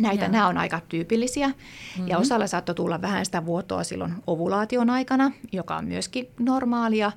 Näitä, 0.00 0.28
nämä 0.28 0.48
on 0.48 0.58
aika 0.58 0.80
tyypillisiä 0.88 1.48
mm-hmm. 1.48 2.08
ja 2.08 2.18
osalla 2.18 2.46
saattoi 2.46 2.74
tulla 2.74 3.02
vähän 3.02 3.24
sitä 3.24 3.46
vuotoa 3.46 3.84
silloin 3.84 4.14
ovulaation 4.26 4.90
aikana, 4.90 5.32
joka 5.52 5.76
on 5.76 5.84
myöskin 5.84 6.28
normaalia, 6.38 7.12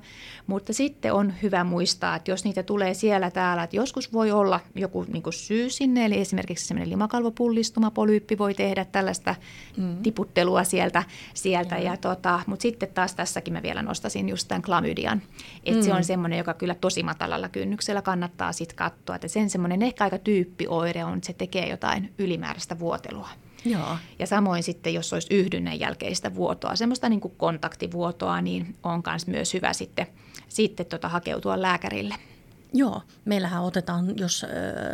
mutta 0.46 0.72
sitten 0.72 1.12
on 1.12 1.34
hyvä 1.42 1.64
muistaa, 1.64 2.16
että 2.16 2.30
jos 2.30 2.44
niitä 2.44 2.62
tulee 2.62 2.94
siellä 2.94 3.30
täällä, 3.30 3.62
että 3.62 3.76
joskus 3.76 4.12
voi 4.12 4.30
olla 4.30 4.60
joku 4.74 5.06
niin 5.08 5.22
syy 5.30 5.70
sinne, 5.70 6.04
eli 6.04 6.20
esimerkiksi 6.20 6.66
semmoinen 6.66 6.90
limakalvopullistuma, 6.90 7.90
polyyppi 7.90 8.38
voi 8.38 8.54
tehdä 8.54 8.84
tällaista 8.84 9.34
mm-hmm. 9.76 10.02
tiputtelua 10.02 10.64
sieltä, 10.64 11.02
sieltä 11.34 11.74
mm-hmm. 11.74 11.90
ja 11.90 11.96
tota, 11.96 12.40
mutta 12.46 12.62
sitten 12.62 12.88
taas 12.94 13.14
tässäkin 13.14 13.54
mä 13.54 13.62
vielä 13.62 13.82
nostasin 13.82 14.28
just 14.28 14.48
tämän 14.48 14.62
klamydian, 14.62 15.22
että 15.56 15.70
mm-hmm. 15.70 15.82
se 15.82 15.94
on 15.94 16.04
semmoinen, 16.04 16.38
joka 16.38 16.54
kyllä 16.54 16.74
tosi 16.74 17.02
matalalla 17.02 17.48
kynnyksellä 17.48 18.02
kannattaa 18.02 18.52
sitten 18.52 18.76
katsoa, 18.76 19.14
että 19.14 19.28
sen 19.28 19.50
semmoinen 19.50 19.82
ehkä 19.82 20.04
aika 20.04 20.18
tyyppioire 20.18 21.04
on, 21.04 21.14
että 21.14 21.26
se 21.26 21.32
tekee 21.32 21.68
jotain 21.68 22.12
ylimääräistä 22.18 22.67
jälkeistä 22.68 22.78
vuotelua. 22.78 23.28
Joo. 23.64 23.96
Ja 24.18 24.26
samoin 24.26 24.62
sitten, 24.62 24.94
jos 24.94 25.12
olisi 25.12 25.34
yhdynnän 25.34 25.80
jälkeistä 25.80 26.34
vuotoa, 26.34 26.76
semmoista 26.76 27.08
niin 27.08 27.20
kuin 27.20 27.34
kontaktivuotoa, 27.36 28.40
niin 28.40 28.76
on 28.82 29.02
myös 29.26 29.54
hyvä 29.54 29.72
sitten, 29.72 30.06
sitten 30.48 30.86
tota 30.86 31.08
hakeutua 31.08 31.62
lääkärille. 31.62 32.14
Joo, 32.72 33.02
meillähän 33.24 33.62
otetaan, 33.62 34.18
jos 34.18 34.46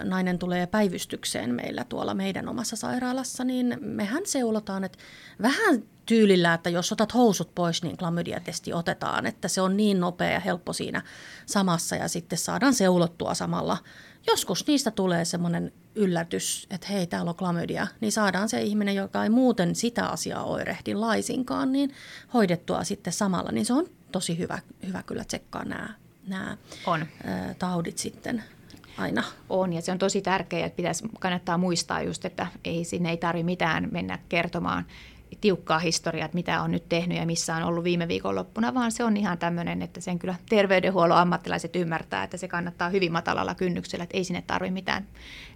nainen 0.04 0.38
tulee 0.38 0.66
päivystykseen 0.66 1.54
meillä 1.54 1.84
tuolla 1.88 2.14
meidän 2.14 2.48
omassa 2.48 2.76
sairaalassa, 2.76 3.44
niin 3.44 3.76
mehän 3.80 4.22
seulotaan, 4.26 4.84
että 4.84 4.98
vähän 5.42 5.82
tyylillä, 6.06 6.54
että 6.54 6.70
jos 6.70 6.92
otat 6.92 7.14
housut 7.14 7.54
pois, 7.54 7.82
niin 7.82 7.96
klamydiatesti 7.96 8.72
otetaan, 8.72 9.26
että 9.26 9.48
se 9.48 9.60
on 9.60 9.76
niin 9.76 10.00
nopea 10.00 10.30
ja 10.30 10.40
helppo 10.40 10.72
siinä 10.72 11.02
samassa 11.46 11.96
ja 11.96 12.08
sitten 12.08 12.38
saadaan 12.38 12.74
seulottua 12.74 13.34
samalla. 13.34 13.78
Joskus 14.26 14.66
niistä 14.66 14.90
tulee 14.90 15.24
semmoinen 15.24 15.72
yllätys, 15.94 16.66
että 16.70 16.86
hei, 16.86 17.06
täällä 17.06 17.28
on 17.28 17.36
klamydia, 17.36 17.86
niin 18.00 18.12
saadaan 18.12 18.48
se 18.48 18.62
ihminen, 18.62 18.94
joka 18.94 19.22
ei 19.24 19.30
muuten 19.30 19.74
sitä 19.74 20.06
asiaa 20.06 20.44
oirehdi 20.44 20.94
laisinkaan, 20.94 21.72
niin 21.72 21.90
hoidettua 22.34 22.84
sitten 22.84 23.12
samalla. 23.12 23.52
Niin 23.52 23.66
se 23.66 23.72
on 23.72 23.86
tosi 24.12 24.38
hyvä, 24.38 24.58
hyvä 24.86 25.02
kyllä 25.02 25.24
tsekkaa 25.24 25.64
nämä, 25.64 25.94
nämä 26.26 26.56
on. 26.86 27.06
taudit 27.58 27.98
sitten 27.98 28.44
aina. 28.98 29.22
On, 29.48 29.72
ja 29.72 29.82
se 29.82 29.92
on 29.92 29.98
tosi 29.98 30.22
tärkeää, 30.22 30.66
että 30.66 30.76
pitäisi, 30.76 31.04
kannattaa 31.20 31.58
muistaa 31.58 32.02
just, 32.02 32.24
että 32.24 32.46
ei 32.64 32.84
sinne 32.84 33.10
ei 33.10 33.16
tarvitse 33.16 33.44
mitään 33.44 33.88
mennä 33.92 34.18
kertomaan 34.28 34.84
tiukkaa 35.40 35.78
historiaa, 35.78 36.24
että 36.24 36.34
mitä 36.34 36.62
on 36.62 36.70
nyt 36.70 36.88
tehnyt 36.88 37.18
ja 37.18 37.26
missä 37.26 37.56
on 37.56 37.62
ollut 37.62 37.84
viime 37.84 38.08
viikonloppuna, 38.08 38.74
vaan 38.74 38.92
se 38.92 39.04
on 39.04 39.16
ihan 39.16 39.38
tämmöinen, 39.38 39.82
että 39.82 40.00
sen 40.00 40.18
kyllä 40.18 40.34
terveydenhuollon 40.48 41.18
ammattilaiset 41.18 41.76
ymmärtää, 41.76 42.24
että 42.24 42.36
se 42.36 42.48
kannattaa 42.48 42.88
hyvin 42.88 43.12
matalalla 43.12 43.54
kynnyksellä, 43.54 44.02
että 44.02 44.16
ei 44.16 44.24
sinne 44.24 44.42
tarvitse 44.42 44.72
mitään 44.72 45.06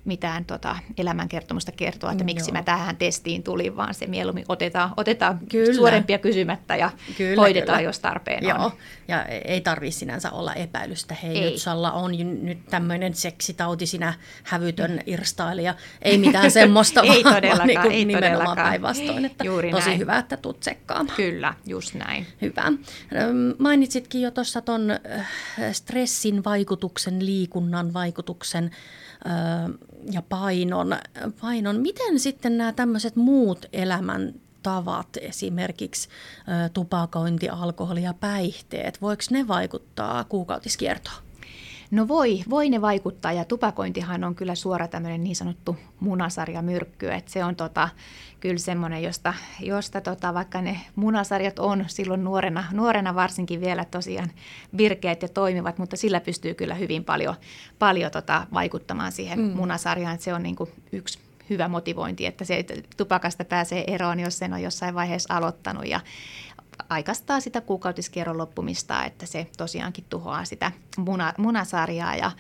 mitään 0.09 0.45
tota, 0.45 0.77
elämänkertomusta 0.99 1.73
kertoa, 1.73 2.13
että 2.13 2.25
miksi 2.25 2.51
Joo. 2.51 2.59
mä 2.59 2.63
tähän 2.63 2.97
testiin 2.97 3.43
tulin, 3.43 3.77
vaan 3.77 3.95
se 3.95 4.07
mieluummin 4.07 4.45
otetaan, 4.49 4.95
otetaan 4.97 5.39
kyllä. 5.51 5.75
suorempia 5.75 6.19
kysymättä 6.19 6.77
ja 6.77 6.91
kyllä, 7.17 7.43
hoidetaan, 7.43 7.79
kyllä. 7.79 7.89
jos 7.89 7.99
tarpeen 7.99 8.45
Joo. 8.45 8.65
on. 8.65 8.71
Ja 9.09 9.25
ei 9.25 9.61
tarvitse 9.61 9.99
sinänsä 9.99 10.31
olla 10.31 10.55
epäilystä, 10.55 11.17
hei 11.23 11.39
ei. 11.39 11.51
nyt 11.51 11.61
Salla 11.61 11.93
on 11.93 12.13
nyt 12.43 12.59
tämmöinen 12.71 13.15
seksitauti, 13.15 13.87
sinä 13.87 14.15
hävytön 14.43 14.91
mm. 14.91 14.99
irstailija. 15.07 15.75
Ei 16.03 16.19
mitään 16.19 16.51
semmoista, 16.51 17.03
ei 17.15 17.25
vaan, 17.25 17.35
todellakaan, 17.35 17.67
niin 17.67 17.81
kuin 17.81 17.93
ei 17.93 18.05
nimenomaan 18.05 18.57
päinvastoin. 18.57 19.25
Että 19.25 19.45
Juuri 19.45 19.71
tosi 19.71 19.89
näin. 19.89 19.99
hyvä, 19.99 20.19
että 20.19 20.37
tulet 20.37 20.61
tsekkaamaan. 20.61 21.17
Kyllä, 21.17 21.55
just 21.67 21.95
näin. 21.95 22.27
Hyvä. 22.43 22.73
Mainitsitkin 23.59 24.21
jo 24.21 24.31
tuossa 24.31 24.61
tuon 24.61 24.91
äh, 24.91 25.29
stressin 25.73 26.45
vaikutuksen, 26.45 27.27
liikunnan 27.27 27.93
vaikutuksen 27.95 28.71
ja 30.13 30.23
painon. 30.23 30.97
painon. 31.41 31.81
Miten 31.81 32.19
sitten 32.21 32.59
nämä 32.59 32.73
tämmöiset 32.73 33.17
muut 33.17 33.67
elämän 33.73 34.35
tavat, 34.63 35.09
esimerkiksi 35.21 36.09
tupakointi, 36.73 37.49
alkoholi 37.49 38.03
ja 38.03 38.15
päihteet, 38.15 39.03
voiko 39.03 39.23
ne 39.31 39.49
vaikuttaa 39.49 40.25
kuukautiskiertoon? 40.25 41.28
No 41.91 42.09
voi, 42.09 42.43
voi 42.51 42.71
ne 42.71 42.81
vaikuttaa 42.81 43.33
ja 43.33 43.45
tupakointihan 43.45 44.25
on 44.25 44.35
kyllä 44.35 44.55
suora 44.55 44.89
tämmöinen 44.89 45.25
niin 45.25 45.37
sanottu 45.37 45.77
munasarjamyrkky, 46.01 47.11
että 47.11 47.31
se 47.31 47.45
on 47.45 47.57
tota, 47.57 47.89
kyllä 48.41 48.59
semmoinen, 48.59 49.03
josta, 49.03 49.35
josta 49.61 50.01
tota, 50.01 50.35
vaikka 50.35 50.61
ne 50.61 50.81
munasarjat 50.97 51.59
on 51.59 51.85
silloin 51.87 52.25
nuorena, 52.25 52.65
nuorena 52.73 53.15
varsinkin 53.15 53.61
vielä 53.61 53.85
tosiaan 53.85 54.31
virkeät 54.77 55.23
ja 55.23 55.29
toimivat, 55.29 55.79
mutta 55.79 55.97
sillä 55.97 56.21
pystyy 56.21 56.55
kyllä 56.55 56.75
hyvin 56.75 57.05
paljon, 57.05 57.35
paljon 57.79 58.11
tota, 58.11 58.47
vaikuttamaan 58.53 59.13
siihen 59.13 59.39
mm. 59.39 59.47
munasarjaan, 59.57 60.15
että 60.15 60.25
se 60.25 60.35
on 60.35 60.43
niin 60.43 60.57
kuin 60.57 60.71
yksi 60.93 61.19
hyvä 61.51 61.69
motivointi, 61.69 62.27
että 62.27 62.45
se 62.45 62.65
tupakasta 62.97 63.45
pääsee 63.45 63.85
eroon, 63.87 64.21
jos 64.21 64.39
sen 64.39 64.53
on 64.53 64.63
jossain 64.63 64.95
vaiheessa 64.95 65.37
aloittanut 65.37 65.87
ja 65.87 66.01
aikaistaa 66.89 67.41
sitä 67.41 67.61
kuukautiskierron 67.61 68.39
loppumista, 68.39 69.05
että 69.05 69.27
se 69.27 69.47
tosiaankin 69.57 70.05
tuhoaa 70.09 70.45
sitä 70.45 70.73
muna, 70.97 71.33
munasarjaa. 71.39 72.17
Ja 72.17 72.31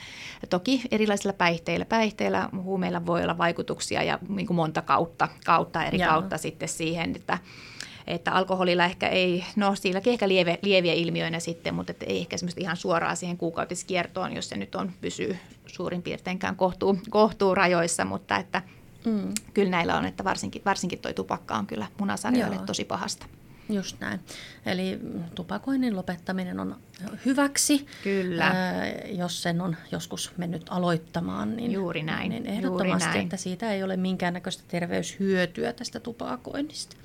toki 0.51 0.82
erilaisilla 0.90 1.32
päihteillä, 1.32 1.84
päihteillä, 1.84 2.49
huumeilla 2.62 3.07
voi 3.07 3.22
olla 3.22 3.38
vaikutuksia 3.38 4.03
ja 4.03 4.18
niin 4.28 4.46
kuin 4.46 4.57
monta 4.57 4.82
kautta, 4.82 5.28
kautta 5.44 5.84
eri 5.84 5.99
Jaa. 5.99 6.12
kautta 6.12 6.38
sitten 6.38 6.68
siihen, 6.68 7.16
että 7.16 7.38
että 8.07 8.32
alkoholilla 8.32 8.84
ehkä 8.84 9.09
ei, 9.09 9.44
no 9.57 9.74
silläkin 9.74 10.12
ehkä 10.12 10.28
lieve, 10.28 10.59
lieviä 10.62 10.92
ilmiöinä 10.92 11.40
sitten, 11.40 11.74
mutta 11.74 11.90
että 11.90 12.07
ei 12.07 12.18
ehkä 12.18 12.36
semmoista 12.36 12.61
ihan 12.61 12.76
suoraa 12.76 13.14
siihen 13.14 13.36
kuukautiskiertoon, 13.36 14.36
jos 14.36 14.49
se 14.49 14.57
nyt 14.57 14.74
on, 14.74 14.92
pysyy 15.01 15.38
suurin 15.66 16.03
piirteinkään 16.03 16.57
kohtuu, 16.57 16.99
kohtuu 17.11 17.55
rajoissa, 17.55 18.05
mutta 18.05 18.36
että 18.36 18.62
mm. 19.05 19.32
kyllä 19.55 19.70
näillä 19.70 19.96
on, 19.96 20.05
että 20.05 20.24
varsinkin, 20.24 20.62
varsinkin 20.64 20.99
toi 20.99 21.14
tupakka 21.14 21.55
on 21.55 21.66
kyllä 21.66 21.86
munasarjoille 21.99 22.57
Joo. 22.57 22.66
tosi 22.66 22.84
pahasta. 22.84 23.26
Just 23.69 24.01
näin. 24.01 24.21
Eli 24.66 24.99
tupakoinnin 25.35 25.97
lopettaminen 25.97 26.61
on 26.61 26.77
hyväksi. 27.27 27.87
Kyllä. 28.05 28.47
Ää, 28.47 28.87
jos 29.09 29.43
sen 29.43 29.61
on 29.61 29.77
joskus 29.93 30.33
mennyt 30.37 30.62
aloittamaan, 30.71 31.57
niin, 31.57 31.73
Juuri 31.73 32.03
näin. 32.03 32.31
niin 32.31 32.47
ehdottomasti, 32.47 33.05
Juuri 33.05 33.14
näin. 33.14 33.23
että 33.25 33.37
siitä 33.37 33.73
ei 33.73 33.83
ole 33.83 33.97
minkäännäköistä 33.97 34.62
terveyshyötyä 34.69 35.73
tästä 35.73 36.01
tupakoinnista 36.01 36.97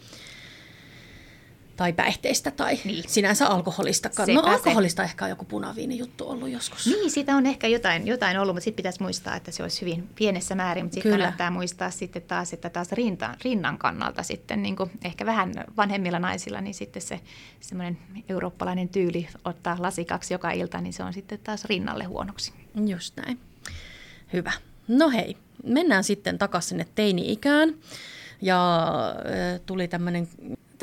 tai 1.76 1.94
päihteistä 1.94 2.52
tai 2.52 2.80
niin. 2.84 3.04
sinänsä 3.08 3.48
alkoholistakaan. 3.48 4.26
Sepä 4.26 4.42
no 4.42 4.48
alkoholista 4.48 5.02
se. 5.02 5.06
ehkä 5.06 5.26
on 5.26 5.30
joku 5.30 5.46
punaviini 5.46 5.98
juttu 5.98 6.30
ollut 6.30 6.50
joskus. 6.50 6.88
Niin, 6.88 7.12
siitä 7.12 7.36
on 7.36 7.46
ehkä 7.46 7.68
jotain, 7.68 8.08
jotain 8.08 8.40
ollut, 8.40 8.56
mutta 8.56 8.64
sitten 8.64 8.76
pitäisi 8.76 9.02
muistaa, 9.02 9.36
että 9.36 9.52
se 9.52 9.64
olisi 9.64 9.82
hyvin 9.82 10.10
pienessä 10.16 10.56
määrin. 10.56 10.86
Mutta 10.86 10.94
sitten 10.94 11.12
kannattaa 11.12 11.52
muistaa 11.52 11.92
sitten 11.92 12.22
taas, 12.22 12.54
että 12.54 12.70
taas 12.70 12.92
rinta, 12.92 13.36
rinnan 13.44 13.78
kannalta 13.78 14.24
sitten 14.24 14.64
niin 14.64 14.76
kuin 14.76 14.92
ehkä 15.04 15.26
vähän 15.26 15.54
vanhemmilla 15.78 16.20
naisilla, 16.20 16.62
niin 16.62 16.74
sitten 16.74 17.02
se 17.02 17.20
semmoinen 17.60 17.98
eurooppalainen 18.30 18.90
tyyli 18.90 19.28
ottaa 19.46 19.78
lasikaksi 19.80 20.34
joka 20.34 20.52
ilta, 20.52 20.82
niin 20.82 20.94
se 20.94 21.04
on 21.04 21.14
sitten 21.14 21.40
taas 21.44 21.66
rinnalle 21.66 22.04
huonoksi. 22.04 22.54
Just 22.86 23.18
näin. 23.18 23.40
Hyvä. 24.34 24.52
No 24.88 25.10
hei, 25.10 25.38
mennään 25.64 26.04
sitten 26.04 26.38
takaisin 26.38 26.70
sinne 26.70 26.88
teini-ikään. 26.96 27.76
Ja 28.42 28.84
tuli 29.66 29.88
tämmöinen 29.88 30.28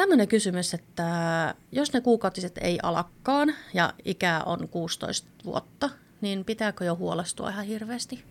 tämmöinen 0.01 0.29
kysymys, 0.29 0.75
että 0.75 1.55
jos 1.73 1.93
ne 1.93 2.01
kuukautiset 2.01 2.59
ei 2.59 2.79
alakkaan 2.83 3.55
ja 3.75 3.93
ikä 4.05 4.43
on 4.47 4.69
16 4.69 5.29
vuotta, 5.45 5.91
niin 6.21 6.45
pitääkö 6.45 6.85
jo 6.85 6.97
huolestua 6.97 7.51
ihan 7.51 7.67
hirveästi? 7.67 8.25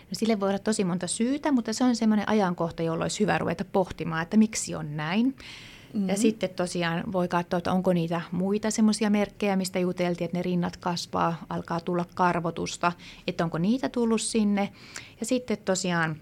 No 0.00 0.10
sille 0.12 0.40
voi 0.40 0.48
olla 0.48 0.58
tosi 0.58 0.84
monta 0.84 1.06
syytä, 1.06 1.52
mutta 1.52 1.72
se 1.72 1.84
on 1.84 1.96
semmoinen 1.96 2.28
ajankohta, 2.28 2.82
jolloin 2.82 3.02
olisi 3.02 3.20
hyvä 3.20 3.38
ruveta 3.38 3.64
pohtimaan, 3.64 4.22
että 4.22 4.36
miksi 4.36 4.74
on 4.74 4.96
näin. 4.96 5.26
Mm-hmm. 5.26 6.08
Ja 6.08 6.16
sitten 6.16 6.50
tosiaan 6.50 7.12
voi 7.12 7.28
katsoa, 7.28 7.58
että 7.58 7.72
onko 7.72 7.92
niitä 7.92 8.20
muita 8.32 8.70
semmoisia 8.70 9.10
merkkejä, 9.10 9.56
mistä 9.56 9.78
juteltiin, 9.78 10.24
että 10.24 10.38
ne 10.38 10.42
rinnat 10.42 10.76
kasvaa, 10.76 11.44
alkaa 11.48 11.80
tulla 11.80 12.04
karvotusta, 12.14 12.92
että 13.26 13.44
onko 13.44 13.58
niitä 13.58 13.88
tullut 13.88 14.20
sinne. 14.20 14.72
Ja 15.20 15.26
sitten 15.26 15.58
tosiaan, 15.64 16.16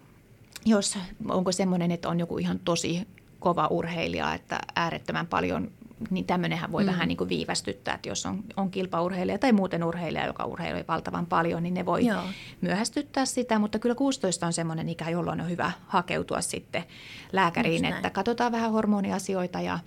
jos 0.66 0.98
onko 1.28 1.52
semmoinen, 1.52 1.90
että 1.90 2.08
on 2.08 2.20
joku 2.20 2.38
ihan 2.38 2.58
tosi 2.58 3.06
kova 3.44 3.66
urheilija, 3.70 4.34
että 4.34 4.58
äärettömän 4.76 5.26
paljon, 5.26 5.70
niin 6.10 6.24
tämmöinenhän 6.24 6.72
voi 6.72 6.82
mm. 6.82 6.86
vähän 6.86 7.08
niin 7.08 7.16
kuin 7.16 7.28
viivästyttää, 7.28 7.94
että 7.94 8.08
jos 8.08 8.26
on, 8.26 8.44
on 8.56 8.70
kilpaurheilija 8.70 9.38
tai 9.38 9.52
muuten 9.52 9.84
urheilija, 9.84 10.26
joka 10.26 10.44
urheilui 10.44 10.84
valtavan 10.88 11.26
paljon, 11.26 11.62
niin 11.62 11.74
ne 11.74 11.86
voi 11.86 12.06
Joo. 12.06 12.22
myöhästyttää 12.60 13.26
sitä, 13.26 13.58
mutta 13.58 13.78
kyllä 13.78 13.94
16 13.94 14.46
on 14.46 14.52
semmoinen 14.52 14.88
ikä, 14.88 15.10
jolloin 15.10 15.40
on 15.40 15.50
hyvä 15.50 15.72
hakeutua 15.86 16.40
sitten 16.40 16.84
lääkäriin, 17.32 17.84
että 17.84 18.10
katsotaan 18.10 18.52
vähän 18.52 18.72
hormoniasioita 18.72 19.60
ja, 19.60 19.78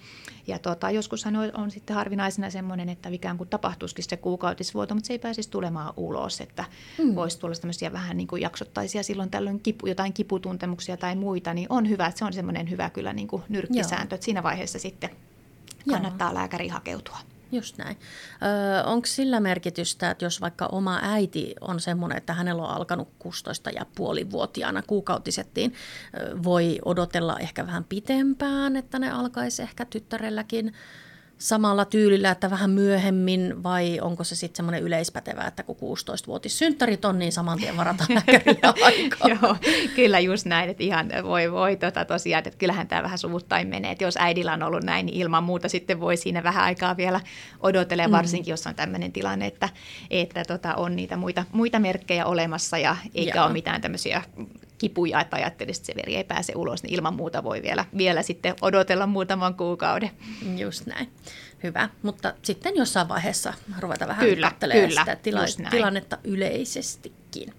ja 0.48 0.60
tota, 0.60 0.92
joskushan 0.92 1.36
on, 1.36 1.52
on 1.54 1.72
sitten 1.72 1.96
harvinaisena 1.96 2.50
semmoinen, 2.50 2.90
että 2.90 3.10
ikään 3.10 3.38
kuin 3.38 3.50
tapahtuisikin 3.50 4.06
se 4.10 4.18
kuukautisvuoto, 4.18 4.96
mutta 4.96 5.08
se 5.08 5.14
ei 5.14 5.20
pääsisi 5.20 5.50
tulemaan 5.50 5.94
ulos, 5.98 6.42
että 6.42 6.66
mm. 6.98 7.16
voisi 7.16 7.40
tulla 7.40 7.56
tämmöisiä 7.56 7.92
vähän 7.92 8.18
niin 8.18 8.28
kuin 8.28 8.42
jaksottaisia 8.42 9.04
silloin 9.04 9.30
tällöin 9.30 9.60
kipu, 9.60 9.88
jotain 9.88 10.14
kiputuntemuksia 10.14 10.98
tai 10.98 11.16
muita, 11.16 11.54
niin 11.54 11.68
on 11.70 11.90
hyvä, 11.90 12.08
että 12.08 12.20
se 12.20 12.26
on 12.26 12.34
semmoinen 12.34 12.70
hyvä 12.70 12.90
kyllä 12.90 13.14
niin 13.14 13.28
kuin 13.28 13.44
nyrkkisääntö, 13.50 14.14
Joo. 14.14 14.16
että 14.16 14.26
siinä 14.26 14.44
vaiheessa 14.44 14.80
sitten 14.80 15.10
kannattaa 15.90 16.28
Joo. 16.28 16.36
lääkäriin 16.36 16.72
hakeutua. 16.72 17.18
Just 17.52 17.78
näin. 17.78 17.98
Öö, 18.44 18.84
Onko 18.84 19.06
sillä 19.06 19.40
merkitystä, 19.40 20.12
että 20.12 20.26
jos 20.26 20.42
vaikka 20.42 20.66
oma 20.66 21.00
äiti 21.02 21.56
on 21.62 21.80
semmoinen, 21.80 22.18
että 22.18 22.34
hänellä 22.34 22.64
on 22.64 22.70
alkanut 22.70 23.08
16 23.20 23.70
ja 23.70 23.86
puolivuotiaana 23.96 24.82
kuukautisettiin, 24.82 25.74
voi 26.44 26.80
odotella 26.86 27.40
ehkä 27.40 27.66
vähän 27.66 27.84
pitempään, 27.84 28.76
että 28.76 29.00
ne 29.00 29.12
alkaisi 29.12 29.62
ehkä 29.62 29.86
tyttärelläkin 29.86 30.74
samalla 31.38 31.86
tyylillä, 31.86 32.32
että 32.32 32.50
vähän 32.50 32.70
myöhemmin, 32.70 33.64
vai 33.64 34.00
onko 34.02 34.24
se 34.24 34.36
sitten 34.36 34.56
semmoinen 34.58 34.84
yleispätevä, 34.84 35.44
että 35.44 35.64
kun 35.64 35.76
16-vuotis 35.76 36.58
synttärit 36.58 37.06
on, 37.06 37.20
niin 37.20 37.32
saman 37.32 37.60
tien 37.60 37.78
varataan 37.78 38.10
aikaa? 38.84 39.28
Joo, 39.28 39.56
kyllä 39.96 40.20
just 40.20 40.46
näin, 40.46 40.70
että 40.70 40.84
ihan 40.84 41.10
voi 41.24 41.52
voi 41.52 41.76
tota 41.76 42.06
tosiaan, 42.06 42.44
että 42.48 42.58
kyllähän 42.58 42.88
tämä 42.88 43.04
vähän 43.04 43.18
suvuttain 43.18 43.68
menee, 43.68 43.92
että 43.92 44.04
jos 44.04 44.18
äidillä 44.20 44.54
on 44.54 44.64
ollut 44.64 44.84
näin, 44.84 45.06
niin 45.06 45.22
ilman 45.22 45.44
muuta 45.44 45.70
sitten 45.70 46.00
voi 46.00 46.18
siinä 46.18 46.44
vähän 46.44 46.64
aikaa 46.64 46.98
vielä 46.98 47.20
odotella, 47.60 48.08
mm. 48.08 48.12
varsinkin 48.12 48.52
jos 48.52 48.68
on 48.68 48.76
tämmöinen 48.76 49.12
tilanne, 49.12 49.46
että, 49.46 49.70
että 50.10 50.46
tota, 50.46 50.76
on 50.76 50.96
niitä 50.96 51.18
muita, 51.18 51.44
muita 51.52 51.80
merkkejä 51.80 52.26
olemassa 52.26 52.78
ja 52.78 52.98
eikä 53.16 53.38
Joo. 53.38 53.46
ole 53.46 53.54
mitään 53.54 53.82
tämmöisiä 53.82 54.24
kipuja, 54.78 55.22
että 55.22 55.36
ajattelisi, 55.36 55.80
että 55.80 55.86
se 55.86 55.96
veri 55.96 56.16
ei 56.16 56.24
pääse 56.24 56.54
ulos, 56.56 56.84
niin 56.84 56.94
ilman 56.94 57.16
muuta 57.16 57.44
voi 57.44 57.62
vielä, 57.62 57.86
vielä 57.98 58.22
sitten 58.22 58.56
odotella 58.62 59.08
muutaman 59.08 59.56
kuukauden. 59.56 60.10
Just 60.58 60.86
näin. 60.86 61.10
Hyvä, 61.64 61.90
mutta 62.04 62.34
sitten 62.42 62.76
jossain 62.76 63.08
vaiheessa 63.08 63.54
ruveta 63.80 64.08
vähän 64.08 64.26
kyllä, 64.26 64.52
kyllä, 64.60 64.90
sitä 64.90 65.16
tila- 65.16 65.70
tilannetta 65.70 66.18
yleisestikin. 66.24 67.54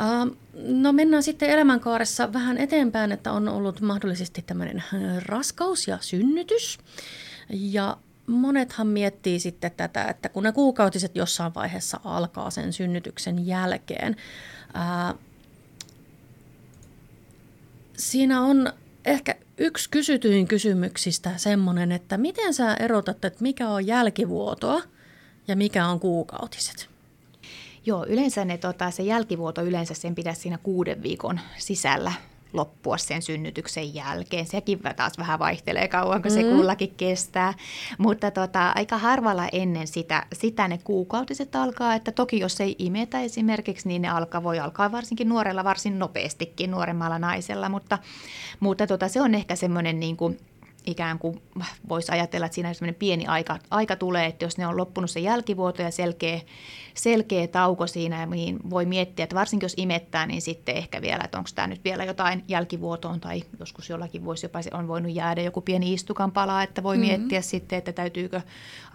Uh, 0.00 0.36
no 0.54 0.92
mennään 0.92 1.22
sitten 1.22 1.50
elämänkaaressa 1.50 2.32
vähän 2.32 2.58
eteenpäin, 2.58 3.12
että 3.12 3.32
on 3.32 3.48
ollut 3.48 3.80
mahdollisesti 3.80 4.42
tämmöinen 4.42 4.76
äh, 4.78 5.22
raskaus 5.22 5.88
ja 5.88 5.98
synnytys. 6.00 6.78
Ja 7.50 7.96
monethan 8.26 8.86
miettii 8.86 9.40
sitten 9.40 9.70
tätä, 9.76 10.04
että 10.04 10.28
kun 10.28 10.42
ne 10.42 10.52
kuukautiset 10.52 11.16
jossain 11.16 11.54
vaiheessa 11.54 12.00
alkaa 12.04 12.50
sen 12.50 12.72
synnytyksen 12.72 13.46
jälkeen, 13.46 14.16
uh, 14.74 15.18
siinä 18.00 18.40
on 18.40 18.72
ehkä 19.04 19.34
yksi 19.58 19.90
kysytyin 19.90 20.48
kysymyksistä 20.48 21.30
semmoinen, 21.36 21.92
että 21.92 22.18
miten 22.18 22.54
sä 22.54 22.74
erotat, 22.74 23.24
että 23.24 23.42
mikä 23.42 23.68
on 23.68 23.86
jälkivuotoa 23.86 24.82
ja 25.48 25.56
mikä 25.56 25.86
on 25.86 26.00
kuukautiset? 26.00 26.88
Joo, 27.86 28.06
yleensä 28.06 28.44
ne, 28.44 28.58
tota, 28.58 28.90
se 28.90 29.02
jälkivuoto 29.02 29.62
yleensä 29.62 29.94
sen 29.94 30.14
pitäisi 30.14 30.40
siinä 30.40 30.58
kuuden 30.62 31.02
viikon 31.02 31.40
sisällä 31.58 32.12
loppua 32.52 32.98
sen 32.98 33.22
synnytyksen 33.22 33.94
jälkeen. 33.94 34.46
Sekin 34.46 34.80
taas 34.96 35.18
vähän 35.18 35.38
vaihtelee 35.38 35.88
kauan, 35.88 36.22
kun 36.22 36.30
se 36.30 36.42
mm. 36.42 36.48
kullakin 36.48 36.94
kestää. 36.96 37.54
Mutta 37.98 38.30
tota, 38.30 38.72
aika 38.74 38.98
harvalla 38.98 39.48
ennen 39.52 39.86
sitä, 39.86 40.26
sitä 40.32 40.68
ne 40.68 40.78
kuukautiset 40.84 41.56
alkaa. 41.56 41.94
Että 41.94 42.12
toki 42.12 42.38
jos 42.38 42.60
ei 42.60 42.76
imetä 42.78 43.20
esimerkiksi, 43.20 43.88
niin 43.88 44.02
ne 44.02 44.08
alkaa, 44.08 44.42
voi 44.42 44.58
alkaa 44.58 44.92
varsinkin 44.92 45.28
nuorella 45.28 45.64
varsin 45.64 45.98
nopeastikin, 45.98 46.70
nuoremmalla 46.70 47.18
naisella. 47.18 47.68
Mutta, 47.68 47.98
mutta 48.60 48.86
tota, 48.86 49.08
se 49.08 49.20
on 49.20 49.34
ehkä 49.34 49.56
semmoinen 49.56 50.00
niin 50.00 50.16
kuin 50.16 50.38
ikään 50.86 51.18
kuin 51.18 51.42
voisi 51.88 52.12
ajatella, 52.12 52.46
että 52.46 52.54
siinä 52.54 52.74
semmoinen 52.74 52.94
pieni 52.94 53.26
aika, 53.26 53.58
aika 53.70 53.96
tulee, 53.96 54.26
että 54.26 54.44
jos 54.44 54.58
ne 54.58 54.66
on 54.66 54.76
loppunut 54.76 55.10
se 55.10 55.20
jälkivuoto 55.20 55.82
ja 55.82 55.90
selkeä, 55.90 56.40
selkeä 56.94 57.46
tauko 57.46 57.86
siinä, 57.86 58.26
niin 58.26 58.58
voi 58.70 58.86
miettiä, 58.86 59.22
että 59.22 59.36
varsinkin 59.36 59.64
jos 59.64 59.74
imettää, 59.76 60.26
niin 60.26 60.42
sitten 60.42 60.76
ehkä 60.76 61.02
vielä, 61.02 61.24
että 61.24 61.38
onko 61.38 61.50
tämä 61.54 61.68
nyt 61.68 61.84
vielä 61.84 62.04
jotain 62.04 62.44
jälkivuotoon 62.48 63.20
tai 63.20 63.42
joskus 63.58 63.88
jollakin 63.88 64.24
voisi 64.24 64.46
jopa 64.46 64.62
se 64.62 64.70
on 64.74 64.88
voinut 64.88 65.12
jäädä 65.12 65.42
joku 65.42 65.60
pieni 65.60 65.92
istukan 65.92 66.32
pala, 66.32 66.62
että 66.62 66.82
voi 66.82 66.96
mm-hmm. 66.96 67.08
miettiä 67.08 67.40
sitten, 67.40 67.78
että 67.78 67.92
täytyykö, 67.92 68.40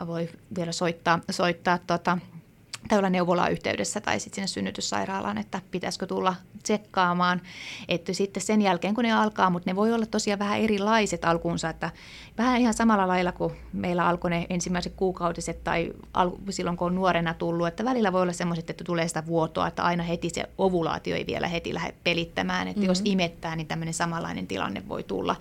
voi 0.07 0.29
vielä 0.55 0.71
soittaa, 0.71 1.19
soittaa 1.31 1.77
tota, 1.77 2.17
tai 2.87 2.97
olla 2.97 3.09
neuvolaa 3.09 3.49
yhteydessä 3.49 4.01
tai 4.01 4.19
sitten 4.19 4.35
sinne 4.35 4.47
synnytyssairaalaan, 4.47 5.37
että 5.37 5.61
pitäisikö 5.71 6.05
tulla 6.05 6.35
tsekkaamaan. 6.63 7.41
Että 7.87 8.13
sitten 8.13 8.43
sen 8.43 8.61
jälkeen, 8.61 8.95
kun 8.95 9.03
ne 9.03 9.11
alkaa, 9.11 9.49
mutta 9.49 9.69
ne 9.69 9.75
voi 9.75 9.93
olla 9.93 10.05
tosiaan 10.05 10.39
vähän 10.39 10.59
erilaiset 10.59 11.25
alkuunsa, 11.25 11.69
että 11.69 11.91
vähän 12.37 12.61
ihan 12.61 12.73
samalla 12.73 13.07
lailla 13.07 13.31
kuin 13.31 13.53
meillä 13.73 14.07
alkoi 14.07 14.29
ne 14.29 14.45
ensimmäiset 14.49 14.93
kuukautiset 14.95 15.63
tai 15.63 15.93
al- 16.13 16.31
silloin, 16.49 16.77
kun 16.77 16.87
on 16.87 16.95
nuorena 16.95 17.33
tullut, 17.33 17.67
että 17.67 17.85
välillä 17.85 18.13
voi 18.13 18.21
olla 18.21 18.33
semmoiset, 18.33 18.69
että 18.69 18.83
tulee 18.83 19.07
sitä 19.07 19.25
vuotoa, 19.25 19.67
että 19.67 19.83
aina 19.83 20.03
heti 20.03 20.29
se 20.29 20.43
ovulaatio 20.57 21.15
ei 21.15 21.25
vielä 21.25 21.47
heti 21.47 21.73
lähde 21.73 21.93
pelittämään, 22.03 22.67
että 22.67 22.79
mm-hmm. 22.79 22.89
jos 22.89 23.01
imettää, 23.05 23.55
niin 23.55 23.67
tämmöinen 23.67 23.93
samanlainen 23.93 24.47
tilanne 24.47 24.87
voi 24.87 25.03
tulla, 25.03 25.35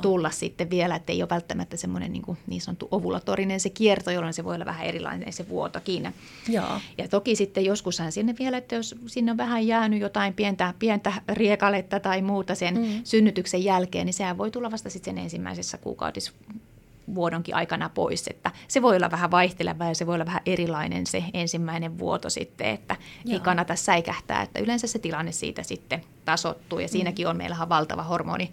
tulla 0.00 0.30
sitten 0.30 0.70
vielä, 0.70 0.96
että 0.96 1.12
ei 1.12 1.22
ole 1.22 1.30
välttämättä 1.30 1.76
semmoinen 1.76 2.12
niin, 2.12 2.22
niin 2.46 2.60
sanottu 2.60 2.88
ovulatorinen 2.90 3.60
se 3.60 3.70
kierto, 3.70 4.10
jolloin 4.10 4.34
se 4.34 4.44
voi 4.44 4.54
olla 4.54 4.64
vähän 4.64 4.86
erilainen 4.86 5.32
se 5.32 5.48
vuotokin. 5.48 6.14
Joo. 6.48 6.80
Ja 6.98 7.08
toki 7.08 7.36
sitten 7.36 7.64
joskushan 7.64 8.12
sinne 8.12 8.34
vielä, 8.38 8.56
että 8.56 8.74
jos 8.74 8.94
sinne 9.06 9.30
on 9.30 9.36
vähän 9.36 9.66
jäänyt 9.66 10.00
jotain 10.00 10.34
pientä, 10.34 10.74
pientä 10.78 11.12
riekaletta 11.28 12.00
tai 12.00 12.22
muuta 12.22 12.54
sen 12.54 12.74
mm. 12.78 13.00
synnytyksen 13.04 13.64
jälkeen, 13.64 14.06
niin 14.06 14.14
sehän 14.14 14.38
voi 14.38 14.50
tulla 14.50 14.70
vasta 14.70 14.90
sitten 14.90 15.14
sen 15.14 15.22
ensimmäisessä 15.22 15.78
kuukautisvuodonkin 15.78 17.54
aikana 17.54 17.88
pois. 17.88 18.26
Että 18.26 18.50
se 18.68 18.82
voi 18.82 18.96
olla 18.96 19.10
vähän 19.10 19.30
vaihteleva 19.30 19.84
ja 19.84 19.94
se 19.94 20.06
voi 20.06 20.14
olla 20.14 20.26
vähän 20.26 20.42
erilainen 20.46 21.06
se 21.06 21.24
ensimmäinen 21.34 21.98
vuoto 21.98 22.30
sitten, 22.30 22.66
että 22.66 22.96
Joo. 23.24 23.34
ei 23.34 23.40
kannata 23.40 23.76
säikähtää, 23.76 24.42
että 24.42 24.60
yleensä 24.60 24.86
se 24.86 24.98
tilanne 24.98 25.32
siitä 25.32 25.62
sitten 25.62 26.04
tasottuu 26.24 26.78
ja 26.78 26.86
mm. 26.86 26.90
siinäkin 26.90 27.28
on 27.28 27.36
meillähän 27.36 27.68
valtava 27.68 28.02
hormoni 28.02 28.52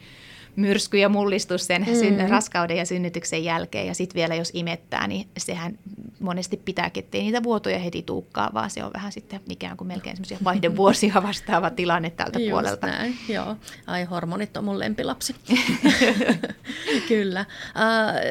myrsky 0.58 0.98
ja 0.98 1.10
mullistus 1.10 1.68
sen 1.68 1.82
mm. 1.82 2.30
raskauden 2.30 2.78
ja 2.78 2.86
synnytyksen 2.86 3.44
jälkeen. 3.44 3.88
Ja 3.88 3.94
sitten 3.94 4.16
vielä 4.16 4.36
jos 4.36 4.52
imettää, 4.54 5.08
niin 5.08 5.28
sehän 5.38 5.80
monesti 6.20 6.62
pitää, 6.66 6.92
ettei 6.96 7.22
niitä 7.22 7.44
vuotoja 7.44 7.80
heti 7.80 8.04
tuukkaa, 8.04 8.52
vaan 8.54 8.70
se 8.70 8.84
on 8.84 8.94
vähän 8.94 9.12
sitten 9.12 9.40
ikään 9.50 9.78
kuin 9.78 9.88
melkein 9.88 10.16
semmoisia 10.16 10.38
vaihdevuosia 10.44 11.14
vastaava 11.28 11.70
tilanne 11.70 12.10
tältä 12.10 12.40
Just 12.40 12.52
puolelta. 12.52 12.88
Näin, 12.88 13.16
joo. 13.30 13.56
Ai 13.88 14.04
hormonit 14.04 14.58
on 14.58 14.64
mun 14.64 14.80
lempilapsi. 14.80 15.36
Kyllä. 17.08 17.40
Äh, 17.40 17.46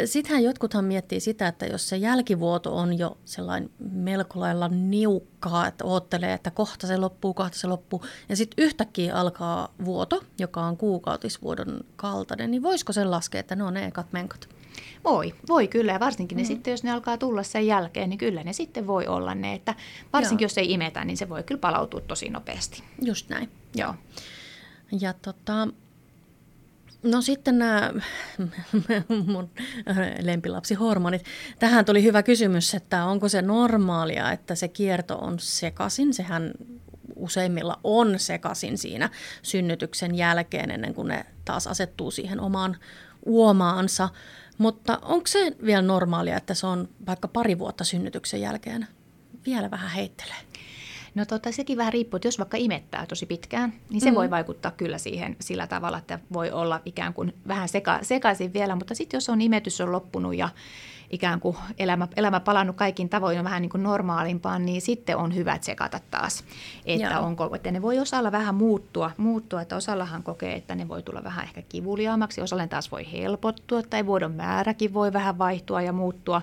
Sittenhän 0.04 0.44
jotkuthan 0.44 0.84
miettii 0.84 1.20
sitä, 1.20 1.48
että 1.48 1.66
jos 1.66 1.88
se 1.88 1.96
jälkivuoto 1.96 2.76
on 2.76 2.98
jo 2.98 3.18
sellainen 3.24 3.70
melko 3.78 4.40
lailla 4.40 4.68
niukkaa, 5.46 5.66
että 5.66 5.84
oottelee, 5.84 6.32
että 6.32 6.50
kohta 6.50 6.86
se 6.86 6.96
loppuu, 6.96 7.34
kohta 7.34 7.58
se 7.58 7.66
loppuu, 7.66 8.04
ja 8.28 8.36
sitten 8.36 8.64
yhtäkkiä 8.64 9.14
alkaa 9.14 9.68
vuoto, 9.84 10.22
joka 10.38 10.60
on 10.60 10.76
kuukautisvuodon 10.76 11.80
kaltainen, 11.96 12.50
niin 12.50 12.62
voisiko 12.62 12.92
sen 12.92 13.10
laskea, 13.10 13.40
että 13.40 13.56
ne 13.56 13.64
on 13.64 13.74
ne 13.74 13.86
ekat 13.86 14.12
menkot? 14.12 14.48
Voi, 15.04 15.34
voi 15.48 15.68
kyllä 15.68 15.92
ja 15.92 16.00
varsinkin 16.00 16.38
mm. 16.38 16.42
ne 16.42 16.46
sitten, 16.46 16.70
jos 16.70 16.82
ne 16.82 16.90
alkaa 16.90 17.18
tulla 17.18 17.42
sen 17.42 17.66
jälkeen, 17.66 18.10
niin 18.10 18.18
kyllä 18.18 18.44
ne 18.44 18.52
sitten 18.52 18.86
voi 18.86 19.06
olla 19.06 19.34
ne, 19.34 19.54
että 19.54 19.74
varsinkin 20.12 20.44
Joo. 20.44 20.46
jos 20.46 20.58
ei 20.58 20.72
imetä, 20.72 21.04
niin 21.04 21.16
se 21.16 21.28
voi 21.28 21.42
kyllä 21.42 21.60
palautua 21.60 22.00
tosi 22.00 22.28
nopeasti. 22.28 22.82
Just 23.02 23.28
näin. 23.28 23.50
Joo. 23.74 23.94
Ja 25.00 25.12
tota, 25.12 25.68
No 27.06 27.22
sitten 27.22 27.58
nämä 27.58 27.92
mun 29.32 29.50
lempilapsihormonit. 30.22 31.24
Tähän 31.58 31.84
tuli 31.84 32.02
hyvä 32.02 32.22
kysymys, 32.22 32.74
että 32.74 33.04
onko 33.04 33.28
se 33.28 33.42
normaalia, 33.42 34.32
että 34.32 34.54
se 34.54 34.68
kierto 34.68 35.18
on 35.18 35.38
sekaisin. 35.38 36.14
Sehän 36.14 36.52
useimmilla 37.16 37.80
on 37.84 38.18
sekaisin 38.18 38.78
siinä 38.78 39.10
synnytyksen 39.42 40.14
jälkeen 40.14 40.70
ennen 40.70 40.94
kuin 40.94 41.08
ne 41.08 41.26
taas 41.44 41.66
asettuu 41.66 42.10
siihen 42.10 42.40
omaan 42.40 42.76
uomaansa. 43.26 44.08
Mutta 44.58 44.98
onko 45.02 45.26
se 45.26 45.56
vielä 45.64 45.82
normaalia, 45.82 46.36
että 46.36 46.54
se 46.54 46.66
on 46.66 46.88
vaikka 47.06 47.28
pari 47.28 47.58
vuotta 47.58 47.84
synnytyksen 47.84 48.40
jälkeen? 48.40 48.86
Vielä 49.46 49.70
vähän 49.70 49.90
heittelee. 49.90 50.36
No 51.16 51.24
tota, 51.24 51.52
sekin 51.52 51.78
vähän 51.78 51.92
riippuu, 51.92 52.16
että 52.16 52.28
jos 52.28 52.38
vaikka 52.38 52.56
imettää 52.56 53.06
tosi 53.06 53.26
pitkään, 53.26 53.72
niin 53.90 54.00
se 54.00 54.10
mm. 54.10 54.14
voi 54.14 54.30
vaikuttaa 54.30 54.70
kyllä 54.70 54.98
siihen 54.98 55.36
sillä 55.40 55.66
tavalla, 55.66 55.98
että 55.98 56.18
voi 56.32 56.50
olla 56.50 56.80
ikään 56.84 57.14
kuin 57.14 57.34
vähän 57.48 57.68
seka, 57.68 57.98
sekaisin 58.02 58.52
vielä, 58.52 58.76
mutta 58.76 58.94
sitten 58.94 59.16
jos 59.16 59.28
on 59.28 59.40
imetys 59.40 59.80
on 59.80 59.92
loppunut 59.92 60.34
ja 60.34 60.48
ikään 61.10 61.40
kuin 61.40 61.56
elämä, 61.78 62.08
elämä 62.16 62.40
palannut 62.40 62.76
kaikin 62.76 63.08
tavoin 63.08 63.44
vähän 63.44 63.62
niin 63.62 63.70
kuin 63.70 63.82
normaalimpaan, 63.82 64.66
niin 64.66 64.82
sitten 64.82 65.16
on 65.16 65.34
hyvä 65.34 65.58
tsekata 65.58 66.00
taas, 66.10 66.44
että, 66.86 67.20
onko, 67.20 67.54
että 67.54 67.70
ne 67.70 67.82
voi 67.82 67.98
osalla 67.98 68.32
vähän 68.32 68.54
muuttua, 68.54 69.10
muuttua, 69.16 69.62
että 69.62 69.76
osallahan 69.76 70.22
kokee, 70.22 70.54
että 70.54 70.74
ne 70.74 70.88
voi 70.88 71.02
tulla 71.02 71.24
vähän 71.24 71.44
ehkä 71.44 71.62
kivuliaammaksi, 71.62 72.40
osalle 72.40 72.68
taas 72.68 72.92
voi 72.92 73.12
helpottua 73.12 73.82
tai 73.82 74.06
vuodon 74.06 74.32
määräkin 74.32 74.94
voi 74.94 75.12
vähän 75.12 75.38
vaihtua 75.38 75.82
ja 75.82 75.92
muuttua 75.92 76.42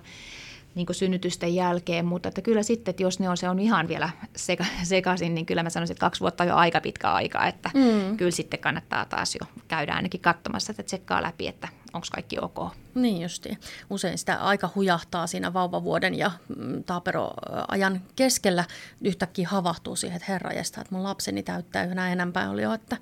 niin 0.76 0.86
kuin 0.86 0.96
synnytysten 0.96 1.56
jälkeen, 1.56 2.06
mutta 2.06 2.30
että 2.30 2.42
kyllä 2.42 2.64
sitten, 2.64 2.92
että 2.92 3.04
jos 3.04 3.20
ne 3.20 3.30
on, 3.30 3.38
se 3.38 3.50
on 3.50 3.60
ihan 3.60 3.88
vielä 3.88 4.10
seka, 4.36 4.66
sekaisin, 4.84 5.36
niin 5.36 5.46
kyllä 5.46 5.64
mä 5.64 5.70
sanoisin, 5.70 5.94
että 5.94 6.06
kaksi 6.06 6.22
vuotta 6.22 6.44
on 6.44 6.48
jo 6.48 6.56
aika 6.56 6.82
pitkä 6.82 7.12
aika, 7.12 7.48
että 7.48 7.72
mm. 7.74 8.18
kyllä 8.18 8.32
sitten 8.32 8.60
kannattaa 8.60 9.06
taas 9.06 9.36
jo 9.36 9.48
käydä 9.68 9.94
ainakin 9.94 10.22
katsomassa, 10.22 10.72
että 10.72 10.84
tsekkaa 10.84 11.24
läpi, 11.24 11.48
että 11.48 11.68
onko 11.94 12.08
kaikki 12.12 12.40
ok. 12.42 12.74
Niin 12.96 13.22
justi. 13.22 13.58
Usein 13.90 14.18
sitä 14.18 14.36
aika 14.36 14.70
hujahtaa 14.76 15.28
siinä 15.28 15.54
vauvavuoden 15.54 16.16
ja 16.16 16.32
mm, 16.58 16.84
taaperoajan 16.84 18.02
keskellä. 18.16 18.66
Yhtäkkiä 19.02 19.48
havahtuu 19.48 19.96
siihen, 19.96 20.16
että 20.16 20.32
herra 20.32 20.52
että 20.52 20.84
mun 20.90 21.04
lapseni 21.04 21.44
täyttää 21.44 21.84
yhä 21.86 22.12
enempää 22.12 22.50
oli 22.50 22.62
jo, 22.62 22.74
että 22.74 22.98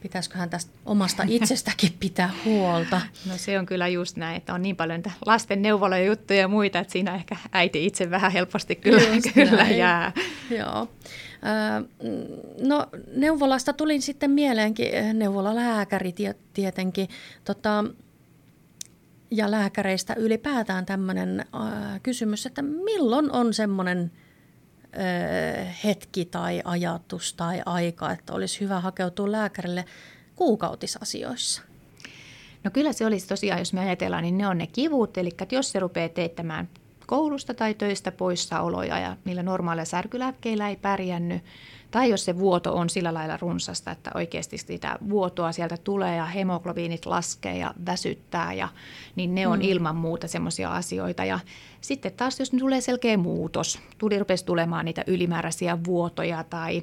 pitäisiköhän 0.00 0.50
tästä 0.50 0.72
omasta 0.86 1.22
itsestäkin 1.28 1.92
pitää 2.00 2.30
huolta? 2.44 3.00
No 3.28 3.36
se 3.36 3.58
on 3.58 3.66
kyllä 3.66 3.88
just 3.88 4.16
näin, 4.16 4.36
että 4.36 4.54
on 4.54 4.62
niin 4.62 4.76
paljon 4.76 5.02
lasten 5.26 5.62
neuvoloja 5.62 6.04
juttuja 6.04 6.40
ja 6.40 6.48
muita, 6.48 6.78
että 6.78 6.92
siinä 6.92 7.14
ehkä 7.14 7.36
äiti 7.52 7.86
itse 7.86 8.10
vähän 8.10 8.32
helposti 8.32 8.76
kyllä, 8.84 9.00
kyllä 9.34 9.68
jää. 9.68 10.12
Joo. 10.50 10.88
No 12.60 12.86
neuvolasta 13.16 13.72
tulin 13.72 14.02
sitten 14.02 14.30
mieleenkin, 14.30 15.18
neuvolalääkäri 15.18 16.14
tietenkin. 16.52 17.08
Tota, 17.44 17.84
ja 19.30 19.50
lääkäreistä 19.50 20.14
ylipäätään 20.14 20.86
tämmöinen 20.86 21.40
äh, 21.40 22.00
kysymys, 22.02 22.46
että 22.46 22.62
milloin 22.62 23.32
on 23.32 23.54
semmoinen 23.54 24.12
hetki 25.84 26.24
tai 26.24 26.62
ajatus 26.64 27.34
tai 27.34 27.62
aika, 27.66 28.12
että 28.12 28.32
olisi 28.32 28.60
hyvä 28.60 28.80
hakeutua 28.80 29.32
lääkärille 29.32 29.84
kuukautisasioissa? 30.36 31.62
No 32.64 32.70
kyllä 32.70 32.92
se 32.92 33.06
olisi 33.06 33.28
tosiaan, 33.28 33.58
jos 33.58 33.72
me 33.72 33.80
ajatellaan, 33.80 34.22
niin 34.22 34.38
ne 34.38 34.46
on 34.46 34.58
ne 34.58 34.66
kivut, 34.66 35.18
eli 35.18 35.30
jos 35.52 35.72
se 35.72 35.78
rupeaa 35.78 36.08
teettämään 36.08 36.68
koulusta 37.06 37.54
tai 37.54 37.74
töistä 37.74 38.12
poissaoloja 38.12 38.98
ja 38.98 39.16
niillä 39.24 39.42
normaaleilla 39.42 39.90
särkylääkkeillä 39.90 40.68
ei 40.68 40.76
pärjännyt, 40.76 41.42
tai 41.96 42.10
jos 42.10 42.24
se 42.24 42.38
vuoto 42.38 42.76
on 42.76 42.90
sillä 42.90 43.14
lailla 43.14 43.36
runsasta, 43.36 43.90
että 43.90 44.10
oikeasti 44.14 44.58
sitä 44.58 44.98
vuotoa 45.08 45.52
sieltä 45.52 45.76
tulee 45.76 46.16
ja 46.16 46.24
hemoglobiinit 46.24 47.06
laskee 47.06 47.58
ja 47.58 47.74
väsyttää, 47.86 48.52
ja, 48.52 48.68
niin 49.14 49.34
ne 49.34 49.46
on 49.46 49.58
mm. 49.58 49.64
ilman 49.64 49.96
muuta 49.96 50.28
semmoisia 50.28 50.70
asioita. 50.70 51.24
Ja 51.24 51.38
sitten 51.80 52.12
taas, 52.12 52.40
jos 52.40 52.50
tulee 52.50 52.80
selkeä 52.80 53.16
muutos, 53.16 53.78
tuli 53.98 54.18
rupesi 54.18 54.44
tulemaan 54.44 54.84
niitä 54.84 55.04
ylimääräisiä 55.06 55.78
vuotoja 55.84 56.44
tai 56.44 56.82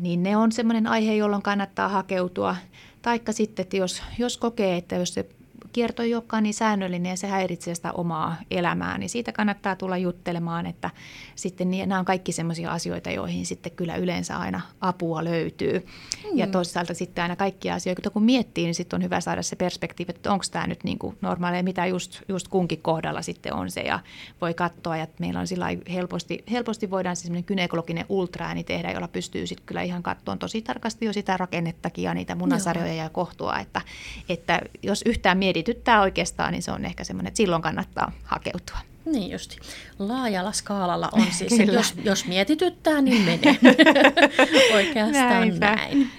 niin 0.00 0.22
ne 0.22 0.36
on 0.36 0.52
semmoinen 0.52 0.86
aihe, 0.86 1.14
jolloin 1.14 1.42
kannattaa 1.42 1.88
hakeutua. 1.88 2.56
Taikka 3.02 3.32
sitten, 3.32 3.62
että 3.62 3.76
jos, 3.76 4.02
jos 4.18 4.36
kokee, 4.36 4.76
että 4.76 4.96
jos 4.96 5.14
se 5.14 5.28
kierto 5.72 6.02
ei 6.02 6.14
olekaan 6.14 6.42
niin 6.42 6.54
säännöllinen 6.54 7.10
ja 7.10 7.16
se 7.16 7.26
häiritsee 7.26 7.74
sitä 7.74 7.92
omaa 7.92 8.36
elämää, 8.50 8.98
niin 8.98 9.10
siitä 9.10 9.32
kannattaa 9.32 9.76
tulla 9.76 9.96
juttelemaan, 9.96 10.66
että 10.66 10.90
sitten 11.34 11.70
niin, 11.70 11.88
nämä 11.88 11.98
on 11.98 12.04
kaikki 12.04 12.32
sellaisia 12.32 12.72
asioita, 12.72 13.10
joihin 13.10 13.46
sitten 13.46 13.72
kyllä 13.72 13.96
yleensä 13.96 14.36
aina 14.36 14.60
apua 14.80 15.24
löytyy. 15.24 15.78
Mm. 15.78 16.38
Ja 16.38 16.46
toisaalta 16.46 16.94
sitten 16.94 17.22
aina 17.22 17.36
kaikkia 17.36 17.74
asioita, 17.74 18.10
kun 18.10 18.22
miettii, 18.22 18.64
niin 18.64 18.74
sitten 18.74 18.96
on 18.96 19.02
hyvä 19.02 19.20
saada 19.20 19.42
se 19.42 19.56
perspektiivi, 19.56 20.10
että 20.10 20.32
onko 20.32 20.44
tämä 20.50 20.66
nyt 20.66 20.84
niin 20.84 20.98
kuin 20.98 21.16
normaalia, 21.20 21.62
mitä 21.62 21.86
just, 21.86 22.22
just 22.28 22.48
kunkin 22.48 22.82
kohdalla 22.82 23.22
sitten 23.22 23.54
on 23.54 23.70
se 23.70 23.80
ja 23.80 24.00
voi 24.40 24.54
katsoa, 24.54 24.96
että 24.96 25.16
meillä 25.20 25.40
on 25.40 25.46
sillä 25.46 25.66
helposti, 25.92 26.44
helposti 26.50 26.90
voidaan 26.90 27.16
se 27.16 27.22
semmoinen 27.22 27.44
gynekologinen 27.46 28.06
ultraääni 28.08 28.64
tehdä, 28.64 28.92
jolla 28.92 29.08
pystyy 29.08 29.46
sitten 29.46 29.66
kyllä 29.66 29.82
ihan 29.82 30.02
katsomaan 30.02 30.38
tosi 30.38 30.62
tarkasti 30.62 31.04
jo 31.04 31.12
sitä 31.12 31.36
rakennettakin 31.36 32.04
ja 32.04 32.14
niitä 32.14 32.34
munasarjoja 32.34 32.94
Joo. 32.94 33.04
ja 33.04 33.10
kohtua, 33.10 33.58
että, 33.58 33.80
että 34.28 34.60
jos 34.82 35.02
yhtään 35.06 35.38
mietit 35.38 35.57
mietityttää 35.58 36.00
oikeastaan, 36.00 36.52
niin 36.52 36.62
se 36.62 36.70
on 36.70 36.84
ehkä 36.84 37.04
semmoinen, 37.04 37.28
että 37.28 37.36
silloin 37.36 37.62
kannattaa 37.62 38.12
hakeutua. 38.24 38.78
Niin 39.04 39.30
justi. 39.30 39.56
Laajalla 39.98 40.52
skaalalla 40.52 41.08
on 41.12 41.26
siis, 41.38 41.60
että 41.60 41.72
jos, 41.72 41.94
jos 42.04 42.26
mietityttää, 42.26 43.00
niin 43.00 43.22
menee. 43.22 43.58
Oikeastaan 44.74 45.28
Näinpä. 45.28 45.74
näin. 45.74 46.10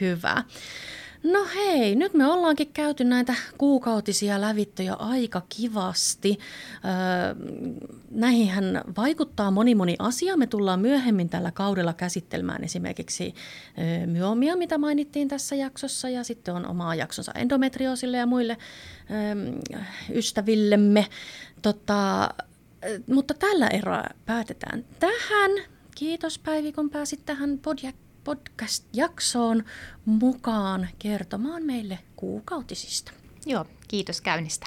Hyvä. 0.00 0.44
No 1.22 1.46
hei, 1.54 1.94
nyt 1.94 2.14
me 2.14 2.26
ollaankin 2.26 2.72
käyty 2.72 3.04
näitä 3.04 3.34
kuukautisia 3.58 4.40
lävittöjä 4.40 4.94
aika 4.94 5.42
kivasti. 5.48 6.38
Öö, 6.84 7.50
näihinhän 8.10 8.80
vaikuttaa 8.96 9.50
moni 9.50 9.74
moni 9.74 9.96
asia. 9.98 10.36
Me 10.36 10.46
tullaan 10.46 10.80
myöhemmin 10.80 11.28
tällä 11.28 11.50
kaudella 11.50 11.92
käsittelemään 11.92 12.64
esimerkiksi 12.64 13.34
öö, 13.78 14.06
myomia, 14.06 14.56
mitä 14.56 14.78
mainittiin 14.78 15.28
tässä 15.28 15.56
jaksossa, 15.56 16.08
ja 16.08 16.24
sitten 16.24 16.54
on 16.54 16.66
oma 16.66 16.94
jaksonsa 16.94 17.32
endometrioosille 17.34 18.16
ja 18.16 18.26
muille 18.26 18.56
öö, 19.10 19.78
ystävillemme. 20.14 21.06
Tota, 21.62 22.30
mutta 23.06 23.34
tällä 23.34 23.68
eroa 23.68 24.04
päätetään 24.26 24.84
tähän. 25.00 25.50
Kiitos 25.94 26.38
Päivi, 26.38 26.72
kun 26.72 26.90
pääsit 26.90 27.26
tähän 27.26 27.58
podjakkaan 27.58 28.11
podcast-jaksoon 28.24 29.64
mukaan 30.04 30.88
kertomaan 30.98 31.62
meille 31.62 31.98
kuukautisista. 32.16 33.12
Joo, 33.46 33.64
kiitos 33.88 34.20
käynnistä. 34.20 34.66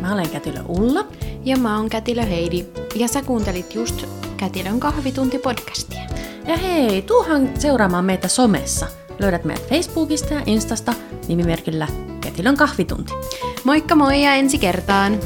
Mä 0.00 0.14
olen 0.14 0.30
Kätilö 0.30 0.62
Ulla. 0.68 1.06
Ja 1.44 1.56
mä 1.56 1.76
oon 1.76 1.88
Kätilö 1.88 2.22
Heidi. 2.22 2.64
Ja 2.94 3.08
sä 3.08 3.22
kuuntelit 3.22 3.74
just 3.74 4.06
Kätilön 4.36 4.80
kahvitunti 4.80 5.38
podcastia. 5.38 6.07
Ja 6.46 6.56
hei, 6.56 7.02
tuuhan 7.02 7.50
seuraamaan 7.58 8.04
meitä 8.04 8.28
somessa. 8.28 8.86
Löydät 9.18 9.44
meidät 9.44 9.68
Facebookista 9.68 10.34
ja 10.34 10.42
Instasta 10.46 10.94
nimimerkillä 11.28 11.88
Ketilön 12.20 12.56
kahvitunti. 12.56 13.12
Moikka 13.64 13.94
moi 13.94 14.22
ja 14.22 14.34
ensi 14.34 14.58
kertaan! 14.58 15.18